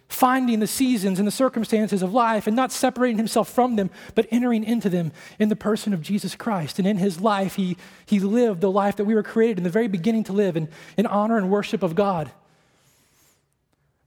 finding 0.10 0.60
the 0.60 0.68
seasons 0.68 1.20
and 1.20 1.26
the 1.26 1.32
circumstances 1.32 2.02
of 2.02 2.14
life 2.14 2.48
and 2.48 2.56
not 2.56 2.74
separating 2.74 3.18
himself 3.18 3.48
from 3.48 3.78
them, 3.78 3.90
but 4.14 4.28
entering 4.30 4.66
into 4.66 4.90
them 4.90 5.14
in 5.40 5.48
the 5.48 5.56
person 5.56 5.94
of 5.94 6.02
Jesus 6.02 6.36
Christ. 6.36 6.80
And 6.80 6.86
in 6.86 6.98
his 6.98 7.22
life, 7.22 7.56
he, 7.56 7.78
he 8.06 8.20
lived 8.20 8.60
the 8.60 8.70
life 8.70 8.98
that 8.98 9.06
we 9.06 9.16
were 9.16 9.24
created 9.24 9.60
in 9.60 9.64
the 9.64 9.70
very 9.70 9.88
beginning 9.88 10.26
to 10.26 10.34
live 10.34 10.58
in, 10.58 10.68
in 10.98 11.06
honor 11.06 11.38
and 11.38 11.50
worship 11.50 11.82
of 11.82 11.96
God. 11.96 12.30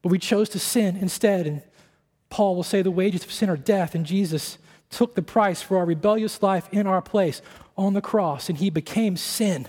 But 0.02 0.10
we 0.10 0.18
chose 0.18 0.50
to 0.50 0.58
sin 0.58 0.94
instead. 0.94 1.46
And 1.46 1.62
Paul 2.30 2.56
will 2.56 2.62
say 2.62 2.82
the 2.82 2.90
wages 2.90 3.24
of 3.24 3.32
sin 3.32 3.48
are 3.48 3.56
death, 3.56 3.94
and 3.94 4.04
Jesus 4.04 4.58
took 4.90 5.14
the 5.14 5.22
price 5.22 5.62
for 5.62 5.76
our 5.78 5.84
rebellious 5.84 6.42
life 6.42 6.68
in 6.72 6.86
our 6.86 7.02
place 7.02 7.42
on 7.76 7.94
the 7.94 8.00
cross, 8.00 8.48
and 8.48 8.58
he 8.58 8.70
became 8.70 9.16
sin 9.16 9.68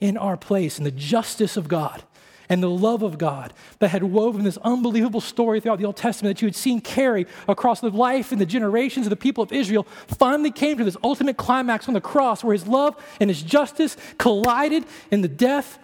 in 0.00 0.16
our 0.16 0.36
place, 0.36 0.78
and 0.78 0.86
the 0.86 0.90
justice 0.90 1.56
of 1.56 1.68
God 1.68 2.02
and 2.48 2.62
the 2.62 2.70
love 2.70 3.02
of 3.02 3.18
God 3.18 3.52
that 3.78 3.88
had 3.88 4.02
woven 4.02 4.44
this 4.44 4.56
unbelievable 4.58 5.20
story 5.20 5.60
throughout 5.60 5.78
the 5.78 5.84
Old 5.84 5.96
Testament 5.96 6.36
that 6.36 6.42
you 6.42 6.48
had 6.48 6.56
seen 6.56 6.80
carry 6.80 7.26
across 7.46 7.80
the 7.80 7.90
life 7.90 8.32
and 8.32 8.40
the 8.40 8.46
generations 8.46 9.06
of 9.06 9.10
the 9.10 9.16
people 9.16 9.42
of 9.44 9.52
Israel 9.52 9.84
finally 10.06 10.50
came 10.50 10.78
to 10.78 10.84
this 10.84 10.96
ultimate 11.04 11.36
climax 11.36 11.88
on 11.88 11.94
the 11.94 12.00
cross 12.00 12.42
where 12.42 12.54
his 12.54 12.66
love 12.66 12.96
and 13.20 13.28
his 13.28 13.42
justice 13.42 13.96
collided 14.16 14.84
in 15.10 15.20
the 15.20 15.28
death 15.28 15.78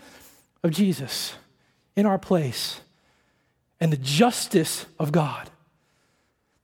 of 0.63 0.71
Jesus 0.71 1.35
in 1.97 2.07
our 2.07 2.19
place 2.19 2.81
and 3.81 3.93
the 3.93 3.99
justice 3.99 4.87
of 4.99 5.13
God 5.13 5.51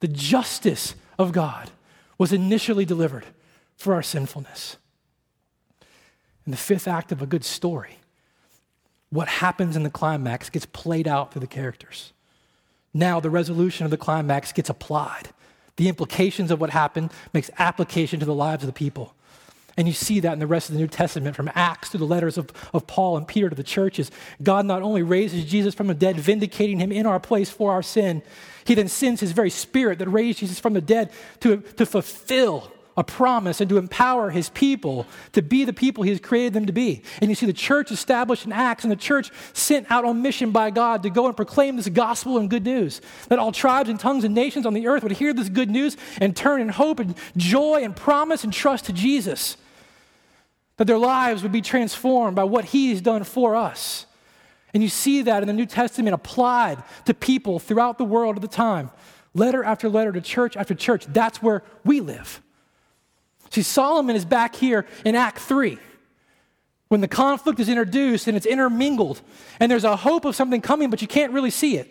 the 0.01 0.09
justice 0.09 0.95
of 1.19 1.33
God 1.33 1.71
was 2.19 2.33
initially 2.33 2.85
delivered 2.85 3.27
for 3.77 3.95
our 3.95 4.03
sinfulness. 4.03 4.77
And 6.45 6.53
the 6.53 6.59
fifth 6.59 6.89
act 6.89 7.13
of 7.13 7.23
a 7.23 7.27
good 7.27 7.45
story, 7.45 7.99
what 9.11 9.29
happens 9.29 9.77
in 9.77 9.83
the 9.83 9.91
climax 9.91 10.51
gets 10.51 10.67
played 10.67 11.07
out 11.07 11.33
through 11.33 11.41
the 11.41 11.47
characters. 11.47 12.13
Now 12.93 13.21
the 13.21 13.31
resolution 13.31 13.85
of 13.85 13.91
the 13.91 13.97
climax 13.97 14.53
gets 14.53 14.69
applied. 14.69 15.31
The 15.77 15.89
implications 15.89 16.51
of 16.51 16.61
what 16.61 16.71
happened 16.71 17.13
makes 17.33 17.51
application 17.59 18.21
to 18.21 18.27
the 18.27 18.35
lives 18.35 18.63
of 18.63 18.67
the 18.67 18.73
people. 18.73 19.15
And 19.81 19.89
you 19.89 19.95
see 19.95 20.21
that 20.21 20.35
in 20.35 20.41
the 20.41 20.47
rest 20.47 20.69
of 20.69 20.75
the 20.75 20.79
New 20.79 20.89
Testament, 20.89 21.35
from 21.35 21.51
Acts 21.55 21.89
to 21.89 21.97
the 21.97 22.05
letters 22.05 22.37
of, 22.37 22.51
of 22.75 22.87
Paul 22.87 23.17
and 23.17 23.27
Peter 23.27 23.49
to 23.49 23.57
the 23.57 23.63
churches. 23.63 24.11
God 24.43 24.67
not 24.67 24.83
only 24.83 25.03
raises 25.03 25.47
Jesus 25.47 25.75
from 25.75 25.87
the 25.87 25.95
dead, 25.95 26.17
vindicating 26.17 26.81
him 26.81 26.93
in 26.93 27.07
our 27.07 27.19
place 27.19 27.49
for 27.49 27.73
our 27.73 27.83
sin, 27.83 28.23
he 28.67 28.75
then 28.75 28.89
sends 28.89 29.23
his 29.23 29.33
very 29.33 29.49
spirit 29.49 29.99
that 30.01 30.09
raised 30.11 30.41
Jesus 30.41 30.61
from 30.61 30.75
the 30.75 30.83
dead 30.83 31.11
to, 31.41 31.63
to 31.79 31.87
fulfill 31.87 32.71
a 32.95 33.03
promise 33.03 33.63
and 33.63 33.71
to 33.71 33.79
empower 33.79 34.29
his 34.29 34.51
people 34.51 35.07
to 35.33 35.41
be 35.41 35.65
the 35.65 35.73
people 35.73 36.05
he 36.05 36.11
has 36.11 36.21
created 36.21 36.53
them 36.53 36.67
to 36.67 36.75
be. 36.75 37.03
And 37.23 37.31
you 37.31 37.35
see 37.35 37.47
the 37.47 37.55
church 37.55 37.91
established 37.91 38.45
in 38.45 38.53
Acts 38.53 38.85
and 38.85 38.93
the 38.93 38.97
church 38.97 39.31
sent 39.55 39.91
out 39.91 40.05
on 40.05 40.21
mission 40.21 40.51
by 40.51 40.73
God 40.73 41.05
to 41.05 41.09
go 41.09 41.27
and 41.27 41.35
proclaim 41.35 41.77
this 41.77 41.89
gospel 41.89 42.37
and 42.37 42.51
good 42.51 42.65
news. 42.65 43.01
That 43.31 43.39
all 43.39 43.51
tribes 43.51 43.89
and 43.89 43.99
tongues 43.99 44.25
and 44.25 44.35
nations 44.35 44.67
on 44.67 44.75
the 44.75 44.89
earth 44.89 45.05
would 45.05 45.13
hear 45.13 45.33
this 45.33 45.49
good 45.49 45.71
news 45.71 45.97
and 46.21 46.37
turn 46.37 46.61
in 46.61 46.69
hope 46.69 47.01
and 47.01 47.15
joy 47.39 47.83
and 47.83 47.97
promise 47.97 48.45
and 48.45 48.53
trust 48.53 48.85
to 48.85 48.93
Jesus. 48.93 49.57
That 50.81 50.87
their 50.87 50.97
lives 50.97 51.43
would 51.43 51.53
be 51.53 51.61
transformed 51.61 52.37
by 52.37 52.45
what 52.45 52.65
he's 52.65 53.03
done 53.03 53.25
for 53.25 53.55
us. 53.55 54.07
And 54.73 54.83
you 54.83 54.89
see 54.89 55.21
that 55.21 55.43
in 55.43 55.47
the 55.47 55.53
New 55.53 55.67
Testament 55.67 56.15
applied 56.15 56.83
to 57.05 57.13
people 57.13 57.59
throughout 57.59 57.99
the 57.99 58.05
world 58.07 58.37
at 58.37 58.41
the 58.41 58.49
time. 58.49 58.91
Letter 59.35 59.63
after 59.63 59.91
letter 59.91 60.11
to 60.11 60.23
church 60.23 60.57
after 60.57 60.75
church. 60.75 61.05
That's 61.05 61.43
where 61.43 61.65
we 61.85 62.01
live. 62.01 62.41
See, 63.51 63.61
Solomon 63.61 64.17
is 64.17 64.25
back 64.25 64.57
here 64.57 64.87
in 65.05 65.15
Act 65.15 65.41
3 65.41 65.79
when 66.89 67.03
the 67.03 67.09
conflict 67.09 67.61
is 67.61 67.69
introduced 67.69 68.27
and 68.27 68.35
it's 68.35 68.47
intermingled, 68.47 69.21
and 69.61 69.71
there's 69.71 69.85
a 69.85 69.97
hope 69.97 70.25
of 70.25 70.35
something 70.35 70.63
coming, 70.63 70.89
but 70.89 71.03
you 71.03 71.09
can't 71.09 71.35
really 71.35 71.51
see 71.51 71.77
it. 71.77 71.91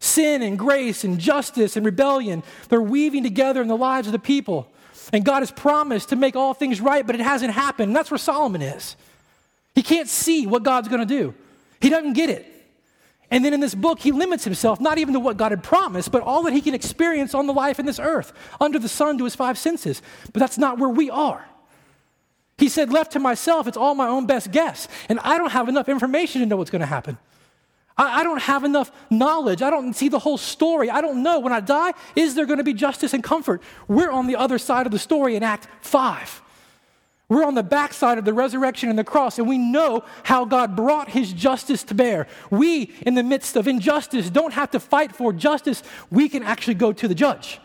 Sin 0.00 0.40
and 0.40 0.58
grace 0.58 1.04
and 1.04 1.18
justice 1.18 1.76
and 1.76 1.84
rebellion, 1.84 2.42
they're 2.70 2.80
weaving 2.80 3.24
together 3.24 3.60
in 3.60 3.68
the 3.68 3.76
lives 3.76 4.08
of 4.08 4.12
the 4.12 4.18
people. 4.18 4.72
And 5.12 5.24
God 5.24 5.40
has 5.40 5.50
promised 5.50 6.08
to 6.10 6.16
make 6.16 6.36
all 6.36 6.54
things 6.54 6.80
right, 6.80 7.06
but 7.06 7.14
it 7.14 7.20
hasn't 7.20 7.52
happened. 7.52 7.90
And 7.90 7.96
that's 7.96 8.10
where 8.10 8.18
Solomon 8.18 8.62
is. 8.62 8.96
He 9.74 9.82
can't 9.82 10.08
see 10.08 10.46
what 10.46 10.62
God's 10.62 10.88
going 10.88 11.00
to 11.00 11.06
do, 11.06 11.34
he 11.80 11.90
doesn't 11.90 12.14
get 12.14 12.30
it. 12.30 12.52
And 13.28 13.44
then 13.44 13.52
in 13.52 13.58
this 13.58 13.74
book, 13.74 13.98
he 13.98 14.12
limits 14.12 14.44
himself 14.44 14.80
not 14.80 14.98
even 14.98 15.14
to 15.14 15.20
what 15.20 15.36
God 15.36 15.50
had 15.50 15.62
promised, 15.62 16.12
but 16.12 16.22
all 16.22 16.44
that 16.44 16.52
he 16.52 16.60
can 16.60 16.74
experience 16.74 17.34
on 17.34 17.48
the 17.48 17.52
life 17.52 17.80
in 17.80 17.86
this 17.86 17.98
earth, 17.98 18.32
under 18.60 18.78
the 18.78 18.88
sun 18.88 19.18
to 19.18 19.24
his 19.24 19.34
five 19.34 19.58
senses. 19.58 20.00
But 20.32 20.38
that's 20.38 20.58
not 20.58 20.78
where 20.78 20.88
we 20.88 21.10
are. 21.10 21.44
He 22.56 22.68
said, 22.68 22.92
left 22.92 23.12
to 23.12 23.18
myself, 23.18 23.66
it's 23.66 23.76
all 23.76 23.94
my 23.94 24.06
own 24.06 24.26
best 24.26 24.52
guess. 24.52 24.86
And 25.08 25.18
I 25.20 25.38
don't 25.38 25.50
have 25.50 25.68
enough 25.68 25.88
information 25.88 26.40
to 26.40 26.46
know 26.46 26.56
what's 26.56 26.70
going 26.70 26.80
to 26.80 26.86
happen. 26.86 27.18
I, 27.96 28.20
I, 28.20 28.24
don't 28.24 28.42
have 28.42 28.64
enough 28.64 28.90
knowledge. 29.10 29.62
I 29.62 29.70
don't 29.70 29.94
see 29.94 30.08
the 30.08 30.18
whole 30.18 30.38
story. 30.38 30.90
I 30.90 31.00
don't 31.00 31.22
know 31.22 31.40
when 31.40 31.52
I 31.52 31.60
die, 31.60 31.94
is 32.14 32.34
there 32.34 32.46
going 32.46 32.58
to 32.58 32.64
be 32.64 32.74
justice 32.74 33.14
and 33.14 33.22
comfort? 33.24 33.62
We're 33.88 34.10
on 34.10 34.26
the 34.26 34.36
other 34.36 34.58
side 34.58 34.86
of 34.86 34.92
the 34.92 34.98
story 34.98 35.36
in 35.36 35.42
Act 35.42 35.68
5. 35.80 36.42
We're 37.28 37.44
on 37.44 37.54
the 37.54 37.64
backside 37.64 38.18
of 38.18 38.24
the 38.24 38.32
resurrection 38.32 38.88
and 38.88 38.96
the 38.96 39.04
cross, 39.04 39.38
and 39.38 39.48
we 39.48 39.58
know 39.58 40.04
how 40.22 40.44
God 40.44 40.76
brought 40.76 41.08
his 41.08 41.32
justice 41.32 41.82
to 41.84 41.94
bear. 41.94 42.28
We, 42.50 42.92
in 43.02 43.14
the 43.14 43.24
midst 43.24 43.56
of 43.56 43.66
injustice, 43.66 44.30
don't 44.30 44.52
have 44.52 44.70
to 44.72 44.80
fight 44.80 45.14
for 45.14 45.32
justice. 45.32 45.82
We 46.08 46.28
can 46.28 46.44
actually 46.44 46.74
go 46.74 46.92
to 46.92 47.08
the 47.08 47.16
judge. 47.16 47.60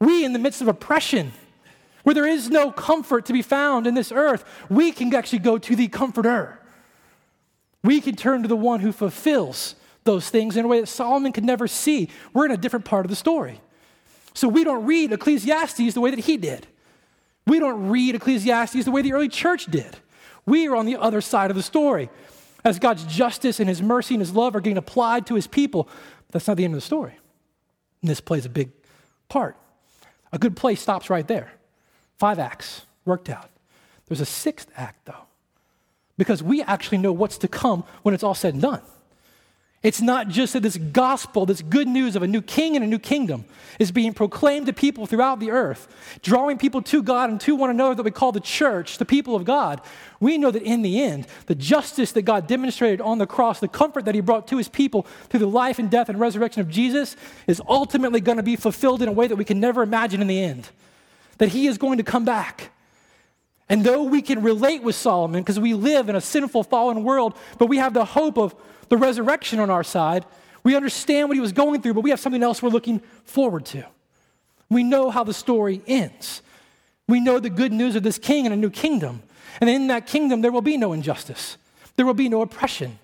We, 0.00 0.24
in 0.24 0.32
the 0.32 0.40
midst 0.40 0.60
of 0.62 0.66
oppression, 0.66 1.32
where 2.02 2.14
there 2.14 2.26
is 2.26 2.50
no 2.50 2.72
comfort 2.72 3.26
to 3.26 3.32
be 3.32 3.40
found 3.40 3.86
in 3.86 3.94
this 3.94 4.10
earth, 4.10 4.44
we 4.68 4.90
can 4.90 5.14
actually 5.14 5.38
go 5.38 5.56
to 5.56 5.76
the 5.76 5.86
comforter. 5.86 6.58
We 7.84 8.00
can 8.00 8.16
turn 8.16 8.42
to 8.42 8.48
the 8.48 8.56
one 8.56 8.80
who 8.80 8.90
fulfills 8.90 9.76
those 10.02 10.28
things 10.28 10.56
in 10.56 10.64
a 10.64 10.68
way 10.68 10.80
that 10.80 10.86
Solomon 10.86 11.32
could 11.32 11.44
never 11.44 11.68
see. 11.68 12.08
We're 12.32 12.46
in 12.46 12.50
a 12.50 12.56
different 12.56 12.84
part 12.84 13.06
of 13.06 13.10
the 13.10 13.16
story. 13.16 13.60
So 14.34 14.48
we 14.48 14.64
don't 14.64 14.84
read 14.84 15.12
Ecclesiastes 15.12 15.94
the 15.94 16.00
way 16.00 16.10
that 16.10 16.18
he 16.20 16.36
did. 16.36 16.66
We 17.46 17.60
don't 17.60 17.88
read 17.88 18.14
Ecclesiastes 18.14 18.84
the 18.84 18.90
way 18.90 19.02
the 19.02 19.12
early 19.12 19.28
church 19.28 19.66
did. 19.66 19.96
We 20.46 20.66
are 20.66 20.74
on 20.74 20.86
the 20.86 20.96
other 20.96 21.20
side 21.20 21.50
of 21.50 21.56
the 21.56 21.62
story. 21.62 22.10
As 22.64 22.78
God's 22.78 23.04
justice 23.04 23.60
and 23.60 23.68
his 23.68 23.82
mercy 23.82 24.14
and 24.14 24.20
his 24.20 24.32
love 24.32 24.56
are 24.56 24.60
getting 24.60 24.78
applied 24.78 25.26
to 25.26 25.34
his 25.34 25.46
people, 25.46 25.88
that's 26.32 26.48
not 26.48 26.56
the 26.56 26.64
end 26.64 26.74
of 26.74 26.78
the 26.78 26.86
story. 26.86 27.18
And 28.00 28.10
this 28.10 28.20
plays 28.20 28.46
a 28.46 28.50
big 28.50 28.72
part. 29.28 29.56
A 30.32 30.38
good 30.38 30.56
play 30.56 30.74
stops 30.74 31.10
right 31.10 31.28
there. 31.28 31.52
Five 32.18 32.38
acts 32.38 32.86
worked 33.04 33.28
out. 33.28 33.50
There's 34.06 34.20
a 34.20 34.26
sixth 34.26 34.70
act, 34.76 35.04
though, 35.04 35.26
because 36.16 36.42
we 36.42 36.62
actually 36.62 36.98
know 36.98 37.12
what's 37.12 37.38
to 37.38 37.48
come 37.48 37.84
when 38.02 38.14
it's 38.14 38.24
all 38.24 38.34
said 38.34 38.54
and 38.54 38.62
done. 38.62 38.82
It's 39.84 40.00
not 40.00 40.28
just 40.28 40.54
that 40.54 40.62
this 40.62 40.78
gospel, 40.78 41.44
this 41.44 41.60
good 41.60 41.86
news 41.86 42.16
of 42.16 42.22
a 42.22 42.26
new 42.26 42.40
king 42.40 42.74
and 42.74 42.82
a 42.82 42.88
new 42.88 42.98
kingdom 42.98 43.44
is 43.78 43.92
being 43.92 44.14
proclaimed 44.14 44.64
to 44.64 44.72
people 44.72 45.04
throughout 45.04 45.40
the 45.40 45.50
earth, 45.50 46.18
drawing 46.22 46.56
people 46.56 46.80
to 46.80 47.02
God 47.02 47.28
and 47.28 47.38
to 47.42 47.54
one 47.54 47.68
another 47.68 47.94
that 47.96 48.02
we 48.02 48.10
call 48.10 48.32
the 48.32 48.40
church, 48.40 48.96
the 48.96 49.04
people 49.04 49.36
of 49.36 49.44
God. 49.44 49.82
We 50.20 50.38
know 50.38 50.50
that 50.50 50.62
in 50.62 50.80
the 50.80 51.02
end, 51.02 51.26
the 51.46 51.54
justice 51.54 52.12
that 52.12 52.22
God 52.22 52.46
demonstrated 52.46 53.02
on 53.02 53.18
the 53.18 53.26
cross, 53.26 53.60
the 53.60 53.68
comfort 53.68 54.06
that 54.06 54.14
he 54.14 54.22
brought 54.22 54.48
to 54.48 54.56
his 54.56 54.70
people 54.70 55.02
through 55.28 55.40
the 55.40 55.46
life 55.46 55.78
and 55.78 55.90
death 55.90 56.08
and 56.08 56.18
resurrection 56.18 56.62
of 56.62 56.70
Jesus 56.70 57.14
is 57.46 57.60
ultimately 57.68 58.22
going 58.22 58.38
to 58.38 58.42
be 58.42 58.56
fulfilled 58.56 59.02
in 59.02 59.08
a 59.08 59.12
way 59.12 59.26
that 59.26 59.36
we 59.36 59.44
can 59.44 59.60
never 59.60 59.82
imagine 59.82 60.22
in 60.22 60.28
the 60.28 60.42
end. 60.42 60.70
That 61.36 61.50
he 61.50 61.66
is 61.66 61.76
going 61.76 61.98
to 61.98 62.04
come 62.04 62.24
back. 62.24 62.70
And 63.68 63.84
though 63.84 64.02
we 64.02 64.20
can 64.20 64.42
relate 64.42 64.82
with 64.82 64.94
Solomon 64.94 65.42
because 65.42 65.58
we 65.58 65.74
live 65.74 66.08
in 66.08 66.16
a 66.16 66.20
sinful, 66.20 66.64
fallen 66.64 67.02
world, 67.02 67.36
but 67.58 67.66
we 67.66 67.78
have 67.78 67.94
the 67.94 68.04
hope 68.04 68.38
of 68.38 68.54
the 68.88 68.96
resurrection 68.96 69.58
on 69.58 69.70
our 69.70 69.84
side. 69.84 70.24
We 70.62 70.76
understand 70.76 71.28
what 71.28 71.36
he 71.36 71.40
was 71.40 71.52
going 71.52 71.82
through, 71.82 71.94
but 71.94 72.02
we 72.02 72.10
have 72.10 72.20
something 72.20 72.42
else 72.42 72.62
we're 72.62 72.68
looking 72.68 73.00
forward 73.24 73.64
to. 73.66 73.84
We 74.68 74.82
know 74.82 75.10
how 75.10 75.24
the 75.24 75.34
story 75.34 75.82
ends. 75.86 76.42
We 77.08 77.20
know 77.20 77.38
the 77.38 77.50
good 77.50 77.72
news 77.72 77.96
of 77.96 78.02
this 78.02 78.18
king 78.18 78.46
and 78.46 78.52
a 78.52 78.56
new 78.56 78.70
kingdom. 78.70 79.22
And 79.60 79.70
in 79.70 79.86
that 79.88 80.06
kingdom, 80.06 80.40
there 80.40 80.52
will 80.52 80.62
be 80.62 80.76
no 80.76 80.92
injustice, 80.92 81.56
there 81.96 82.06
will 82.06 82.14
be 82.14 82.28
no 82.28 82.42
oppression. 82.42 82.98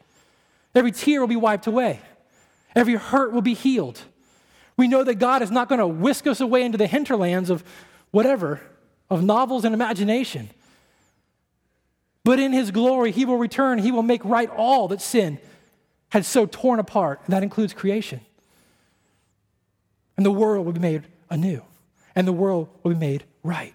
Every 0.75 0.93
tear 0.93 1.21
will 1.21 1.27
be 1.27 1.37
wiped 1.37 1.67
away, 1.67 2.01
every 2.75 2.95
hurt 2.95 3.33
will 3.33 3.43
be 3.43 3.55
healed. 3.55 4.01
We 4.77 4.89
know 4.89 5.05
that 5.05 5.17
God 5.17 5.43
is 5.43 5.51
not 5.51 5.69
going 5.69 5.79
to 5.79 5.87
whisk 5.87 6.27
us 6.27 6.41
away 6.41 6.63
into 6.63 6.79
the 6.79 6.87
hinterlands 6.87 7.51
of 7.51 7.63
whatever, 8.13 8.63
of 9.11 9.23
novels 9.23 9.65
and 9.65 9.75
imagination. 9.75 10.49
But 12.25 12.39
in 12.39 12.53
his 12.53 12.71
glory, 12.71 13.13
he 13.13 13.25
will 13.25 13.39
return. 13.39 13.79
He 13.79 13.93
will 13.93 14.03
make 14.03 14.25
right 14.25 14.49
all 14.51 14.89
that 14.89 15.01
sin 15.01 15.39
had 16.11 16.25
so 16.25 16.47
torn 16.47 16.79
apart, 16.79 17.21
and 17.25 17.33
that 17.33 17.43
includes 17.43 17.73
creation. 17.73 18.21
And 20.17 20.27
the 20.27 20.31
world 20.31 20.67
will 20.67 20.73
be 20.73 20.81
made 20.81 21.05
anew, 21.31 21.63
and 22.15 22.27
the 22.27 22.33
world 22.33 22.69
will 22.83 22.93
be 22.93 22.99
made 22.99 23.25
right. 23.43 23.75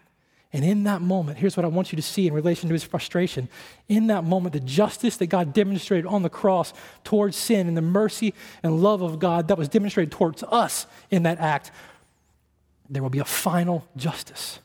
And 0.53 0.63
in 0.63 0.83
that 0.86 1.01
moment, 1.01 1.38
here's 1.38 1.57
what 1.57 1.65
I 1.65 1.67
want 1.67 1.91
you 1.91 1.97
to 1.97 2.01
see 2.01 2.27
in 2.27 2.33
relation 2.33 2.69
to 2.69 2.73
his 2.73 2.83
frustration. 2.83 3.49
In 3.89 4.07
that 4.07 4.23
moment, 4.23 4.53
the 4.53 4.61
justice 4.61 5.17
that 5.17 5.27
God 5.27 5.53
demonstrated 5.53 6.05
on 6.05 6.23
the 6.23 6.29
cross 6.29 6.73
towards 7.03 7.36
sin 7.36 7.67
and 7.67 7.75
the 7.75 7.81
mercy 7.81 8.33
and 8.63 8.81
love 8.81 9.01
of 9.01 9.19
God 9.19 9.49
that 9.49 9.57
was 9.57 9.67
demonstrated 9.67 10.13
towards 10.13 10.43
us 10.43 10.88
in 11.11 11.23
that 11.23 11.39
act, 11.39 11.71
there 12.89 13.01
will 13.01 13.09
be 13.09 13.19
a 13.19 13.25
final 13.25 13.86
justice, 13.97 14.59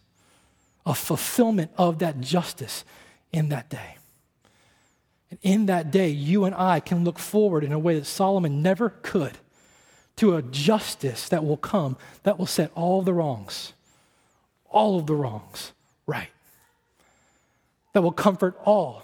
a 0.87 0.95
fulfillment 0.95 1.71
of 1.77 1.99
that 1.99 2.21
justice 2.21 2.85
in 3.33 3.49
that 3.51 3.69
day. 3.69 3.97
And 5.31 5.39
in 5.43 5.67
that 5.67 5.91
day, 5.91 6.09
you 6.09 6.45
and 6.45 6.55
I 6.55 6.81
can 6.81 7.05
look 7.05 7.19
forward 7.19 7.63
in 7.63 7.73
a 7.73 7.79
way 7.79 7.99
that 7.99 8.07
Solomon 8.07 8.63
never 8.63 8.91
could 9.03 9.39
to 10.17 10.37
a 10.37 10.43
justice 10.43 11.29
that 11.29 11.45
will 11.45 11.57
come 11.57 11.97
that 12.25 12.39
will 12.39 12.47
set 12.47 12.71
all 12.75 13.03
the 13.03 13.15
wrongs, 13.15 13.73
all 14.69 14.99
of 14.99 15.07
the 15.07 15.15
wrongs 15.15 15.73
right, 16.07 16.29
that 17.93 18.03
will 18.03 18.13
comfort 18.13 18.59
all 18.65 19.03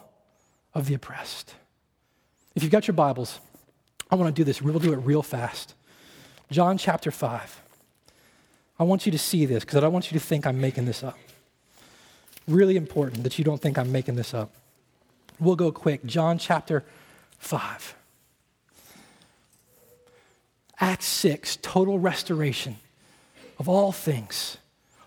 of 0.74 0.86
the 0.86 0.94
oppressed. 0.94 1.54
If 2.54 2.62
you've 2.62 2.72
got 2.72 2.86
your 2.86 2.94
Bibles, 2.94 3.38
I 4.10 4.16
want 4.16 4.34
to 4.34 4.38
do 4.38 4.44
this. 4.44 4.60
We'll 4.60 4.78
do 4.78 4.92
it 4.92 4.96
real 4.96 5.22
fast. 5.22 5.74
John 6.50 6.78
chapter 6.78 7.10
5. 7.10 7.62
I 8.78 8.84
want 8.84 9.06
you 9.06 9.12
to 9.12 9.18
see 9.18 9.46
this 9.46 9.64
because 9.64 9.76
I 9.76 9.80
don't 9.80 9.92
want 9.92 10.10
you 10.10 10.18
to 10.18 10.24
think 10.24 10.46
I'm 10.46 10.60
making 10.60 10.84
this 10.84 11.02
up. 11.02 11.18
Really 12.48 12.76
important 12.76 13.24
that 13.24 13.38
you 13.38 13.44
don't 13.44 13.60
think 13.60 13.78
I'm 13.78 13.90
making 13.90 14.14
this 14.14 14.32
up. 14.32 14.52
We'll 15.38 15.56
go 15.56 15.72
quick. 15.72 16.04
John 16.04 16.38
chapter 16.38 16.84
5. 17.38 17.94
Acts 20.78 21.06
6, 21.06 21.58
total 21.62 21.98
restoration 21.98 22.76
of 23.58 23.68
all 23.68 23.92
things, 23.92 24.58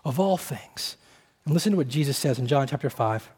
of 0.04 0.18
all 0.18 0.36
things. 0.36 0.96
And 1.44 1.54
listen 1.54 1.72
to 1.72 1.76
what 1.76 1.88
Jesus 1.88 2.18
says 2.18 2.38
in 2.38 2.46
John 2.46 2.66
chapter 2.66 2.90
5. 2.90 3.30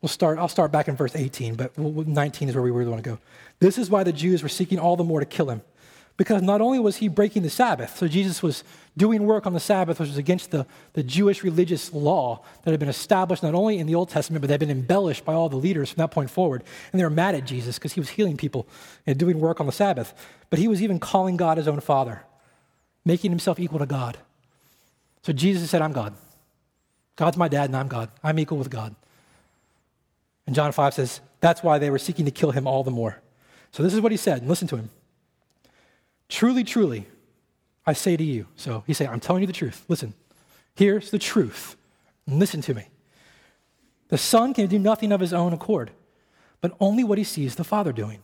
We'll 0.00 0.08
start, 0.08 0.38
I'll 0.38 0.48
start 0.48 0.72
back 0.72 0.88
in 0.88 0.96
verse 0.96 1.14
18, 1.14 1.56
but 1.56 1.76
19 1.76 2.48
is 2.48 2.54
where 2.54 2.62
we 2.62 2.70
really 2.70 2.90
want 2.90 3.04
to 3.04 3.10
go. 3.10 3.18
This 3.58 3.76
is 3.76 3.90
why 3.90 4.02
the 4.02 4.12
Jews 4.12 4.42
were 4.42 4.48
seeking 4.48 4.78
all 4.78 4.96
the 4.96 5.04
more 5.04 5.20
to 5.20 5.26
kill 5.26 5.50
him 5.50 5.60
because 6.20 6.42
not 6.42 6.60
only 6.60 6.78
was 6.78 6.98
he 6.98 7.08
breaking 7.08 7.44
the 7.44 7.48
Sabbath, 7.48 7.96
so 7.96 8.06
Jesus 8.06 8.42
was 8.42 8.62
doing 8.94 9.24
work 9.24 9.46
on 9.46 9.54
the 9.54 9.58
Sabbath, 9.58 9.98
which 9.98 10.10
was 10.10 10.18
against 10.18 10.50
the, 10.50 10.66
the 10.92 11.02
Jewish 11.02 11.42
religious 11.42 11.94
law 11.94 12.44
that 12.62 12.72
had 12.72 12.78
been 12.78 12.90
established 12.90 13.42
not 13.42 13.54
only 13.54 13.78
in 13.78 13.86
the 13.86 13.94
Old 13.94 14.10
Testament, 14.10 14.42
but 14.42 14.48
they 14.48 14.52
had 14.52 14.60
been 14.60 14.70
embellished 14.70 15.24
by 15.24 15.32
all 15.32 15.48
the 15.48 15.56
leaders 15.56 15.88
from 15.88 16.02
that 16.02 16.10
point 16.10 16.28
forward. 16.28 16.62
And 16.92 17.00
they 17.00 17.04
were 17.04 17.08
mad 17.08 17.34
at 17.36 17.46
Jesus 17.46 17.78
because 17.78 17.94
he 17.94 18.00
was 18.00 18.10
healing 18.10 18.36
people 18.36 18.68
and 19.06 19.18
doing 19.18 19.40
work 19.40 19.60
on 19.60 19.66
the 19.66 19.72
Sabbath. 19.72 20.12
But 20.50 20.58
he 20.58 20.68
was 20.68 20.82
even 20.82 20.98
calling 20.98 21.38
God 21.38 21.56
his 21.56 21.66
own 21.66 21.80
Father, 21.80 22.22
making 23.02 23.30
himself 23.30 23.58
equal 23.58 23.78
to 23.78 23.86
God. 23.86 24.18
So 25.22 25.32
Jesus 25.32 25.70
said, 25.70 25.80
I'm 25.80 25.92
God. 25.92 26.12
God's 27.16 27.38
my 27.38 27.48
dad, 27.48 27.70
and 27.70 27.76
I'm 27.78 27.88
God. 27.88 28.10
I'm 28.22 28.38
equal 28.38 28.58
with 28.58 28.68
God. 28.68 28.94
And 30.46 30.54
John 30.54 30.70
5 30.72 30.92
says, 30.92 31.22
that's 31.40 31.62
why 31.62 31.78
they 31.78 31.88
were 31.88 31.98
seeking 31.98 32.26
to 32.26 32.30
kill 32.30 32.50
him 32.50 32.66
all 32.66 32.84
the 32.84 32.90
more. 32.90 33.22
So 33.72 33.82
this 33.82 33.94
is 33.94 34.02
what 34.02 34.12
he 34.12 34.18
said. 34.18 34.46
Listen 34.46 34.68
to 34.68 34.76
him. 34.76 34.90
Truly, 36.30 36.62
truly, 36.64 37.06
I 37.84 37.92
say 37.92 38.16
to 38.16 38.24
you. 38.24 38.46
So 38.56 38.84
he 38.86 38.94
said, 38.94 39.08
I'm 39.08 39.20
telling 39.20 39.42
you 39.42 39.46
the 39.48 39.52
truth. 39.52 39.84
Listen, 39.88 40.14
here's 40.74 41.10
the 41.10 41.18
truth. 41.18 41.76
Listen 42.26 42.62
to 42.62 42.74
me. 42.74 42.86
The 44.08 44.18
Son 44.18 44.54
can 44.54 44.68
do 44.68 44.78
nothing 44.78 45.12
of 45.12 45.20
his 45.20 45.32
own 45.32 45.52
accord, 45.52 45.90
but 46.60 46.74
only 46.80 47.04
what 47.04 47.18
he 47.18 47.24
sees 47.24 47.56
the 47.56 47.64
Father 47.64 47.92
doing. 47.92 48.20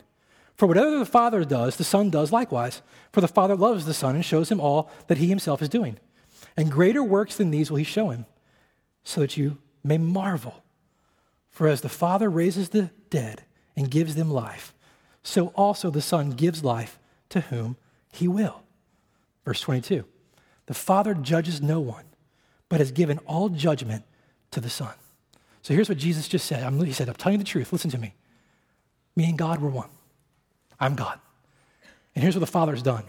For 0.54 0.66
whatever 0.66 0.98
the 0.98 1.04
Father 1.04 1.44
does, 1.44 1.76
the 1.76 1.84
Son 1.84 2.09
does 2.09 2.32
likewise. 2.32 2.80
For 3.12 3.20
the 3.20 3.28
Father 3.28 3.57
loves 3.57 3.84
the 3.84 3.92
Son 3.92 4.14
and 4.14 4.24
shows 4.24 4.50
him 4.50 4.61
all 4.61 4.90
that 5.09 5.18
he 5.18 5.26
himself 5.26 5.61
is 5.61 5.68
doing. 5.68 5.98
And 6.57 6.70
greater 6.70 7.02
works 7.02 7.36
than 7.36 7.50
these 7.50 7.70
will 7.70 7.76
he 7.76 7.84
show 7.84 8.11
him, 8.11 8.24
so 9.04 9.20
that 9.20 9.36
you 9.36 9.59
may 9.84 9.98
marvel. 9.98 10.62
For 11.50 11.68
as 11.68 11.80
the 11.80 11.88
Father 11.88 12.30
raises 12.30 12.70
the 12.70 12.90
dead 13.11 13.42
and 13.76 13.90
gives 13.90 14.14
them 14.14 14.30
life, 14.30 14.74
so 15.22 15.48
also 15.48 15.90
the 15.90 16.00
Son 16.00 16.30
gives 16.30 16.64
life 16.64 16.98
to 17.30 17.42
whom 17.42 17.76
he 18.16 18.28
will. 18.28 18.62
Verse 19.44 19.60
22 19.60 20.04
The 20.66 20.74
Father 20.74 21.14
judges 21.14 21.62
no 21.62 21.80
one, 21.80 22.04
but 22.68 22.80
has 22.80 22.92
given 22.92 23.18
all 23.26 23.48
judgment 23.48 24.04
to 24.50 24.60
the 24.60 24.70
Son. 24.70 24.94
So 25.62 25.74
here's 25.74 25.88
what 25.88 25.98
Jesus 25.98 26.28
just 26.28 26.46
said. 26.46 26.72
he 26.72 26.92
said, 26.92 27.08
I'm 27.08 27.14
telling 27.14 27.38
you 27.38 27.44
the 27.44 27.50
truth. 27.50 27.72
Listen 27.72 27.90
to 27.90 27.98
me. 27.98 28.14
Me 29.16 29.24
and 29.24 29.36
God 29.36 29.60
were 29.60 29.70
one. 29.70 29.88
I'm 30.78 30.94
God. 30.94 31.18
And 32.14 32.22
here's 32.22 32.34
what 32.34 32.40
the 32.40 32.46
Father's 32.46 32.82
done 32.82 33.04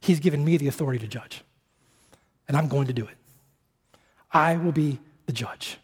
He's 0.00 0.20
given 0.20 0.44
me 0.44 0.56
the 0.56 0.68
authority 0.68 0.98
to 0.98 1.06
judge, 1.06 1.42
and 2.46 2.56
I'm 2.56 2.68
going 2.68 2.88
to 2.88 2.92
do 2.92 3.04
it. 3.06 3.16
I 4.30 4.56
will 4.56 4.72
be 4.72 4.98
the 5.26 5.32
judge. 5.32 5.78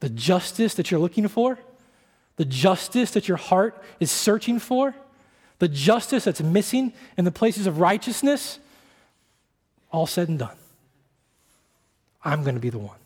The 0.00 0.10
justice 0.10 0.74
that 0.74 0.90
you're 0.90 1.00
looking 1.00 1.28
for, 1.28 1.58
the 2.36 2.44
justice 2.44 3.12
that 3.12 3.26
your 3.26 3.38
heart 3.38 3.82
is 4.00 4.10
searching 4.10 4.58
for, 4.58 4.94
the 5.64 5.68
justice 5.68 6.24
that's 6.24 6.42
missing 6.42 6.92
in 7.16 7.24
the 7.24 7.30
places 7.30 7.66
of 7.66 7.80
righteousness, 7.80 8.58
all 9.90 10.06
said 10.06 10.28
and 10.28 10.38
done. 10.38 10.58
I'm 12.22 12.42
going 12.42 12.54
to 12.54 12.60
be 12.60 12.68
the 12.68 12.78
one 12.78 12.98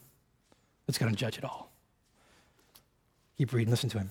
that's 0.84 0.98
going 0.98 1.12
to 1.12 1.16
judge 1.16 1.38
it 1.38 1.44
all. 1.44 1.70
Keep 3.36 3.52
reading, 3.52 3.70
listen 3.70 3.88
to 3.90 3.98
him. 3.98 4.10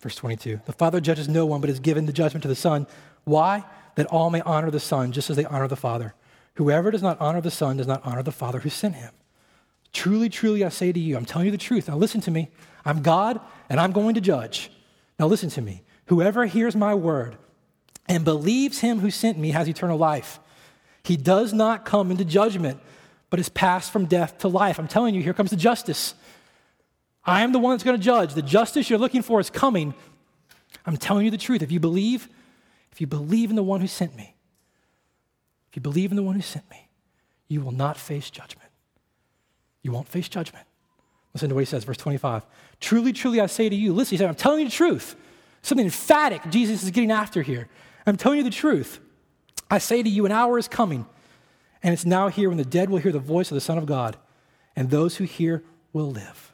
Verse 0.00 0.14
22 0.16 0.60
The 0.66 0.74
Father 0.74 1.00
judges 1.00 1.30
no 1.30 1.46
one, 1.46 1.62
but 1.62 1.70
has 1.70 1.80
given 1.80 2.04
the 2.04 2.12
judgment 2.12 2.42
to 2.42 2.48
the 2.48 2.54
Son. 2.54 2.86
Why? 3.24 3.64
That 3.94 4.06
all 4.08 4.28
may 4.28 4.42
honor 4.42 4.70
the 4.70 4.80
Son 4.80 5.12
just 5.12 5.30
as 5.30 5.36
they 5.36 5.46
honor 5.46 5.66
the 5.66 5.76
Father. 5.76 6.12
Whoever 6.56 6.90
does 6.90 7.02
not 7.02 7.18
honor 7.22 7.40
the 7.40 7.50
Son 7.50 7.78
does 7.78 7.86
not 7.86 8.02
honor 8.04 8.22
the 8.22 8.32
Father 8.32 8.58
who 8.58 8.68
sent 8.68 8.96
him. 8.96 9.12
Truly, 9.94 10.28
truly, 10.28 10.62
I 10.62 10.68
say 10.68 10.92
to 10.92 11.00
you, 11.00 11.16
I'm 11.16 11.24
telling 11.24 11.46
you 11.46 11.52
the 11.52 11.56
truth. 11.56 11.88
Now 11.88 11.96
listen 11.96 12.20
to 12.20 12.30
me. 12.30 12.50
I'm 12.84 13.00
God, 13.00 13.40
and 13.70 13.80
I'm 13.80 13.92
going 13.92 14.14
to 14.16 14.20
judge. 14.20 14.70
Now 15.18 15.26
listen 15.26 15.48
to 15.48 15.62
me. 15.62 15.84
Whoever 16.10 16.46
hears 16.46 16.74
my 16.74 16.92
word 16.92 17.36
and 18.08 18.24
believes 18.24 18.80
him 18.80 18.98
who 18.98 19.12
sent 19.12 19.38
me 19.38 19.50
has 19.50 19.68
eternal 19.68 19.96
life. 19.96 20.40
He 21.04 21.16
does 21.16 21.52
not 21.52 21.84
come 21.84 22.10
into 22.10 22.24
judgment, 22.24 22.80
but 23.30 23.38
is 23.38 23.48
passed 23.48 23.92
from 23.92 24.06
death 24.06 24.38
to 24.38 24.48
life. 24.48 24.80
I'm 24.80 24.88
telling 24.88 25.14
you, 25.14 25.22
here 25.22 25.32
comes 25.32 25.50
the 25.50 25.56
justice. 25.56 26.14
I 27.24 27.42
am 27.42 27.52
the 27.52 27.60
one 27.60 27.74
that's 27.74 27.84
going 27.84 27.96
to 27.96 28.02
judge. 28.02 28.34
The 28.34 28.42
justice 28.42 28.90
you're 28.90 28.98
looking 28.98 29.22
for 29.22 29.38
is 29.38 29.50
coming. 29.50 29.94
I'm 30.84 30.96
telling 30.96 31.26
you 31.26 31.30
the 31.30 31.38
truth. 31.38 31.62
If 31.62 31.70
you 31.70 31.78
believe, 31.78 32.28
if 32.90 33.00
you 33.00 33.06
believe 33.06 33.50
in 33.50 33.54
the 33.54 33.62
one 33.62 33.80
who 33.80 33.86
sent 33.86 34.16
me, 34.16 34.34
if 35.70 35.76
you 35.76 35.80
believe 35.80 36.10
in 36.10 36.16
the 36.16 36.24
one 36.24 36.34
who 36.34 36.42
sent 36.42 36.68
me, 36.72 36.88
you 37.46 37.60
will 37.60 37.70
not 37.70 37.96
face 37.96 38.30
judgment. 38.30 38.70
You 39.82 39.92
won't 39.92 40.08
face 40.08 40.28
judgment. 40.28 40.66
Listen 41.34 41.50
to 41.50 41.54
what 41.54 41.60
he 41.60 41.66
says, 41.66 41.84
verse 41.84 41.98
25. 41.98 42.44
Truly, 42.80 43.12
truly, 43.12 43.40
I 43.40 43.46
say 43.46 43.68
to 43.68 43.76
you, 43.76 43.92
listen, 43.92 44.10
he 44.10 44.16
said, 44.16 44.28
I'm 44.28 44.34
telling 44.34 44.58
you 44.58 44.64
the 44.64 44.72
truth. 44.72 45.14
Something 45.62 45.86
emphatic 45.86 46.42
Jesus 46.50 46.82
is 46.82 46.90
getting 46.90 47.10
after 47.10 47.42
here. 47.42 47.68
I'm 48.06 48.16
telling 48.16 48.38
you 48.38 48.44
the 48.44 48.50
truth. 48.50 49.00
I 49.70 49.78
say 49.78 50.02
to 50.02 50.08
you, 50.08 50.26
an 50.26 50.32
hour 50.32 50.58
is 50.58 50.68
coming, 50.68 51.06
and 51.82 51.92
it's 51.92 52.04
now 52.04 52.28
here 52.28 52.48
when 52.48 52.58
the 52.58 52.64
dead 52.64 52.90
will 52.90 52.98
hear 52.98 53.12
the 53.12 53.18
voice 53.18 53.50
of 53.50 53.54
the 53.54 53.60
Son 53.60 53.78
of 53.78 53.86
God, 53.86 54.16
and 54.74 54.90
those 54.90 55.16
who 55.16 55.24
hear 55.24 55.62
will 55.92 56.10
live. 56.10 56.52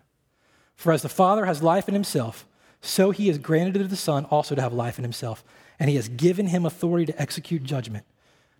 For 0.74 0.92
as 0.92 1.02
the 1.02 1.08
Father 1.08 1.46
has 1.46 1.62
life 1.62 1.88
in 1.88 1.94
himself, 1.94 2.46
so 2.80 3.10
he 3.10 3.28
has 3.28 3.38
granted 3.38 3.74
to 3.74 3.84
the 3.84 3.96
Son 3.96 4.24
also 4.26 4.54
to 4.54 4.60
have 4.60 4.72
life 4.72 4.98
in 4.98 5.04
himself. 5.04 5.44
And 5.78 5.90
he 5.90 5.96
has 5.96 6.08
given 6.08 6.46
him 6.46 6.64
authority 6.64 7.06
to 7.06 7.20
execute 7.20 7.62
judgment 7.62 8.06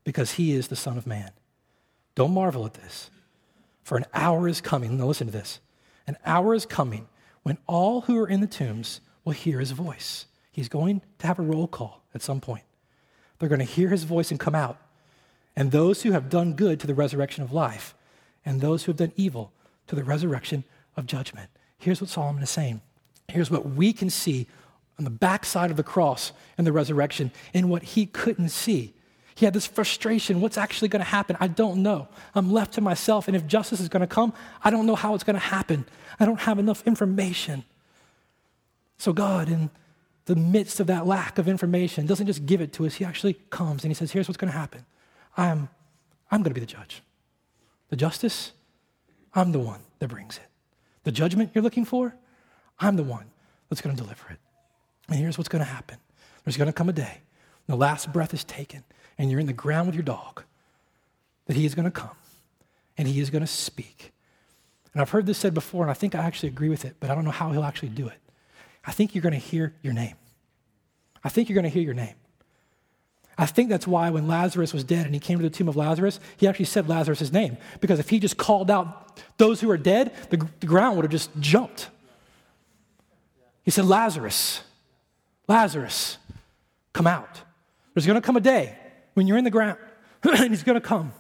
because 0.05 0.33
he 0.33 0.53
is 0.53 0.69
the 0.69 0.77
Son 0.77 0.99
of 0.99 1.07
Man. 1.07 1.31
Don't 2.15 2.35
marvel 2.35 2.67
at 2.67 2.75
this. 2.75 3.11
For 3.83 3.97
an 3.97 4.07
hour 4.13 4.49
is 4.49 4.61
coming. 4.61 4.97
Now 4.97 5.07
listen 5.07 5.29
to 5.29 5.33
this. 5.33 5.61
An 6.07 6.17
hour 6.25 6.55
is 6.55 6.67
coming 6.67 7.09
when 7.43 7.59
all 7.67 8.03
who 8.03 8.19
are 8.19 8.29
in 8.29 8.41
the 8.41 8.47
tombs 8.47 9.01
will 9.25 9.33
hear 9.33 9.61
his 9.61 9.71
voice. 9.71 10.27
He's 10.57 10.71
going 10.71 11.03
to 11.19 11.27
have 11.27 11.39
a 11.39 11.43
roll 11.43 11.69
call 11.69 12.01
at 12.15 12.23
some 12.23 12.41
point. 12.41 12.63
They're 13.39 13.49
going 13.51 13.59
to 13.59 13.67
hear 13.67 13.91
his 13.91 14.05
voice 14.05 14.31
and 14.31 14.41
come 14.41 14.55
out. 14.55 14.79
And 15.55 15.71
those 15.71 16.01
who 16.01 16.13
have 16.13 16.31
done 16.31 16.55
good 16.55 16.81
to 16.81 16.87
the 16.87 16.95
resurrection 16.95 17.45
of 17.45 17.53
life, 17.53 17.95
and 18.43 18.63
those 18.63 18.85
who 18.85 18.91
have 18.93 18.97
done 18.97 19.13
evil 19.17 19.53
to 19.87 19.95
the 19.95 20.03
resurrection 20.03 20.65
of 20.97 21.05
judgment. 21.05 21.51
Here's 21.77 22.01
what 22.01 22.09
Solomon 22.09 22.43
is 22.43 22.49
saying. 22.49 22.81
Here's 23.29 23.51
what 23.51 23.69
we 23.69 23.93
can 23.93 24.09
see 24.09 24.47
on 24.99 25.05
the 25.05 25.11
backside 25.11 25.71
of 25.71 25.77
the 25.77 25.83
cross 25.83 26.33
and 26.57 26.67
the 26.67 26.73
resurrection 26.73 27.33
in 27.53 27.69
what 27.69 27.83
he 27.83 28.07
couldn't 28.07 28.49
see. 28.49 28.95
He 29.35 29.45
had 29.45 29.53
this 29.53 29.67
frustration. 29.67 30.41
What's 30.41 30.57
actually 30.57 30.89
going 30.89 31.05
to 31.05 31.11
happen? 31.11 31.37
I 31.39 31.49
don't 31.49 31.83
know. 31.83 32.09
I'm 32.35 32.51
left 32.51 32.73
to 32.75 32.81
myself. 32.81 33.29
And 33.29 33.37
if 33.37 33.47
justice 33.47 33.81
is 33.81 33.91
going 33.91 34.01
to 34.01 34.07
come, 34.07 34.33
I 34.65 34.71
don't 34.71 34.87
know 34.87 34.95
how 34.95 35.15
it's 35.15 35.25
going 35.25 35.35
to 35.35 35.41
happen. 35.41 35.85
I 36.19 36.25
don't 36.25 36.41
have 36.41 36.59
enough 36.59 36.83
information. 36.87 37.65
So, 38.97 39.13
God, 39.13 39.51
in 39.51 39.69
the 40.27 40.37
midst 40.37 40.81
of 40.81 40.89
that 40.89 41.07
lack 41.07 41.39
of 41.39 41.49
information, 41.49 42.07
doesn't 42.07 42.27
just 42.27 42.47
give 42.47 42.61
it 42.61 42.73
to 42.75 42.87
us. 42.87 42.95
He 42.95 43.05
actually 43.05 43.35
comes 43.51 43.85
and 43.85 43.91
He 43.91 43.95
says, 43.95 44.13
Here's 44.13 44.29
what's 44.29 44.37
going 44.37 44.53
to 44.53 44.59
happen. 44.59 44.85
I'm, 45.37 45.69
I'm 46.31 46.43
going 46.43 46.51
to 46.51 46.55
be 46.55 46.61
the 46.61 46.67
judge. 46.67 47.03
The 47.89 47.97
justice, 47.97 48.53
I'm 49.35 49.53
the 49.53 49.61
one 49.61 49.81
that 50.01 50.09
brings 50.09 50.37
it. 50.37 50.47
The 51.05 51.13
judgment 51.13 51.51
you're 51.55 51.63
looking 51.63 51.85
for, 51.85 52.15
I'm 52.81 52.97
the 52.97 53.05
one 53.05 53.27
that's 53.69 53.81
going 53.81 53.95
to 53.95 54.03
deliver 54.03 54.29
it. 54.31 54.39
And 55.09 55.19
here's 55.19 55.39
what's 55.39 55.49
going 55.49 55.65
to 55.65 55.71
happen 55.71 55.99
there's 56.45 56.57
going 56.57 56.67
to 56.67 56.73
come 56.73 56.89
a 56.89 56.93
day, 56.93 57.21
the 57.67 57.77
last 57.77 58.13
breath 58.13 58.35
is 58.35 58.45
taken, 58.45 58.85
and 59.19 59.31
you're 59.31 59.41
in 59.41 59.47
the 59.47 59.53
ground 59.53 59.87
with 59.87 59.95
your 59.95 60.05
dog, 60.05 60.43
that 61.47 61.57
he 61.57 61.65
is 61.65 61.75
going 61.75 61.85
to 61.85 61.91
come 61.91 62.17
and 62.99 63.07
he 63.07 63.21
is 63.21 63.31
going 63.31 63.43
to 63.43 63.47
speak. 63.47 64.13
And 64.93 65.03
I've 65.03 65.11
heard 65.11 65.27
this 65.27 65.39
said 65.39 65.55
before, 65.55 65.83
and 65.83 65.91
I 65.91 65.95
think 65.95 66.15
I 66.15 66.25
actually 66.25 66.49
agree 66.49 66.69
with 66.69 66.85
it, 66.85 66.97
but 67.01 67.11
I 67.11 67.15
don't 67.15 67.25
know 67.25 67.31
how 67.31 67.53
he'll 67.53 67.65
actually 67.65 67.91
do 67.91 68.07
it. 68.09 68.19
I 68.87 68.93
think 68.93 69.15
you're 69.15 69.23
going 69.23 69.33
to 69.33 69.39
hear 69.39 69.75
your 69.83 69.93
name. 69.93 70.15
I 71.25 71.29
think 71.29 71.49
you're 71.49 71.55
going 71.55 71.65
to 71.65 71.71
hear 71.71 71.83
your 71.83 71.95
name. 71.95 72.15
I 73.39 73.45
think 73.45 73.69
that's 73.69 73.87
why 73.87 74.09
when 74.11 74.29
Lazarus 74.29 74.73
was 74.73 74.85
dead 74.85 75.05
and 75.05 75.15
he 75.15 75.21
came 75.21 75.39
to 75.39 75.43
the 75.43 75.51
tomb 75.51 75.69
of 75.69 75.77
Lazarus, 75.77 76.21
he 76.37 76.49
actually 76.49 76.65
said 76.67 76.89
Lazarus' 76.89 77.33
name. 77.33 77.59
Because 77.81 77.99
if 77.99 78.09
he 78.09 78.19
just 78.19 78.37
called 78.39 78.71
out 78.71 79.21
those 79.37 79.61
who 79.61 79.71
are 79.71 79.77
dead, 79.77 80.15
the, 80.31 80.49
the 80.61 80.67
ground 80.67 80.97
would 80.97 81.05
have 81.05 81.13
just 81.13 81.31
jumped. 81.39 81.91
He 83.63 83.71
said, 83.71 83.85
Lazarus, 83.85 84.63
Lazarus, 85.49 86.19
come 86.93 87.07
out. 87.07 87.43
There's 87.93 88.07
going 88.07 88.21
to 88.21 88.25
come 88.25 88.37
a 88.37 88.41
day 88.41 88.77
when 89.15 89.27
you're 89.27 89.39
in 89.39 89.45
the 89.45 89.51
ground, 89.51 89.79
and 90.23 90.51
he's 90.51 90.63
going 90.63 90.81
to 90.81 90.87
come, 90.87 91.13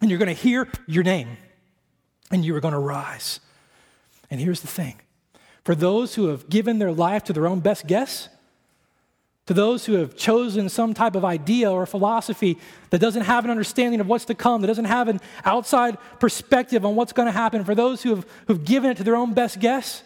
and 0.00 0.10
you're 0.10 0.18
going 0.18 0.34
to 0.34 0.40
hear 0.40 0.68
your 0.86 1.02
name, 1.02 1.38
and 2.30 2.44
you 2.44 2.54
are 2.54 2.60
going 2.60 2.74
to 2.74 2.78
rise. 2.78 3.40
And 4.30 4.40
here's 4.40 4.60
the 4.60 4.68
thing 4.68 5.00
for 5.68 5.74
those 5.74 6.14
who 6.14 6.28
have 6.28 6.48
given 6.48 6.78
their 6.78 6.92
life 6.92 7.24
to 7.24 7.34
their 7.34 7.46
own 7.46 7.60
best 7.60 7.86
guess, 7.86 8.30
to 9.44 9.52
those 9.52 9.84
who 9.84 9.92
have 9.96 10.16
chosen 10.16 10.66
some 10.70 10.94
type 10.94 11.14
of 11.14 11.26
idea 11.26 11.70
or 11.70 11.84
philosophy 11.84 12.56
that 12.88 13.02
doesn't 13.02 13.24
have 13.24 13.44
an 13.44 13.50
understanding 13.50 14.00
of 14.00 14.06
what's 14.06 14.24
to 14.24 14.34
come, 14.34 14.62
that 14.62 14.66
doesn't 14.66 14.86
have 14.86 15.08
an 15.08 15.20
outside 15.44 15.98
perspective 16.20 16.86
on 16.86 16.96
what's 16.96 17.12
going 17.12 17.26
to 17.26 17.32
happen, 17.32 17.66
for 17.66 17.74
those 17.74 18.02
who 18.02 18.14
have 18.14 18.26
who've 18.46 18.64
given 18.64 18.90
it 18.90 18.96
to 18.96 19.04
their 19.04 19.14
own 19.14 19.34
best 19.34 19.60
guess, 19.60 20.02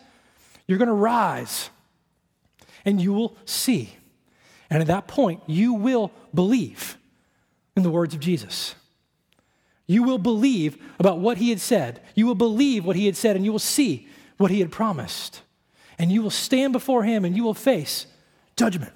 you're 0.66 0.78
going 0.78 0.88
to 0.88 0.94
rise 0.94 1.70
and 2.84 3.00
you 3.00 3.12
will 3.12 3.36
see. 3.44 3.94
And 4.68 4.80
at 4.80 4.88
that 4.88 5.06
point, 5.06 5.42
you 5.46 5.74
will 5.74 6.10
believe 6.34 6.98
in 7.76 7.84
the 7.84 7.90
words 7.90 8.14
of 8.14 8.20
Jesus. 8.20 8.74
You 9.86 10.02
will 10.02 10.18
believe 10.18 10.76
about 10.98 11.20
what 11.20 11.36
he 11.36 11.50
had 11.50 11.60
said. 11.60 12.00
You 12.16 12.26
will 12.26 12.34
believe 12.34 12.84
what 12.84 12.96
he 12.96 13.06
had 13.06 13.16
said, 13.16 13.36
and 13.36 13.44
you 13.44 13.52
will 13.52 13.60
see 13.60 14.08
what 14.38 14.50
he 14.50 14.58
had 14.58 14.72
promised. 14.72 15.42
And 16.02 16.10
you 16.10 16.20
will 16.20 16.30
stand 16.30 16.72
before 16.72 17.04
him 17.04 17.24
and 17.24 17.36
you 17.36 17.44
will 17.44 17.54
face 17.54 18.08
judgment. 18.56 18.92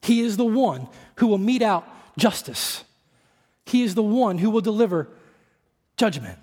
He 0.00 0.20
is 0.20 0.36
the 0.36 0.44
one 0.44 0.86
who 1.16 1.26
will 1.26 1.38
mete 1.38 1.60
out 1.60 1.88
justice. 2.16 2.84
He 3.66 3.82
is 3.82 3.96
the 3.96 4.02
one 4.02 4.38
who 4.38 4.48
will 4.48 4.60
deliver 4.60 5.08
judgment. 5.96 6.38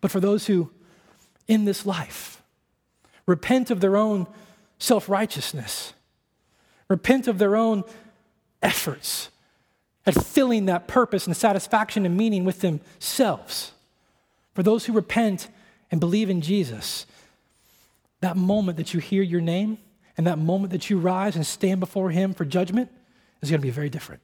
But 0.00 0.12
for 0.12 0.20
those 0.20 0.46
who, 0.46 0.70
in 1.48 1.64
this 1.64 1.84
life, 1.84 2.40
repent 3.26 3.72
of 3.72 3.80
their 3.80 3.96
own 3.96 4.28
self 4.78 5.08
righteousness, 5.08 5.92
repent 6.86 7.26
of 7.26 7.38
their 7.38 7.56
own 7.56 7.82
efforts 8.62 9.28
at 10.06 10.14
filling 10.24 10.66
that 10.66 10.86
purpose 10.86 11.26
and 11.26 11.36
satisfaction 11.36 12.06
and 12.06 12.16
meaning 12.16 12.44
with 12.44 12.60
themselves, 12.60 13.72
for 14.54 14.62
those 14.62 14.86
who 14.86 14.92
repent 14.92 15.48
and 15.90 15.98
believe 15.98 16.30
in 16.30 16.40
Jesus, 16.40 17.06
that 18.26 18.36
moment 18.36 18.76
that 18.76 18.92
you 18.92 18.98
hear 18.98 19.22
your 19.22 19.40
name, 19.40 19.78
and 20.16 20.26
that 20.26 20.36
moment 20.36 20.72
that 20.72 20.90
you 20.90 20.98
rise 20.98 21.36
and 21.36 21.46
stand 21.46 21.78
before 21.78 22.10
Him 22.10 22.34
for 22.34 22.44
judgment 22.44 22.90
is 23.40 23.50
going 23.50 23.60
to 23.60 23.66
be 23.66 23.70
very 23.70 23.88
different. 23.88 24.20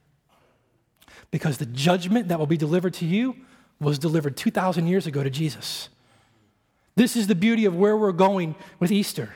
Because 1.31 1.57
the 1.57 1.65
judgment 1.65 2.27
that 2.27 2.37
will 2.37 2.45
be 2.45 2.57
delivered 2.57 2.93
to 2.95 3.05
you 3.05 3.37
was 3.79 3.97
delivered 3.97 4.35
2,000 4.35 4.87
years 4.87 5.07
ago 5.07 5.23
to 5.23 5.29
Jesus. 5.29 5.87
This 6.95 7.15
is 7.15 7.27
the 7.27 7.35
beauty 7.35 7.63
of 7.63 7.77
where 7.77 7.95
we're 7.95 8.11
going 8.11 8.55
with 8.77 8.91
Easter. 8.91 9.33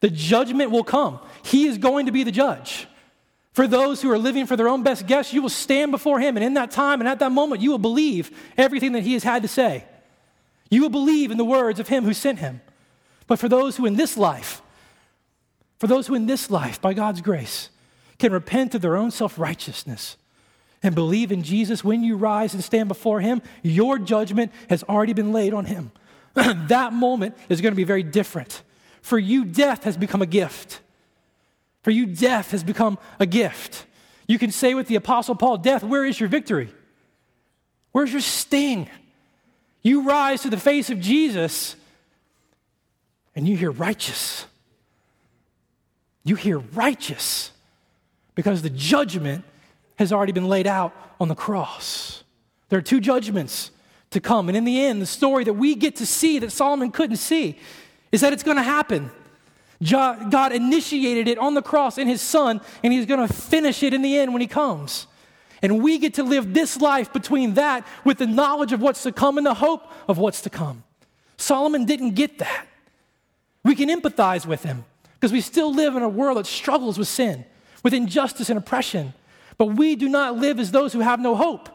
The 0.00 0.10
judgment 0.10 0.70
will 0.70 0.84
come, 0.84 1.18
He 1.42 1.66
is 1.66 1.78
going 1.78 2.04
to 2.04 2.12
be 2.12 2.22
the 2.22 2.30
judge. 2.30 2.86
For 3.52 3.66
those 3.66 4.02
who 4.02 4.10
are 4.10 4.18
living 4.18 4.44
for 4.44 4.56
their 4.56 4.68
own 4.68 4.82
best 4.82 5.06
guess, 5.06 5.32
you 5.32 5.40
will 5.40 5.48
stand 5.48 5.90
before 5.90 6.20
Him, 6.20 6.36
and 6.36 6.44
in 6.44 6.54
that 6.54 6.70
time 6.70 7.00
and 7.00 7.08
at 7.08 7.18
that 7.20 7.32
moment, 7.32 7.62
you 7.62 7.70
will 7.70 7.78
believe 7.78 8.30
everything 8.58 8.92
that 8.92 9.04
He 9.04 9.14
has 9.14 9.24
had 9.24 9.40
to 9.40 9.48
say. 9.48 9.86
You 10.70 10.82
will 10.82 10.90
believe 10.90 11.30
in 11.30 11.38
the 11.38 11.46
words 11.46 11.80
of 11.80 11.88
Him 11.88 12.04
who 12.04 12.12
sent 12.12 12.40
Him. 12.40 12.60
But 13.30 13.38
for 13.38 13.48
those 13.48 13.76
who 13.76 13.86
in 13.86 13.94
this 13.94 14.16
life, 14.16 14.60
for 15.78 15.86
those 15.86 16.08
who 16.08 16.16
in 16.16 16.26
this 16.26 16.50
life, 16.50 16.80
by 16.80 16.94
God's 16.94 17.20
grace, 17.20 17.68
can 18.18 18.32
repent 18.32 18.74
of 18.74 18.82
their 18.82 18.96
own 18.96 19.12
self 19.12 19.38
righteousness 19.38 20.16
and 20.82 20.96
believe 20.96 21.30
in 21.30 21.44
Jesus, 21.44 21.84
when 21.84 22.02
you 22.02 22.16
rise 22.16 22.54
and 22.54 22.64
stand 22.64 22.88
before 22.88 23.20
Him, 23.20 23.40
your 23.62 24.00
judgment 24.00 24.50
has 24.68 24.82
already 24.82 25.12
been 25.12 25.32
laid 25.32 25.54
on 25.54 25.66
Him. 25.66 25.92
that 26.34 26.92
moment 26.92 27.36
is 27.48 27.60
going 27.60 27.70
to 27.70 27.76
be 27.76 27.84
very 27.84 28.02
different. 28.02 28.64
For 29.00 29.16
you, 29.16 29.44
death 29.44 29.84
has 29.84 29.96
become 29.96 30.22
a 30.22 30.26
gift. 30.26 30.80
For 31.84 31.92
you, 31.92 32.06
death 32.06 32.50
has 32.50 32.64
become 32.64 32.98
a 33.20 33.26
gift. 33.26 33.86
You 34.26 34.40
can 34.40 34.50
say 34.50 34.74
with 34.74 34.88
the 34.88 34.96
Apostle 34.96 35.36
Paul, 35.36 35.58
Death, 35.58 35.84
where 35.84 36.04
is 36.04 36.18
your 36.18 36.28
victory? 36.28 36.74
Where's 37.92 38.10
your 38.10 38.22
sting? 38.22 38.90
You 39.82 40.02
rise 40.02 40.42
to 40.42 40.50
the 40.50 40.58
face 40.58 40.90
of 40.90 40.98
Jesus 40.98 41.76
and 43.34 43.48
you 43.48 43.56
hear 43.56 43.70
righteous. 43.70 44.46
You 46.24 46.36
hear 46.36 46.58
righteous 46.58 47.52
because 48.34 48.62
the 48.62 48.70
judgment 48.70 49.44
has 49.96 50.12
already 50.12 50.32
been 50.32 50.48
laid 50.48 50.66
out 50.66 50.94
on 51.20 51.28
the 51.28 51.34
cross. 51.34 52.24
There 52.68 52.78
are 52.78 52.82
two 52.82 53.00
judgments 53.00 53.70
to 54.10 54.20
come. 54.20 54.48
And 54.48 54.56
in 54.56 54.64
the 54.64 54.80
end, 54.80 55.00
the 55.00 55.06
story 55.06 55.44
that 55.44 55.52
we 55.52 55.74
get 55.74 55.96
to 55.96 56.06
see 56.06 56.38
that 56.38 56.50
Solomon 56.52 56.90
couldn't 56.90 57.16
see 57.16 57.58
is 58.12 58.20
that 58.22 58.32
it's 58.32 58.42
going 58.42 58.56
to 58.56 58.62
happen. 58.62 59.10
God 59.82 60.52
initiated 60.52 61.28
it 61.28 61.38
on 61.38 61.54
the 61.54 61.62
cross 61.62 61.96
in 61.96 62.06
his 62.06 62.20
son, 62.20 62.60
and 62.82 62.92
he's 62.92 63.06
going 63.06 63.26
to 63.26 63.32
finish 63.32 63.82
it 63.82 63.94
in 63.94 64.02
the 64.02 64.18
end 64.18 64.32
when 64.32 64.42
he 64.42 64.46
comes. 64.46 65.06
And 65.62 65.82
we 65.82 65.98
get 65.98 66.14
to 66.14 66.22
live 66.22 66.54
this 66.54 66.80
life 66.80 67.12
between 67.12 67.54
that 67.54 67.86
with 68.04 68.18
the 68.18 68.26
knowledge 68.26 68.72
of 68.72 68.80
what's 68.80 69.02
to 69.04 69.12
come 69.12 69.38
and 69.38 69.46
the 69.46 69.54
hope 69.54 69.90
of 70.08 70.18
what's 70.18 70.42
to 70.42 70.50
come. 70.50 70.84
Solomon 71.36 71.84
didn't 71.84 72.14
get 72.14 72.38
that. 72.38 72.66
We 73.64 73.74
can 73.74 73.88
empathize 73.88 74.46
with 74.46 74.62
him 74.62 74.84
because 75.14 75.32
we 75.32 75.40
still 75.40 75.72
live 75.72 75.96
in 75.96 76.02
a 76.02 76.08
world 76.08 76.38
that 76.38 76.46
struggles 76.46 76.98
with 76.98 77.08
sin, 77.08 77.44
with 77.82 77.92
injustice 77.92 78.48
and 78.48 78.58
oppression. 78.58 79.12
But 79.58 79.66
we 79.66 79.96
do 79.96 80.08
not 80.08 80.38
live 80.38 80.58
as 80.58 80.70
those 80.70 80.92
who 80.92 81.00
have 81.00 81.20
no 81.20 81.34
hope. 81.34 81.68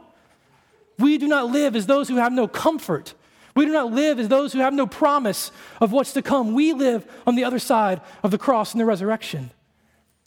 We 0.97 1.17
do 1.17 1.27
not 1.27 1.51
live 1.51 1.75
as 1.75 1.85
those 1.85 2.07
who 2.07 2.15
have 2.15 2.33
no 2.33 2.47
comfort. 2.47 3.13
We 3.55 3.65
do 3.65 3.71
not 3.71 3.91
live 3.91 4.19
as 4.19 4.27
those 4.27 4.53
who 4.53 4.59
have 4.59 4.73
no 4.73 4.87
promise 4.87 5.51
of 5.79 5.91
what's 5.91 6.13
to 6.13 6.21
come. 6.21 6.53
We 6.53 6.73
live 6.73 7.05
on 7.27 7.35
the 7.35 7.43
other 7.43 7.59
side 7.59 8.01
of 8.23 8.31
the 8.31 8.37
cross 8.37 8.73
and 8.73 8.81
the 8.81 8.85
resurrection. 8.85 9.51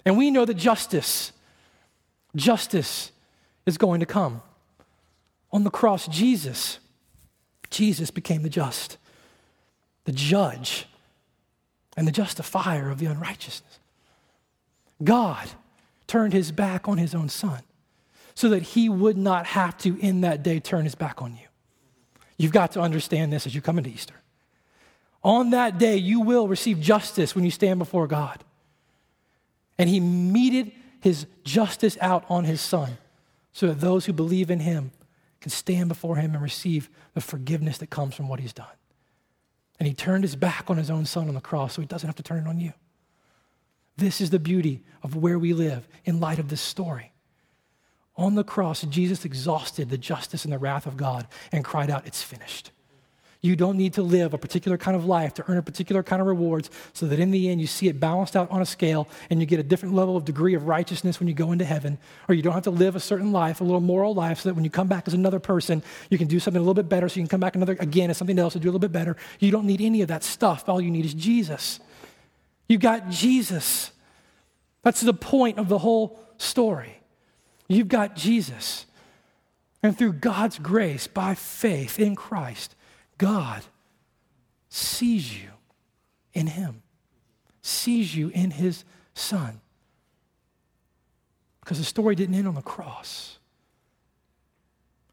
And 0.05 0.17
we 0.17 0.31
know 0.31 0.45
that 0.45 0.55
justice, 0.55 1.33
justice 2.37 3.13
is 3.67 3.77
going 3.77 4.01
to 4.01 4.07
come. 4.07 4.43
On 5.53 5.65
the 5.65 5.71
cross, 5.71 6.07
Jesus, 6.09 6.79
Jesus 7.71 8.11
became 8.11 8.43
the 8.43 8.49
just, 8.49 8.97
the 10.05 10.13
judge, 10.13 10.87
and 11.99 12.07
the 12.07 12.13
justifier 12.13 12.91
of 12.91 13.01
the 13.01 13.07
unrighteousness. 13.07 13.81
God 15.03 15.49
turned 16.07 16.33
his 16.33 16.53
back 16.53 16.89
on 16.89 16.97
his 16.97 17.13
own 17.13 17.29
son 17.29 17.63
so 18.37 18.49
that 18.51 18.63
he 18.63 18.89
would 18.89 19.19
not 19.19 19.47
have 19.47 19.77
to, 19.79 19.99
in 19.99 20.21
that 20.21 20.45
day, 20.45 20.61
turn 20.61 20.85
his 20.85 20.95
back 20.95 21.21
on 21.21 21.33
you. 21.33 21.49
You've 22.37 22.53
got 22.53 22.71
to 22.73 22.81
understand 22.81 23.33
this 23.33 23.47
as 23.47 23.55
you 23.57 23.61
come 23.61 23.79
into 23.79 23.91
Easter. 23.91 24.15
On 25.25 25.51
that 25.51 25.79
day, 25.79 25.97
you 25.97 26.21
will 26.21 26.47
receive 26.47 26.81
justice 26.81 27.35
when 27.35 27.45
you 27.45 27.51
stand 27.51 27.81
before 27.81 28.07
God. 28.07 28.45
And 29.77 29.91
he 29.91 29.99
meted 29.99 30.71
his 31.01 31.27
justice 31.43 31.99
out 32.01 32.25
on 32.29 32.45
his 32.45 32.61
son 32.61 32.97
so 33.53 33.67
that 33.67 33.81
those 33.81 34.07
who 34.07 34.13
believe 34.13 34.53
in 34.53 34.61
him 34.61 34.93
can 35.41 35.51
stand 35.51 35.89
before 35.89 36.15
him 36.15 36.35
and 36.35 36.43
receive 36.43 36.89
the 37.15 37.21
forgiveness 37.21 37.79
that 37.79 37.91
comes 37.91 38.15
from 38.15 38.29
what 38.29 38.39
he's 38.39 38.53
done. 38.53 38.67
And 39.79 39.87
he 39.87 39.95
turned 39.95 40.25
his 40.25 40.37
back 40.37 40.65
on 40.69 40.77
his 40.77 40.91
own 40.91 41.07
son 41.07 41.29
on 41.29 41.35
the 41.35 41.41
cross 41.41 41.75
so 41.75 41.83
he 41.83 41.87
doesn't 41.87 42.09
have 42.09 42.17
to 42.17 42.23
turn 42.23 42.47
it 42.47 42.49
on 42.49 42.59
you. 42.61 42.73
This 43.97 44.21
is 44.21 44.31
the 44.31 44.39
beauty 44.39 44.85
of 45.03 45.17
where 45.17 45.39
we 45.39 45.53
live 45.53 45.89
in 46.05 46.21
light 46.21 46.39
of 46.39 46.49
this 46.49 46.61
story. 46.61 47.13
On 48.17 48.35
the 48.35 48.45
cross, 48.45 48.83
Jesus 48.83 49.25
exhausted 49.25 49.91
the 49.91 49.99
justice 49.99 50.45
and 50.45 50.53
the 50.53 50.59
wrath 50.59 50.87
of 50.87 50.97
God 50.97 51.29
and 51.53 51.65
cried 51.65 51.91
out, 51.91 52.07
It's 52.07 52.23
finished. 52.23 52.73
You 53.41 53.55
don't 53.55 53.77
need 53.77 53.93
to 53.95 54.03
live 54.03 54.35
a 54.35 54.39
particular 54.39 54.77
kind 54.77 54.97
of 54.97 55.05
life 55.05 55.35
to 55.35 55.45
earn 55.49 55.59
a 55.59 55.63
particular 55.63 56.03
kind 56.03 56.21
of 56.21 56.27
rewards 56.27 56.71
so 56.93 57.07
that 57.07 57.21
in 57.21 57.31
the 57.31 57.49
end 57.49 57.61
you 57.61 57.69
see 57.69 57.87
it 57.87 58.01
balanced 58.01 58.35
out 58.35 58.51
on 58.51 58.61
a 58.61 58.67
scale 58.67 59.09
and 59.31 59.39
you 59.39 59.47
get 59.47 59.61
a 59.61 59.63
different 59.63 59.95
level 59.95 60.17
of 60.17 60.25
degree 60.25 60.55
of 60.55 60.67
righteousness 60.67 61.21
when 61.21 61.29
you 61.29 61.35
go 61.35 61.53
into 61.53 61.65
heaven. 61.65 61.99
Or 62.29 62.35
you 62.35 62.43
don't 62.43 62.55
have 62.55 62.65
to 62.65 62.71
live 62.71 62.97
a 62.97 63.01
certain 63.01 63.31
life, 63.31 63.61
a 63.61 63.65
little 63.65 63.81
moral 63.81 64.13
life, 64.13 64.41
so 64.41 64.49
that 64.49 64.55
when 64.55 64.65
you 64.65 64.71
come 64.71 64.89
back 64.89 65.07
as 65.07 65.15
another 65.15 65.39
person, 65.39 65.85
you 66.11 66.19
can 66.19 66.27
do 66.27 66.41
something 66.41 66.59
a 66.59 66.63
little 66.63 66.75
bit 66.75 66.89
better 66.89 67.09
so 67.09 67.21
you 67.21 67.23
can 67.23 67.29
come 67.29 67.41
back 67.41 67.55
another 67.55 67.77
again 67.79 68.11
as 68.11 68.17
something 68.17 68.39
else 68.39 68.55
and 68.55 68.63
do 68.63 68.69
a 68.69 68.71
little 68.71 68.81
bit 68.81 68.93
better. 68.93 69.17
You 69.39 69.53
don't 69.53 69.67
need 69.67 69.81
any 69.81 70.03
of 70.03 70.09
that 70.09 70.25
stuff. 70.25 70.69
All 70.69 70.81
you 70.81 70.91
need 70.91 71.05
is 71.05 71.15
Jesus. 71.15 71.79
You 72.69 72.77
got 72.77 73.09
Jesus. 73.09 73.93
That's 74.83 75.01
the 75.01 75.15
point 75.15 75.59
of 75.59 75.69
the 75.69 75.79
whole 75.79 76.19
story. 76.39 76.99
You've 77.69 77.89
got 77.89 78.17
Jesus. 78.17 78.87
And 79.83 79.97
through 79.97 80.15
God's 80.15 80.59
grace, 80.59 81.07
by 81.07 81.35
faith 81.35 82.01
in 82.01 82.17
Christ, 82.17 82.75
God 83.19 83.65
sees 84.69 85.37
you 85.37 85.51
in 86.33 86.47
Him, 86.47 86.83
sees 87.61 88.17
you 88.17 88.29
in 88.29 88.53
His 88.53 88.85
Son. 89.15 89.61
Because 91.61 91.79
the 91.79 91.85
story 91.85 92.15
didn't 92.15 92.35
end 92.35 92.49
on 92.49 92.55
the 92.55 92.63
cross. 92.63 93.39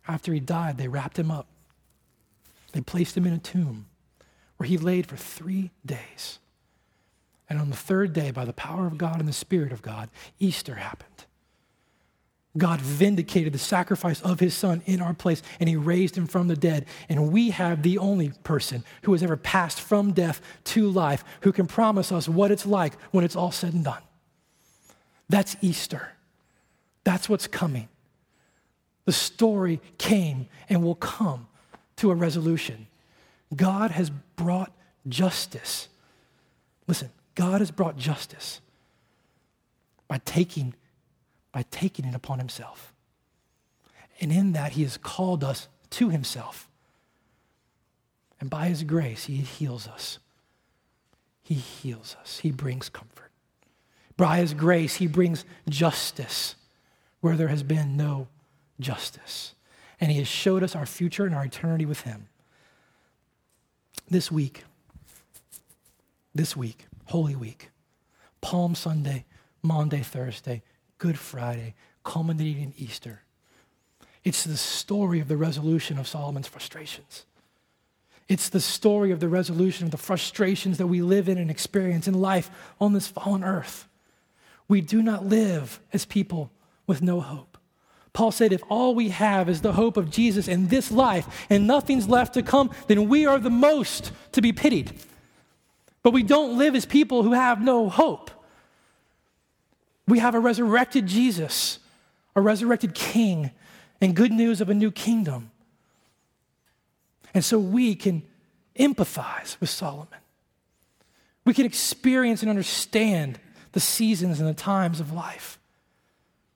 After 0.07 0.31
he 0.31 0.39
died, 0.39 0.77
they 0.77 0.87
wrapped 0.87 1.17
him 1.17 1.31
up. 1.31 1.47
They 2.71 2.81
placed 2.81 3.17
him 3.17 3.25
in 3.25 3.33
a 3.33 3.39
tomb 3.39 3.87
where 4.57 4.67
he 4.67 4.77
laid 4.77 5.07
for 5.07 5.17
three 5.17 5.71
days. 5.85 6.39
And 7.49 7.59
on 7.59 7.69
the 7.69 7.75
third 7.75 8.13
day, 8.13 8.31
by 8.31 8.45
the 8.45 8.53
power 8.53 8.87
of 8.87 8.97
God 8.97 9.19
and 9.19 9.27
the 9.27 9.33
Spirit 9.33 9.71
of 9.71 9.81
God, 9.81 10.09
Easter 10.39 10.75
happened. 10.75 11.14
God 12.57 12.79
vindicated 12.79 13.53
the 13.53 13.59
sacrifice 13.59 14.21
of 14.21 14.39
his 14.39 14.53
son 14.53 14.81
in 14.85 15.01
our 15.01 15.13
place, 15.13 15.41
and 15.59 15.67
he 15.67 15.75
raised 15.75 16.17
him 16.17 16.25
from 16.25 16.47
the 16.47 16.55
dead. 16.55 16.85
And 17.09 17.31
we 17.31 17.49
have 17.49 17.83
the 17.83 17.97
only 17.97 18.29
person 18.43 18.83
who 19.03 19.11
has 19.11 19.21
ever 19.21 19.35
passed 19.35 19.81
from 19.81 20.13
death 20.13 20.41
to 20.65 20.89
life 20.89 21.23
who 21.41 21.51
can 21.51 21.67
promise 21.67 22.11
us 22.11 22.29
what 22.29 22.51
it's 22.51 22.65
like 22.65 22.99
when 23.11 23.25
it's 23.25 23.35
all 23.35 23.51
said 23.51 23.73
and 23.73 23.83
done. 23.83 24.01
That's 25.27 25.57
Easter. 25.61 26.13
That's 27.03 27.27
what's 27.27 27.47
coming. 27.47 27.89
The 29.05 29.11
story 29.11 29.81
came 29.97 30.47
and 30.69 30.83
will 30.83 30.95
come 30.95 31.47
to 31.97 32.11
a 32.11 32.15
resolution. 32.15 32.87
God 33.55 33.91
has 33.91 34.09
brought 34.09 34.71
justice. 35.07 35.87
Listen, 36.87 37.11
God 37.35 37.61
has 37.61 37.71
brought 37.71 37.97
justice 37.97 38.61
by 40.07 40.19
taking 40.23 40.73
by 41.55 41.63
taking 41.71 42.03
it 42.03 42.13
upon 42.13 42.37
himself. 42.37 42.93
And 44.19 44.29
in 44.29 44.51
that, 44.51 44.73
he 44.73 44.83
has 44.83 44.97
called 44.97 45.41
us 45.41 45.69
to 45.91 46.09
himself. 46.09 46.69
And 48.41 48.49
by 48.49 48.67
his 48.67 48.83
grace, 48.83 49.23
he 49.23 49.37
heals 49.37 49.87
us. 49.87 50.19
He 51.41 51.53
heals 51.53 52.17
us. 52.19 52.39
He 52.39 52.51
brings 52.51 52.89
comfort. 52.89 53.31
By 54.17 54.39
his 54.39 54.53
grace, 54.53 54.95
he 54.95 55.07
brings 55.07 55.45
justice 55.69 56.55
where 57.21 57.37
there 57.37 57.47
has 57.47 57.63
been 57.63 57.95
no 57.95 58.27
justice. 58.81 59.53
And 60.01 60.11
he 60.11 60.17
has 60.17 60.27
showed 60.27 60.61
us 60.61 60.75
our 60.75 60.85
future 60.85 61.25
and 61.25 61.33
our 61.33 61.45
eternity 61.45 61.85
with 61.85 62.01
him. 62.01 62.27
This 64.09 64.29
week, 64.29 64.65
this 66.33 66.57
week, 66.57 66.87
Holy 67.05 67.37
Week, 67.37 67.69
Palm 68.41 68.75
Sunday, 68.75 69.23
Maundy, 69.63 70.01
Thursday, 70.01 70.61
Good 70.97 71.19
Friday, 71.19 71.75
culminating 72.03 72.63
in 72.63 72.73
Easter. 72.77 73.21
It's 74.23 74.43
the 74.43 74.57
story 74.57 75.19
of 75.19 75.27
the 75.27 75.37
resolution 75.37 75.97
of 75.97 76.07
Solomon's 76.07 76.47
frustrations. 76.47 77.25
It's 78.27 78.49
the 78.49 78.59
story 78.59 79.11
of 79.11 79.19
the 79.19 79.29
resolution 79.29 79.85
of 79.85 79.91
the 79.91 79.97
frustrations 79.97 80.79
that 80.79 80.87
we 80.87 81.01
live 81.01 81.29
in 81.29 81.37
and 81.37 81.51
experience 81.51 82.07
in 82.07 82.15
life 82.15 82.49
on 82.81 82.93
this 82.93 83.07
fallen 83.07 83.43
earth. 83.43 83.87
We 84.67 84.81
do 84.81 85.03
not 85.03 85.25
live 85.25 85.79
as 85.93 86.05
people 86.05 86.49
with 86.87 87.03
no 87.03 87.19
hope. 87.19 87.57
Paul 88.13 88.31
said, 88.31 88.53
if 88.53 88.63
all 88.69 88.95
we 88.95 89.09
have 89.09 89.49
is 89.49 89.61
the 89.61 89.73
hope 89.73 89.97
of 89.97 90.09
Jesus 90.09 90.47
in 90.47 90.69
this 90.69 90.89
life 90.89 91.45
and 91.49 91.67
nothing's 91.67 92.07
left 92.07 92.33
to 92.35 92.41
come, 92.41 92.71
then 92.87 93.09
we 93.09 93.25
are 93.25 93.37
the 93.37 93.49
most 93.49 94.11
to 94.31 94.41
be 94.41 94.53
pitied. 94.53 94.93
But 96.01 96.13
we 96.13 96.23
don't 96.23 96.57
live 96.57 96.75
as 96.75 96.85
people 96.85 97.23
who 97.23 97.33
have 97.33 97.61
no 97.61 97.89
hope. 97.89 98.31
We 100.07 100.19
have 100.19 100.35
a 100.35 100.39
resurrected 100.39 101.07
Jesus, 101.07 101.79
a 102.35 102.41
resurrected 102.41 102.93
king, 102.93 103.51
and 104.01 104.15
good 104.15 104.31
news 104.31 104.61
of 104.61 104.69
a 104.69 104.73
new 104.73 104.91
kingdom. 104.91 105.51
And 107.33 107.43
so 107.43 107.57
we 107.59 107.95
can 107.95 108.23
empathize 108.77 109.59
with 109.59 109.69
Solomon. 109.69 110.19
We 111.43 111.53
can 111.53 111.65
experience 111.65 112.41
and 112.41 112.49
understand 112.49 113.39
the 113.71 113.79
seasons 113.79 114.39
and 114.39 114.47
the 114.47 114.53
times 114.53 114.99
of 114.99 115.11
life, 115.11 115.59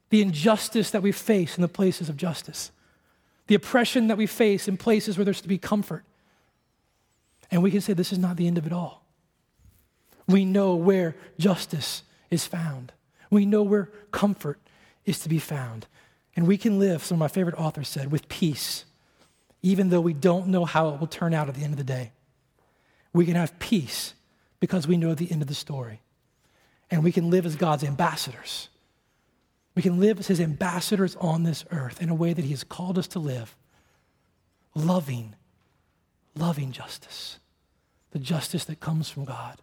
the 0.09 0.21
injustice 0.21 0.91
that 0.91 1.01
we 1.01 1.11
face 1.11 1.57
in 1.57 1.61
the 1.61 1.67
places 1.67 2.09
of 2.09 2.17
justice, 2.17 2.71
the 3.47 3.55
oppression 3.55 4.07
that 4.07 4.17
we 4.17 4.25
face 4.25 4.67
in 4.67 4.77
places 4.77 5.17
where 5.17 5.25
there's 5.25 5.41
to 5.41 5.47
be 5.47 5.57
comfort. 5.57 6.03
And 7.51 7.63
we 7.63 7.71
can 7.71 7.81
say, 7.81 7.93
this 7.93 8.11
is 8.11 8.19
not 8.19 8.37
the 8.37 8.47
end 8.47 8.57
of 8.57 8.65
it 8.65 8.73
all. 8.73 9.03
We 10.27 10.45
know 10.45 10.75
where 10.75 11.15
justice 11.39 12.03
is 12.29 12.45
found. 12.45 12.91
We 13.29 13.45
know 13.45 13.63
where 13.63 13.89
comfort 14.11 14.59
is 15.05 15.19
to 15.19 15.29
be 15.29 15.39
found. 15.39 15.87
And 16.35 16.47
we 16.47 16.57
can 16.57 16.79
live, 16.79 17.03
some 17.03 17.15
of 17.15 17.19
my 17.19 17.27
favorite 17.27 17.59
authors 17.59 17.87
said, 17.87 18.11
with 18.11 18.29
peace, 18.29 18.85
even 19.61 19.89
though 19.89 20.01
we 20.01 20.13
don't 20.13 20.47
know 20.47 20.65
how 20.65 20.89
it 20.89 20.99
will 20.99 21.07
turn 21.07 21.33
out 21.33 21.49
at 21.49 21.55
the 21.55 21.63
end 21.63 21.73
of 21.73 21.77
the 21.77 21.83
day. 21.83 22.11
We 23.13 23.25
can 23.25 23.35
have 23.35 23.59
peace 23.59 24.13
because 24.59 24.87
we 24.87 24.97
know 24.97 25.13
the 25.13 25.31
end 25.31 25.41
of 25.41 25.47
the 25.47 25.55
story. 25.55 26.01
And 26.91 27.03
we 27.03 27.11
can 27.11 27.29
live 27.29 27.45
as 27.45 27.55
God's 27.55 27.83
ambassadors. 27.83 28.69
We 29.75 29.81
can 29.81 29.99
live 29.99 30.19
as 30.19 30.27
his 30.27 30.41
ambassadors 30.41 31.15
on 31.17 31.43
this 31.43 31.65
earth 31.71 32.01
in 32.01 32.09
a 32.09 32.15
way 32.15 32.33
that 32.33 32.45
he 32.45 32.51
has 32.51 32.63
called 32.63 32.97
us 32.97 33.07
to 33.09 33.19
live, 33.19 33.55
loving, 34.75 35.35
loving 36.35 36.71
justice, 36.71 37.39
the 38.11 38.19
justice 38.19 38.65
that 38.65 38.79
comes 38.79 39.09
from 39.09 39.25
God, 39.25 39.61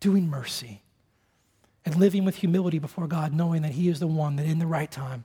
doing 0.00 0.28
mercy, 0.28 0.82
and 1.86 1.94
living 1.96 2.24
with 2.24 2.36
humility 2.36 2.78
before 2.78 3.06
God, 3.06 3.32
knowing 3.32 3.62
that 3.62 3.72
he 3.72 3.88
is 3.88 4.00
the 4.00 4.06
one 4.06 4.36
that 4.36 4.44
in 4.44 4.58
the 4.58 4.66
right 4.66 4.90
time 4.90 5.24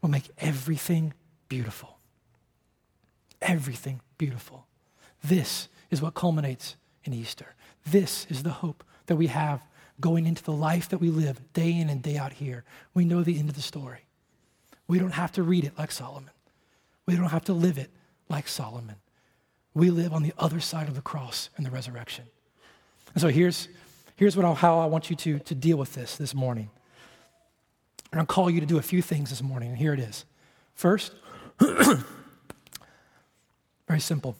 will 0.00 0.10
make 0.10 0.30
everything 0.38 1.12
beautiful. 1.48 1.98
Everything 3.42 4.00
beautiful. 4.18 4.66
This 5.22 5.68
is 5.90 6.00
what 6.02 6.14
culminates 6.14 6.76
in 7.04 7.12
Easter. 7.12 7.54
This 7.86 8.26
is 8.30 8.42
the 8.42 8.50
hope 8.50 8.82
that 9.06 9.16
we 9.16 9.26
have 9.26 9.62
going 10.00 10.26
into 10.26 10.42
the 10.42 10.52
life 10.52 10.88
that 10.88 10.98
we 10.98 11.10
live 11.10 11.40
day 11.52 11.78
in 11.78 11.90
and 11.90 12.02
day 12.02 12.16
out 12.16 12.32
here. 12.32 12.64
We 12.94 13.04
know 13.04 13.22
the 13.22 13.38
end 13.38 13.50
of 13.50 13.54
the 13.54 13.62
story. 13.62 14.06
We 14.88 14.98
don't 14.98 15.12
have 15.12 15.32
to 15.32 15.42
read 15.42 15.64
it 15.64 15.78
like 15.78 15.92
Solomon. 15.92 16.30
We 17.06 17.14
don't 17.14 17.30
have 17.30 17.44
to 17.44 17.52
live 17.52 17.76
it 17.76 17.90
like 18.28 18.48
Solomon. 18.48 18.96
We 19.74 19.90
live 19.90 20.14
on 20.14 20.22
the 20.22 20.32
other 20.38 20.60
side 20.60 20.88
of 20.88 20.94
the 20.94 21.02
cross 21.02 21.50
and 21.56 21.66
the 21.66 21.70
resurrection. 21.70 22.24
And 23.14 23.20
so 23.20 23.28
here's, 23.28 23.68
here's 24.16 24.36
what 24.36 24.44
I, 24.44 24.54
how 24.54 24.78
I 24.78 24.86
want 24.86 25.10
you 25.10 25.16
to, 25.16 25.38
to 25.40 25.54
deal 25.54 25.76
with 25.76 25.94
this 25.94 26.16
this 26.16 26.34
morning. 26.34 26.70
And 28.12 28.20
I'll 28.20 28.26
call 28.26 28.48
you 28.50 28.60
to 28.60 28.66
do 28.66 28.78
a 28.78 28.82
few 28.82 29.02
things 29.02 29.30
this 29.30 29.42
morning, 29.42 29.70
and 29.70 29.78
here 29.78 29.92
it 29.92 30.00
is. 30.00 30.24
First, 30.74 31.12
very 33.88 34.00
simple. 34.00 34.36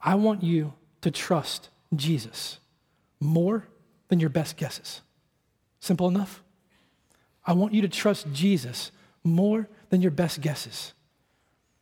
I 0.00 0.14
want 0.14 0.42
you 0.42 0.74
to 1.00 1.10
trust 1.10 1.68
Jesus 1.94 2.58
more 3.20 3.66
than 4.08 4.20
your 4.20 4.30
best 4.30 4.56
guesses. 4.56 5.00
Simple 5.80 6.08
enough? 6.08 6.42
I 7.44 7.52
want 7.52 7.72
you 7.72 7.82
to 7.82 7.88
trust 7.88 8.32
Jesus 8.32 8.92
more 9.24 9.68
than 9.90 10.00
your 10.02 10.10
best 10.10 10.40
guesses. 10.40 10.92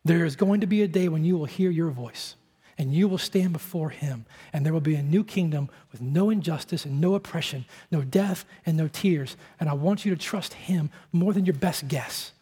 There 0.04 0.24
is 0.24 0.36
going 0.36 0.60
to 0.60 0.66
be 0.66 0.82
a 0.82 0.88
day 0.88 1.08
when 1.08 1.24
you 1.24 1.36
will 1.36 1.46
hear 1.46 1.70
your 1.70 1.90
voice 1.90 2.36
and 2.78 2.92
you 2.92 3.08
will 3.08 3.18
stand 3.18 3.52
before 3.52 3.90
him, 3.90 4.26
and 4.52 4.64
there 4.64 4.72
will 4.72 4.80
be 4.80 4.96
a 4.96 5.02
new 5.02 5.24
kingdom 5.24 5.70
with 5.92 6.02
no 6.02 6.30
injustice 6.30 6.84
and 6.84 7.00
no 7.00 7.14
oppression, 7.14 7.64
no 7.90 8.02
death 8.02 8.44
and 8.66 8.76
no 8.76 8.88
tears. 8.88 9.36
And 9.58 9.68
I 9.68 9.72
want 9.72 10.04
you 10.04 10.14
to 10.14 10.20
trust 10.20 10.54
him 10.54 10.90
more 11.12 11.32
than 11.32 11.46
your 11.46 11.54
best 11.54 11.88
guess. 11.88 12.32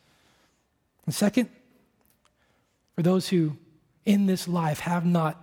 And 1.07 1.14
second, 1.14 1.49
for 2.95 3.03
those 3.03 3.28
who 3.28 3.57
in 4.05 4.26
this 4.26 4.49
life 4.49 4.80
have 4.80 5.07
not 5.07 5.41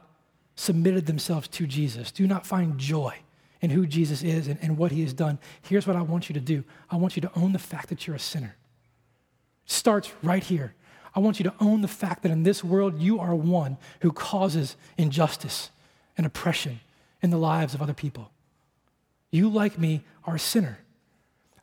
submitted 0.55 1.05
themselves 1.05 1.47
to 1.49 1.65
Jesus, 1.65 2.11
do 2.11 2.27
not 2.27 2.45
find 2.45 2.77
joy 2.77 3.15
in 3.61 3.69
who 3.69 3.85
Jesus 3.85 4.23
is 4.23 4.47
and, 4.47 4.59
and 4.61 4.77
what 4.77 4.91
he 4.91 5.01
has 5.01 5.13
done, 5.13 5.39
here's 5.61 5.87
what 5.87 5.95
I 5.95 6.01
want 6.01 6.29
you 6.29 6.33
to 6.33 6.39
do 6.39 6.63
I 6.89 6.97
want 6.97 7.15
you 7.15 7.21
to 7.21 7.31
own 7.35 7.53
the 7.53 7.59
fact 7.59 7.89
that 7.89 8.07
you're 8.07 8.15
a 8.15 8.19
sinner. 8.19 8.55
Starts 9.65 10.11
right 10.21 10.43
here. 10.43 10.73
I 11.13 11.19
want 11.19 11.39
you 11.39 11.43
to 11.43 11.53
own 11.59 11.81
the 11.81 11.87
fact 11.87 12.23
that 12.23 12.31
in 12.31 12.43
this 12.43 12.63
world, 12.63 12.99
you 13.01 13.19
are 13.19 13.35
one 13.35 13.77
who 14.01 14.11
causes 14.11 14.77
injustice 14.97 15.69
and 16.17 16.25
oppression 16.25 16.79
in 17.21 17.29
the 17.29 17.37
lives 17.37 17.73
of 17.73 17.81
other 17.81 17.93
people. 17.93 18.31
You, 19.29 19.49
like 19.49 19.77
me, 19.77 20.03
are 20.25 20.35
a 20.35 20.39
sinner. 20.39 20.79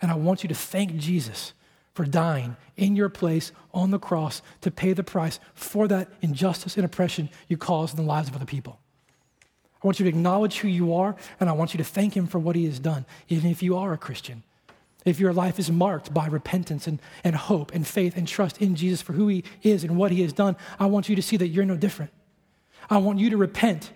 And 0.01 0.11
I 0.11 0.15
want 0.15 0.43
you 0.43 0.49
to 0.49 0.55
thank 0.55 0.97
Jesus 0.97 1.53
for 1.95 2.05
dying 2.05 2.57
in 2.77 2.95
your 2.95 3.09
place 3.09 3.51
on 3.75 3.91
the 3.91 3.99
cross 3.99 4.43
to 4.61 4.71
pay 4.71 4.93
the 4.93 5.03
price 5.03 5.41
for 5.55 5.89
that 5.89 6.09
injustice 6.21 6.77
and 6.77 6.85
oppression 6.85 7.29
you 7.49 7.57
caused 7.57 7.99
in 7.99 8.05
the 8.05 8.09
lives 8.09 8.29
of 8.29 8.37
other 8.37 8.45
people. 8.45 8.79
I 9.83 9.87
want 9.87 9.99
you 9.99 10.05
to 10.05 10.09
acknowledge 10.09 10.59
who 10.59 10.69
you 10.69 10.95
are, 10.95 11.17
and 11.41 11.49
I 11.49 11.53
want 11.53 11.73
you 11.73 11.79
to 11.79 11.85
thank 11.85 12.17
Him 12.17 12.27
for 12.27 12.39
what 12.39 12.57
He 12.57 12.67
has 12.67 12.79
done, 12.79 13.07
even 13.29 13.51
if 13.51 13.63
you 13.63 13.77
are 13.77 13.93
a 13.93 13.99
Christian 13.99 14.43
if 15.09 15.21
your 15.21 15.33
life 15.33 15.59
is 15.59 15.71
marked 15.71 16.13
by 16.13 16.27
repentance 16.27 16.87
and, 16.87 17.01
and 17.25 17.35
hope 17.35 17.75
and 17.75 17.87
faith 17.87 18.17
and 18.17 18.29
trust 18.29 18.61
in 18.61 18.77
Jesus 18.77 19.03
for 19.03 19.13
who 19.13 19.29
he 19.29 19.45
is 19.63 19.85
and 19.85 19.97
what 19.97 20.13
he 20.13 20.23
has 20.23 20.33
done, 20.33 20.57
I 20.79 20.87
want 20.87 21.09
you 21.09 21.17
to 21.17 21.23
see 21.23 21.37
that 21.37 21.49
you're 21.49 21.65
no 21.65 21.77
different. 21.77 22.11
I 22.91 22.99
want 22.99 23.19
you 23.19 23.31
to 23.31 23.37
repent 23.37 23.93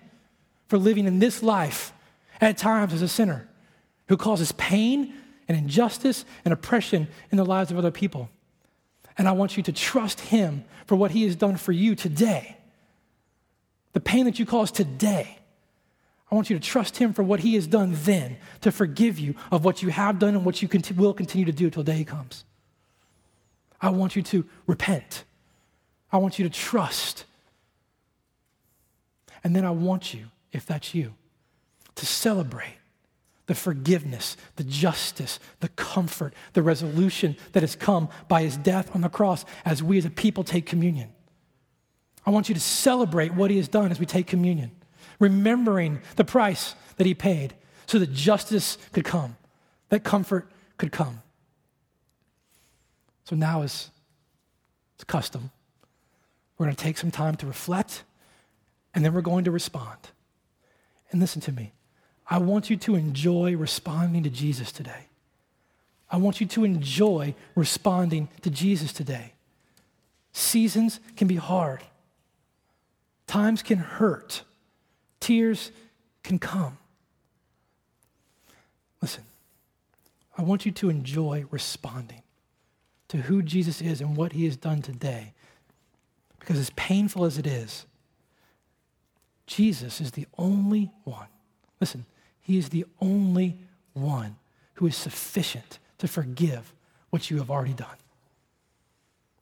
for 0.67 0.77
living 0.77 1.05
in 1.05 1.19
this 1.19 1.43
life 1.43 1.93
at 2.41 2.57
times 2.57 2.93
as 2.93 3.01
a 3.01 3.07
sinner 3.07 3.47
who 4.07 4.17
causes 4.17 4.51
pain 4.53 5.13
and 5.47 5.57
injustice 5.57 6.25
and 6.45 6.53
oppression 6.53 7.07
in 7.31 7.37
the 7.37 7.45
lives 7.45 7.71
of 7.71 7.77
other 7.77 7.91
people. 7.91 8.29
And 9.17 9.27
I 9.27 9.33
want 9.33 9.57
you 9.57 9.63
to 9.63 9.71
trust 9.71 10.19
him 10.19 10.65
for 10.85 10.95
what 10.95 11.11
he 11.11 11.23
has 11.23 11.35
done 11.35 11.57
for 11.57 11.71
you 11.71 11.95
today. 11.95 12.57
The 13.93 13.99
pain 13.99 14.25
that 14.25 14.39
you 14.39 14.45
cause 14.45 14.71
today 14.71 15.37
I 16.33 16.35
want 16.35 16.49
you 16.49 16.57
to 16.57 16.67
trust 16.67 16.97
Him 16.97 17.13
for 17.13 17.21
what 17.21 17.41
He 17.41 17.53
has 17.53 17.67
done 17.67 17.91
then 17.93 18.37
to 18.61 18.71
forgive 18.71 19.19
you 19.19 19.35
of 19.51 19.63
what 19.63 19.83
you 19.83 19.89
have 19.89 20.17
done 20.17 20.33
and 20.33 20.43
what 20.43 20.63
you 20.63 20.69
will 20.95 21.13
continue 21.13 21.45
to 21.45 21.51
do 21.51 21.69
till 21.69 21.83
day 21.83 22.03
comes. 22.03 22.43
I 23.79 23.89
want 23.89 24.15
you 24.15 24.23
to 24.23 24.43
repent. 24.65 25.25
I 26.11 26.17
want 26.17 26.39
you 26.39 26.49
to 26.49 26.49
trust. 26.49 27.25
And 29.43 29.55
then 29.55 29.63
I 29.63 29.69
want 29.69 30.15
you, 30.15 30.25
if 30.51 30.65
that's 30.65 30.95
you, 30.95 31.13
to 31.93 32.05
celebrate 32.07 32.77
the 33.45 33.53
forgiveness, 33.53 34.35
the 34.55 34.63
justice, 34.63 35.39
the 35.59 35.69
comfort, 35.69 36.33
the 36.53 36.63
resolution 36.63 37.37
that 37.51 37.61
has 37.61 37.75
come 37.75 38.09
by 38.27 38.41
his 38.41 38.57
death 38.57 38.95
on 38.95 39.01
the 39.01 39.09
cross 39.09 39.45
as 39.65 39.83
we 39.83 39.99
as 39.99 40.05
a 40.05 40.09
people 40.09 40.43
take 40.43 40.65
communion. 40.65 41.09
I 42.25 42.31
want 42.31 42.49
you 42.49 42.55
to 42.55 42.61
celebrate 42.61 43.35
what 43.35 43.51
he 43.51 43.57
has 43.57 43.67
done 43.67 43.91
as 43.91 43.99
we 43.99 44.07
take 44.07 44.25
communion 44.25 44.71
remembering 45.19 46.01
the 46.15 46.23
price 46.23 46.75
that 46.97 47.07
he 47.07 47.13
paid 47.13 47.53
so 47.87 47.99
that 47.99 48.13
justice 48.13 48.77
could 48.91 49.05
come, 49.05 49.37
that 49.89 50.03
comfort 50.03 50.49
could 50.77 50.91
come. 50.91 51.21
So 53.25 53.35
now, 53.35 53.61
as 53.61 53.89
it's 54.95 55.03
custom, 55.03 55.51
we're 56.57 56.65
going 56.65 56.75
to 56.75 56.83
take 56.83 56.97
some 56.97 57.11
time 57.11 57.35
to 57.37 57.47
reflect 57.47 58.03
and 58.93 59.03
then 59.03 59.13
we're 59.13 59.21
going 59.21 59.45
to 59.45 59.51
respond. 59.51 59.97
And 61.11 61.21
listen 61.21 61.41
to 61.41 61.51
me. 61.51 61.73
I 62.27 62.37
want 62.37 62.69
you 62.69 62.77
to 62.77 62.95
enjoy 62.95 63.55
responding 63.55 64.23
to 64.23 64.29
Jesus 64.29 64.71
today. 64.71 65.07
I 66.09 66.17
want 66.17 66.39
you 66.39 66.47
to 66.47 66.63
enjoy 66.63 67.35
responding 67.55 68.29
to 68.41 68.49
Jesus 68.49 68.93
today. 68.93 69.33
Seasons 70.31 70.99
can 71.15 71.27
be 71.27 71.35
hard, 71.35 71.81
times 73.27 73.61
can 73.61 73.77
hurt 73.77 74.43
tears 75.23 75.71
can 76.21 76.37
come. 76.37 76.77
Listen, 79.01 79.23
I 80.37 80.41
want 80.41 80.65
you 80.65 80.71
to 80.73 80.89
enjoy 80.89 81.45
responding 81.49 82.23
to 83.07 83.17
who 83.17 83.41
Jesus 83.41 83.81
is 83.81 84.01
and 84.01 84.17
what 84.17 84.33
he 84.33 84.45
has 84.45 84.57
done 84.57 84.81
today. 84.81 85.33
Because 86.39 86.57
as 86.57 86.71
painful 86.71 87.23
as 87.23 87.37
it 87.37 87.47
is, 87.47 87.85
Jesus 89.47 90.01
is 90.01 90.11
the 90.11 90.27
only 90.37 90.91
one. 91.05 91.27
Listen, 91.79 92.05
he 92.41 92.57
is 92.57 92.69
the 92.69 92.85
only 92.99 93.57
one 93.93 94.35
who 94.75 94.87
is 94.87 94.95
sufficient 94.95 95.79
to 95.99 96.07
forgive 96.07 96.73
what 97.11 97.29
you 97.29 97.37
have 97.37 97.49
already 97.49 97.73
done. 97.73 97.95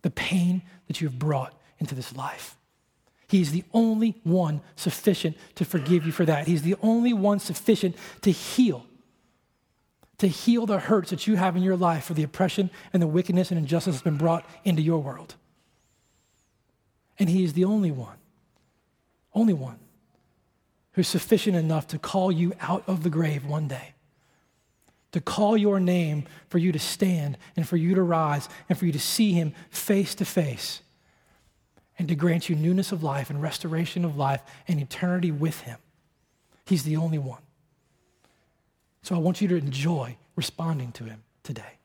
The 0.03 0.11
pain 0.11 0.61
that 0.87 1.01
you 1.01 1.07
have 1.07 1.17
brought 1.17 1.59
into 1.79 1.95
this 1.95 2.15
life. 2.15 2.57
He's 3.31 3.51
the 3.51 3.63
only 3.73 4.17
one 4.23 4.59
sufficient 4.75 5.37
to 5.55 5.63
forgive 5.63 6.05
you 6.05 6.11
for 6.11 6.25
that. 6.25 6.47
He's 6.47 6.63
the 6.63 6.75
only 6.81 7.13
one 7.13 7.39
sufficient 7.39 7.95
to 8.23 8.29
heal, 8.29 8.85
to 10.17 10.27
heal 10.27 10.65
the 10.65 10.79
hurts 10.79 11.11
that 11.11 11.27
you 11.27 11.37
have 11.37 11.55
in 11.55 11.63
your 11.63 11.77
life 11.77 12.03
for 12.03 12.13
the 12.13 12.23
oppression 12.23 12.69
and 12.91 13.01
the 13.01 13.07
wickedness 13.07 13.49
and 13.49 13.57
injustice 13.57 13.95
that's 13.95 14.03
been 14.03 14.17
brought 14.17 14.45
into 14.65 14.81
your 14.81 14.99
world. 14.99 15.35
And 17.19 17.29
He 17.29 17.45
is 17.45 17.53
the 17.53 17.63
only 17.63 17.89
one, 17.89 18.17
only 19.33 19.53
one, 19.53 19.79
who's 20.91 21.07
sufficient 21.07 21.55
enough 21.55 21.87
to 21.87 21.97
call 21.97 22.33
you 22.33 22.51
out 22.59 22.83
of 22.85 23.03
the 23.03 23.09
grave 23.09 23.45
one 23.45 23.69
day 23.69 23.93
to 25.13 25.21
call 25.21 25.55
your 25.55 25.79
name 25.79 26.25
for 26.49 26.57
you 26.57 26.73
to 26.73 26.79
stand 26.79 27.37
and 27.55 27.65
for 27.65 27.77
you 27.77 27.95
to 27.95 28.01
rise 28.01 28.49
and 28.67 28.77
for 28.77 28.85
you 28.85 28.91
to 28.91 28.99
see 28.99 29.31
him 29.31 29.53
face 29.69 30.15
to 30.15 30.23
face 30.23 30.81
and 31.97 32.07
to 32.07 32.15
grant 32.15 32.49
you 32.49 32.55
newness 32.55 32.91
of 32.91 33.03
life 33.03 33.29
and 33.29 33.41
restoration 33.41 34.03
of 34.05 34.17
life 34.17 34.41
and 34.67 34.79
eternity 34.79 35.31
with 35.31 35.61
Him. 35.61 35.77
He's 36.65 36.83
the 36.83 36.97
only 36.97 37.17
one. 37.17 37.41
So 39.03 39.15
I 39.15 39.19
want 39.19 39.41
you 39.41 39.47
to 39.49 39.55
enjoy 39.55 40.17
responding 40.35 40.91
to 40.93 41.03
Him 41.03 41.23
today. 41.43 41.77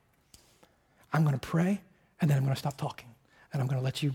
I'm 1.12 1.22
going 1.22 1.38
to 1.38 1.40
pray, 1.40 1.80
and 2.20 2.30
then 2.30 2.36
I'm 2.36 2.44
going 2.44 2.54
to 2.54 2.58
stop 2.58 2.76
talking, 2.76 3.08
and 3.52 3.60
I'm 3.60 3.68
going 3.68 3.80
to 3.80 3.84
let 3.84 4.02
you 4.02 4.14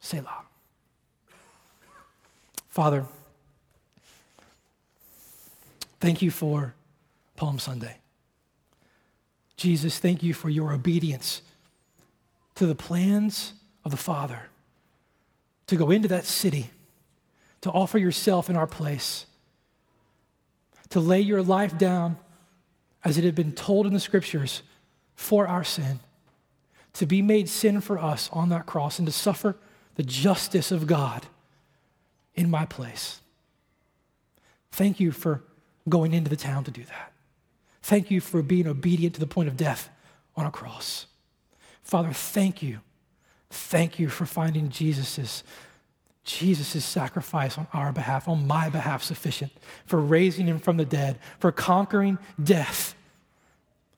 say 0.00 0.18
Selah. 0.18 0.44
Father, 2.68 3.06
Thank 6.02 6.20
you 6.20 6.32
for 6.32 6.74
Palm 7.36 7.60
Sunday. 7.60 7.98
Jesus, 9.56 10.00
thank 10.00 10.20
you 10.20 10.34
for 10.34 10.50
your 10.50 10.72
obedience 10.72 11.42
to 12.56 12.66
the 12.66 12.74
plans 12.74 13.52
of 13.84 13.90
the 13.90 13.96
Father 13.96 14.44
to 15.66 15.76
go 15.76 15.90
into 15.90 16.08
that 16.08 16.24
city, 16.24 16.70
to 17.60 17.70
offer 17.70 17.98
yourself 17.98 18.50
in 18.50 18.56
our 18.56 18.66
place, 18.66 19.26
to 20.90 21.00
lay 21.00 21.20
your 21.20 21.42
life 21.42 21.78
down 21.78 22.16
as 23.04 23.16
it 23.16 23.24
had 23.24 23.34
been 23.34 23.52
told 23.52 23.86
in 23.86 23.94
the 23.94 24.00
scriptures 24.00 24.62
for 25.14 25.46
our 25.46 25.64
sin, 25.64 26.00
to 26.92 27.06
be 27.06 27.22
made 27.22 27.48
sin 27.48 27.80
for 27.80 27.98
us 27.98 28.28
on 28.32 28.48
that 28.50 28.66
cross, 28.66 28.98
and 28.98 29.06
to 29.06 29.12
suffer 29.12 29.56
the 29.94 30.02
justice 30.02 30.70
of 30.70 30.86
God 30.86 31.26
in 32.34 32.50
my 32.50 32.66
place. 32.66 33.20
Thank 34.70 35.00
you 35.00 35.12
for 35.12 35.42
going 35.88 36.12
into 36.12 36.30
the 36.30 36.36
town 36.36 36.64
to 36.64 36.70
do 36.70 36.84
that. 36.84 37.12
Thank 37.82 38.10
you 38.10 38.20
for 38.20 38.42
being 38.42 38.66
obedient 38.66 39.14
to 39.14 39.20
the 39.20 39.26
point 39.26 39.48
of 39.48 39.56
death 39.56 39.90
on 40.36 40.46
a 40.46 40.50
cross. 40.50 41.06
Father, 41.82 42.12
thank 42.12 42.62
you. 42.62 42.80
Thank 43.52 43.98
you 43.98 44.08
for 44.08 44.24
finding 44.24 44.70
Jesus's 44.70 45.44
Jesus' 46.24 46.84
sacrifice 46.84 47.58
on 47.58 47.66
our 47.72 47.92
behalf, 47.92 48.28
on 48.28 48.46
my 48.46 48.68
behalf, 48.68 49.02
sufficient, 49.02 49.52
for 49.84 50.00
raising 50.00 50.46
him 50.46 50.58
from 50.58 50.76
the 50.76 50.84
dead, 50.84 51.18
for 51.38 51.52
conquering 51.52 52.18
death, 52.42 52.94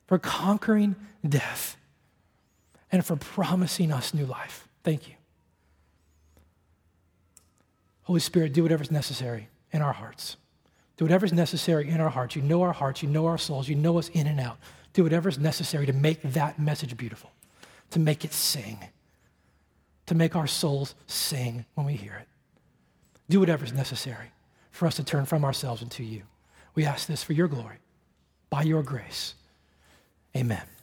for 0.07 0.19
conquering 0.19 0.97
death, 1.27 1.77
and 2.91 3.05
for 3.05 3.15
promising 3.15 3.93
us 3.93 4.13
new 4.15 4.27
life. 4.27 4.67
Thank 4.83 5.07
you. 5.09 5.15
Holy 8.05 8.21
Spirit, 8.21 8.53
do 8.53 8.63
whatever's 8.63 8.91
necessary 8.91 9.49
in 9.71 9.83
our 9.83 9.93
hearts. 9.93 10.37
Do 10.97 11.05
whatever's 11.05 11.33
necessary 11.33 11.89
in 11.89 12.01
our 12.01 12.11
hearts. 12.11 12.35
You 12.35 12.43
know 12.43 12.63
our 12.63 12.73
hearts, 12.73 13.03
you 13.03 13.09
know 13.09 13.27
our 13.27 13.39
souls, 13.39 13.69
you 13.69 13.77
know 13.77 13.99
us 13.99 14.09
in 14.09 14.27
and 14.27 14.41
out. 14.41 14.59
Do 14.95 15.03
whatever's 15.03 15.39
necessary 15.39 15.87
to 15.87 15.93
make 15.93 16.23
that 16.23 16.59
message 16.59 16.97
beautiful, 16.97 17.31
to 17.91 17.99
make 17.99 18.25
it 18.25 18.33
sing, 18.33 18.79
to 20.07 20.15
make 20.15 20.37
our 20.37 20.47
souls 20.47 20.95
sing 21.07 21.65
when 21.75 21.87
we 21.87 21.95
hear 21.95 22.15
it. 22.15 22.29
Do 23.29 23.41
whatever 23.41 23.65
is 23.65 23.73
necessary 23.73 24.33
for 24.71 24.87
us 24.87 24.97
to 24.97 25.05
turn 25.05 25.25
from 25.25 25.45
ourselves 25.45 25.83
into 25.83 26.03
you. 26.03 26.23
We 26.75 26.85
ask 26.85 27.07
this 27.07 27.23
for 27.23 27.33
your 27.33 27.49
glory, 27.49 27.79
by 28.51 28.63
your 28.63 28.83
grace. 28.83 29.35
Amen. 30.37 30.74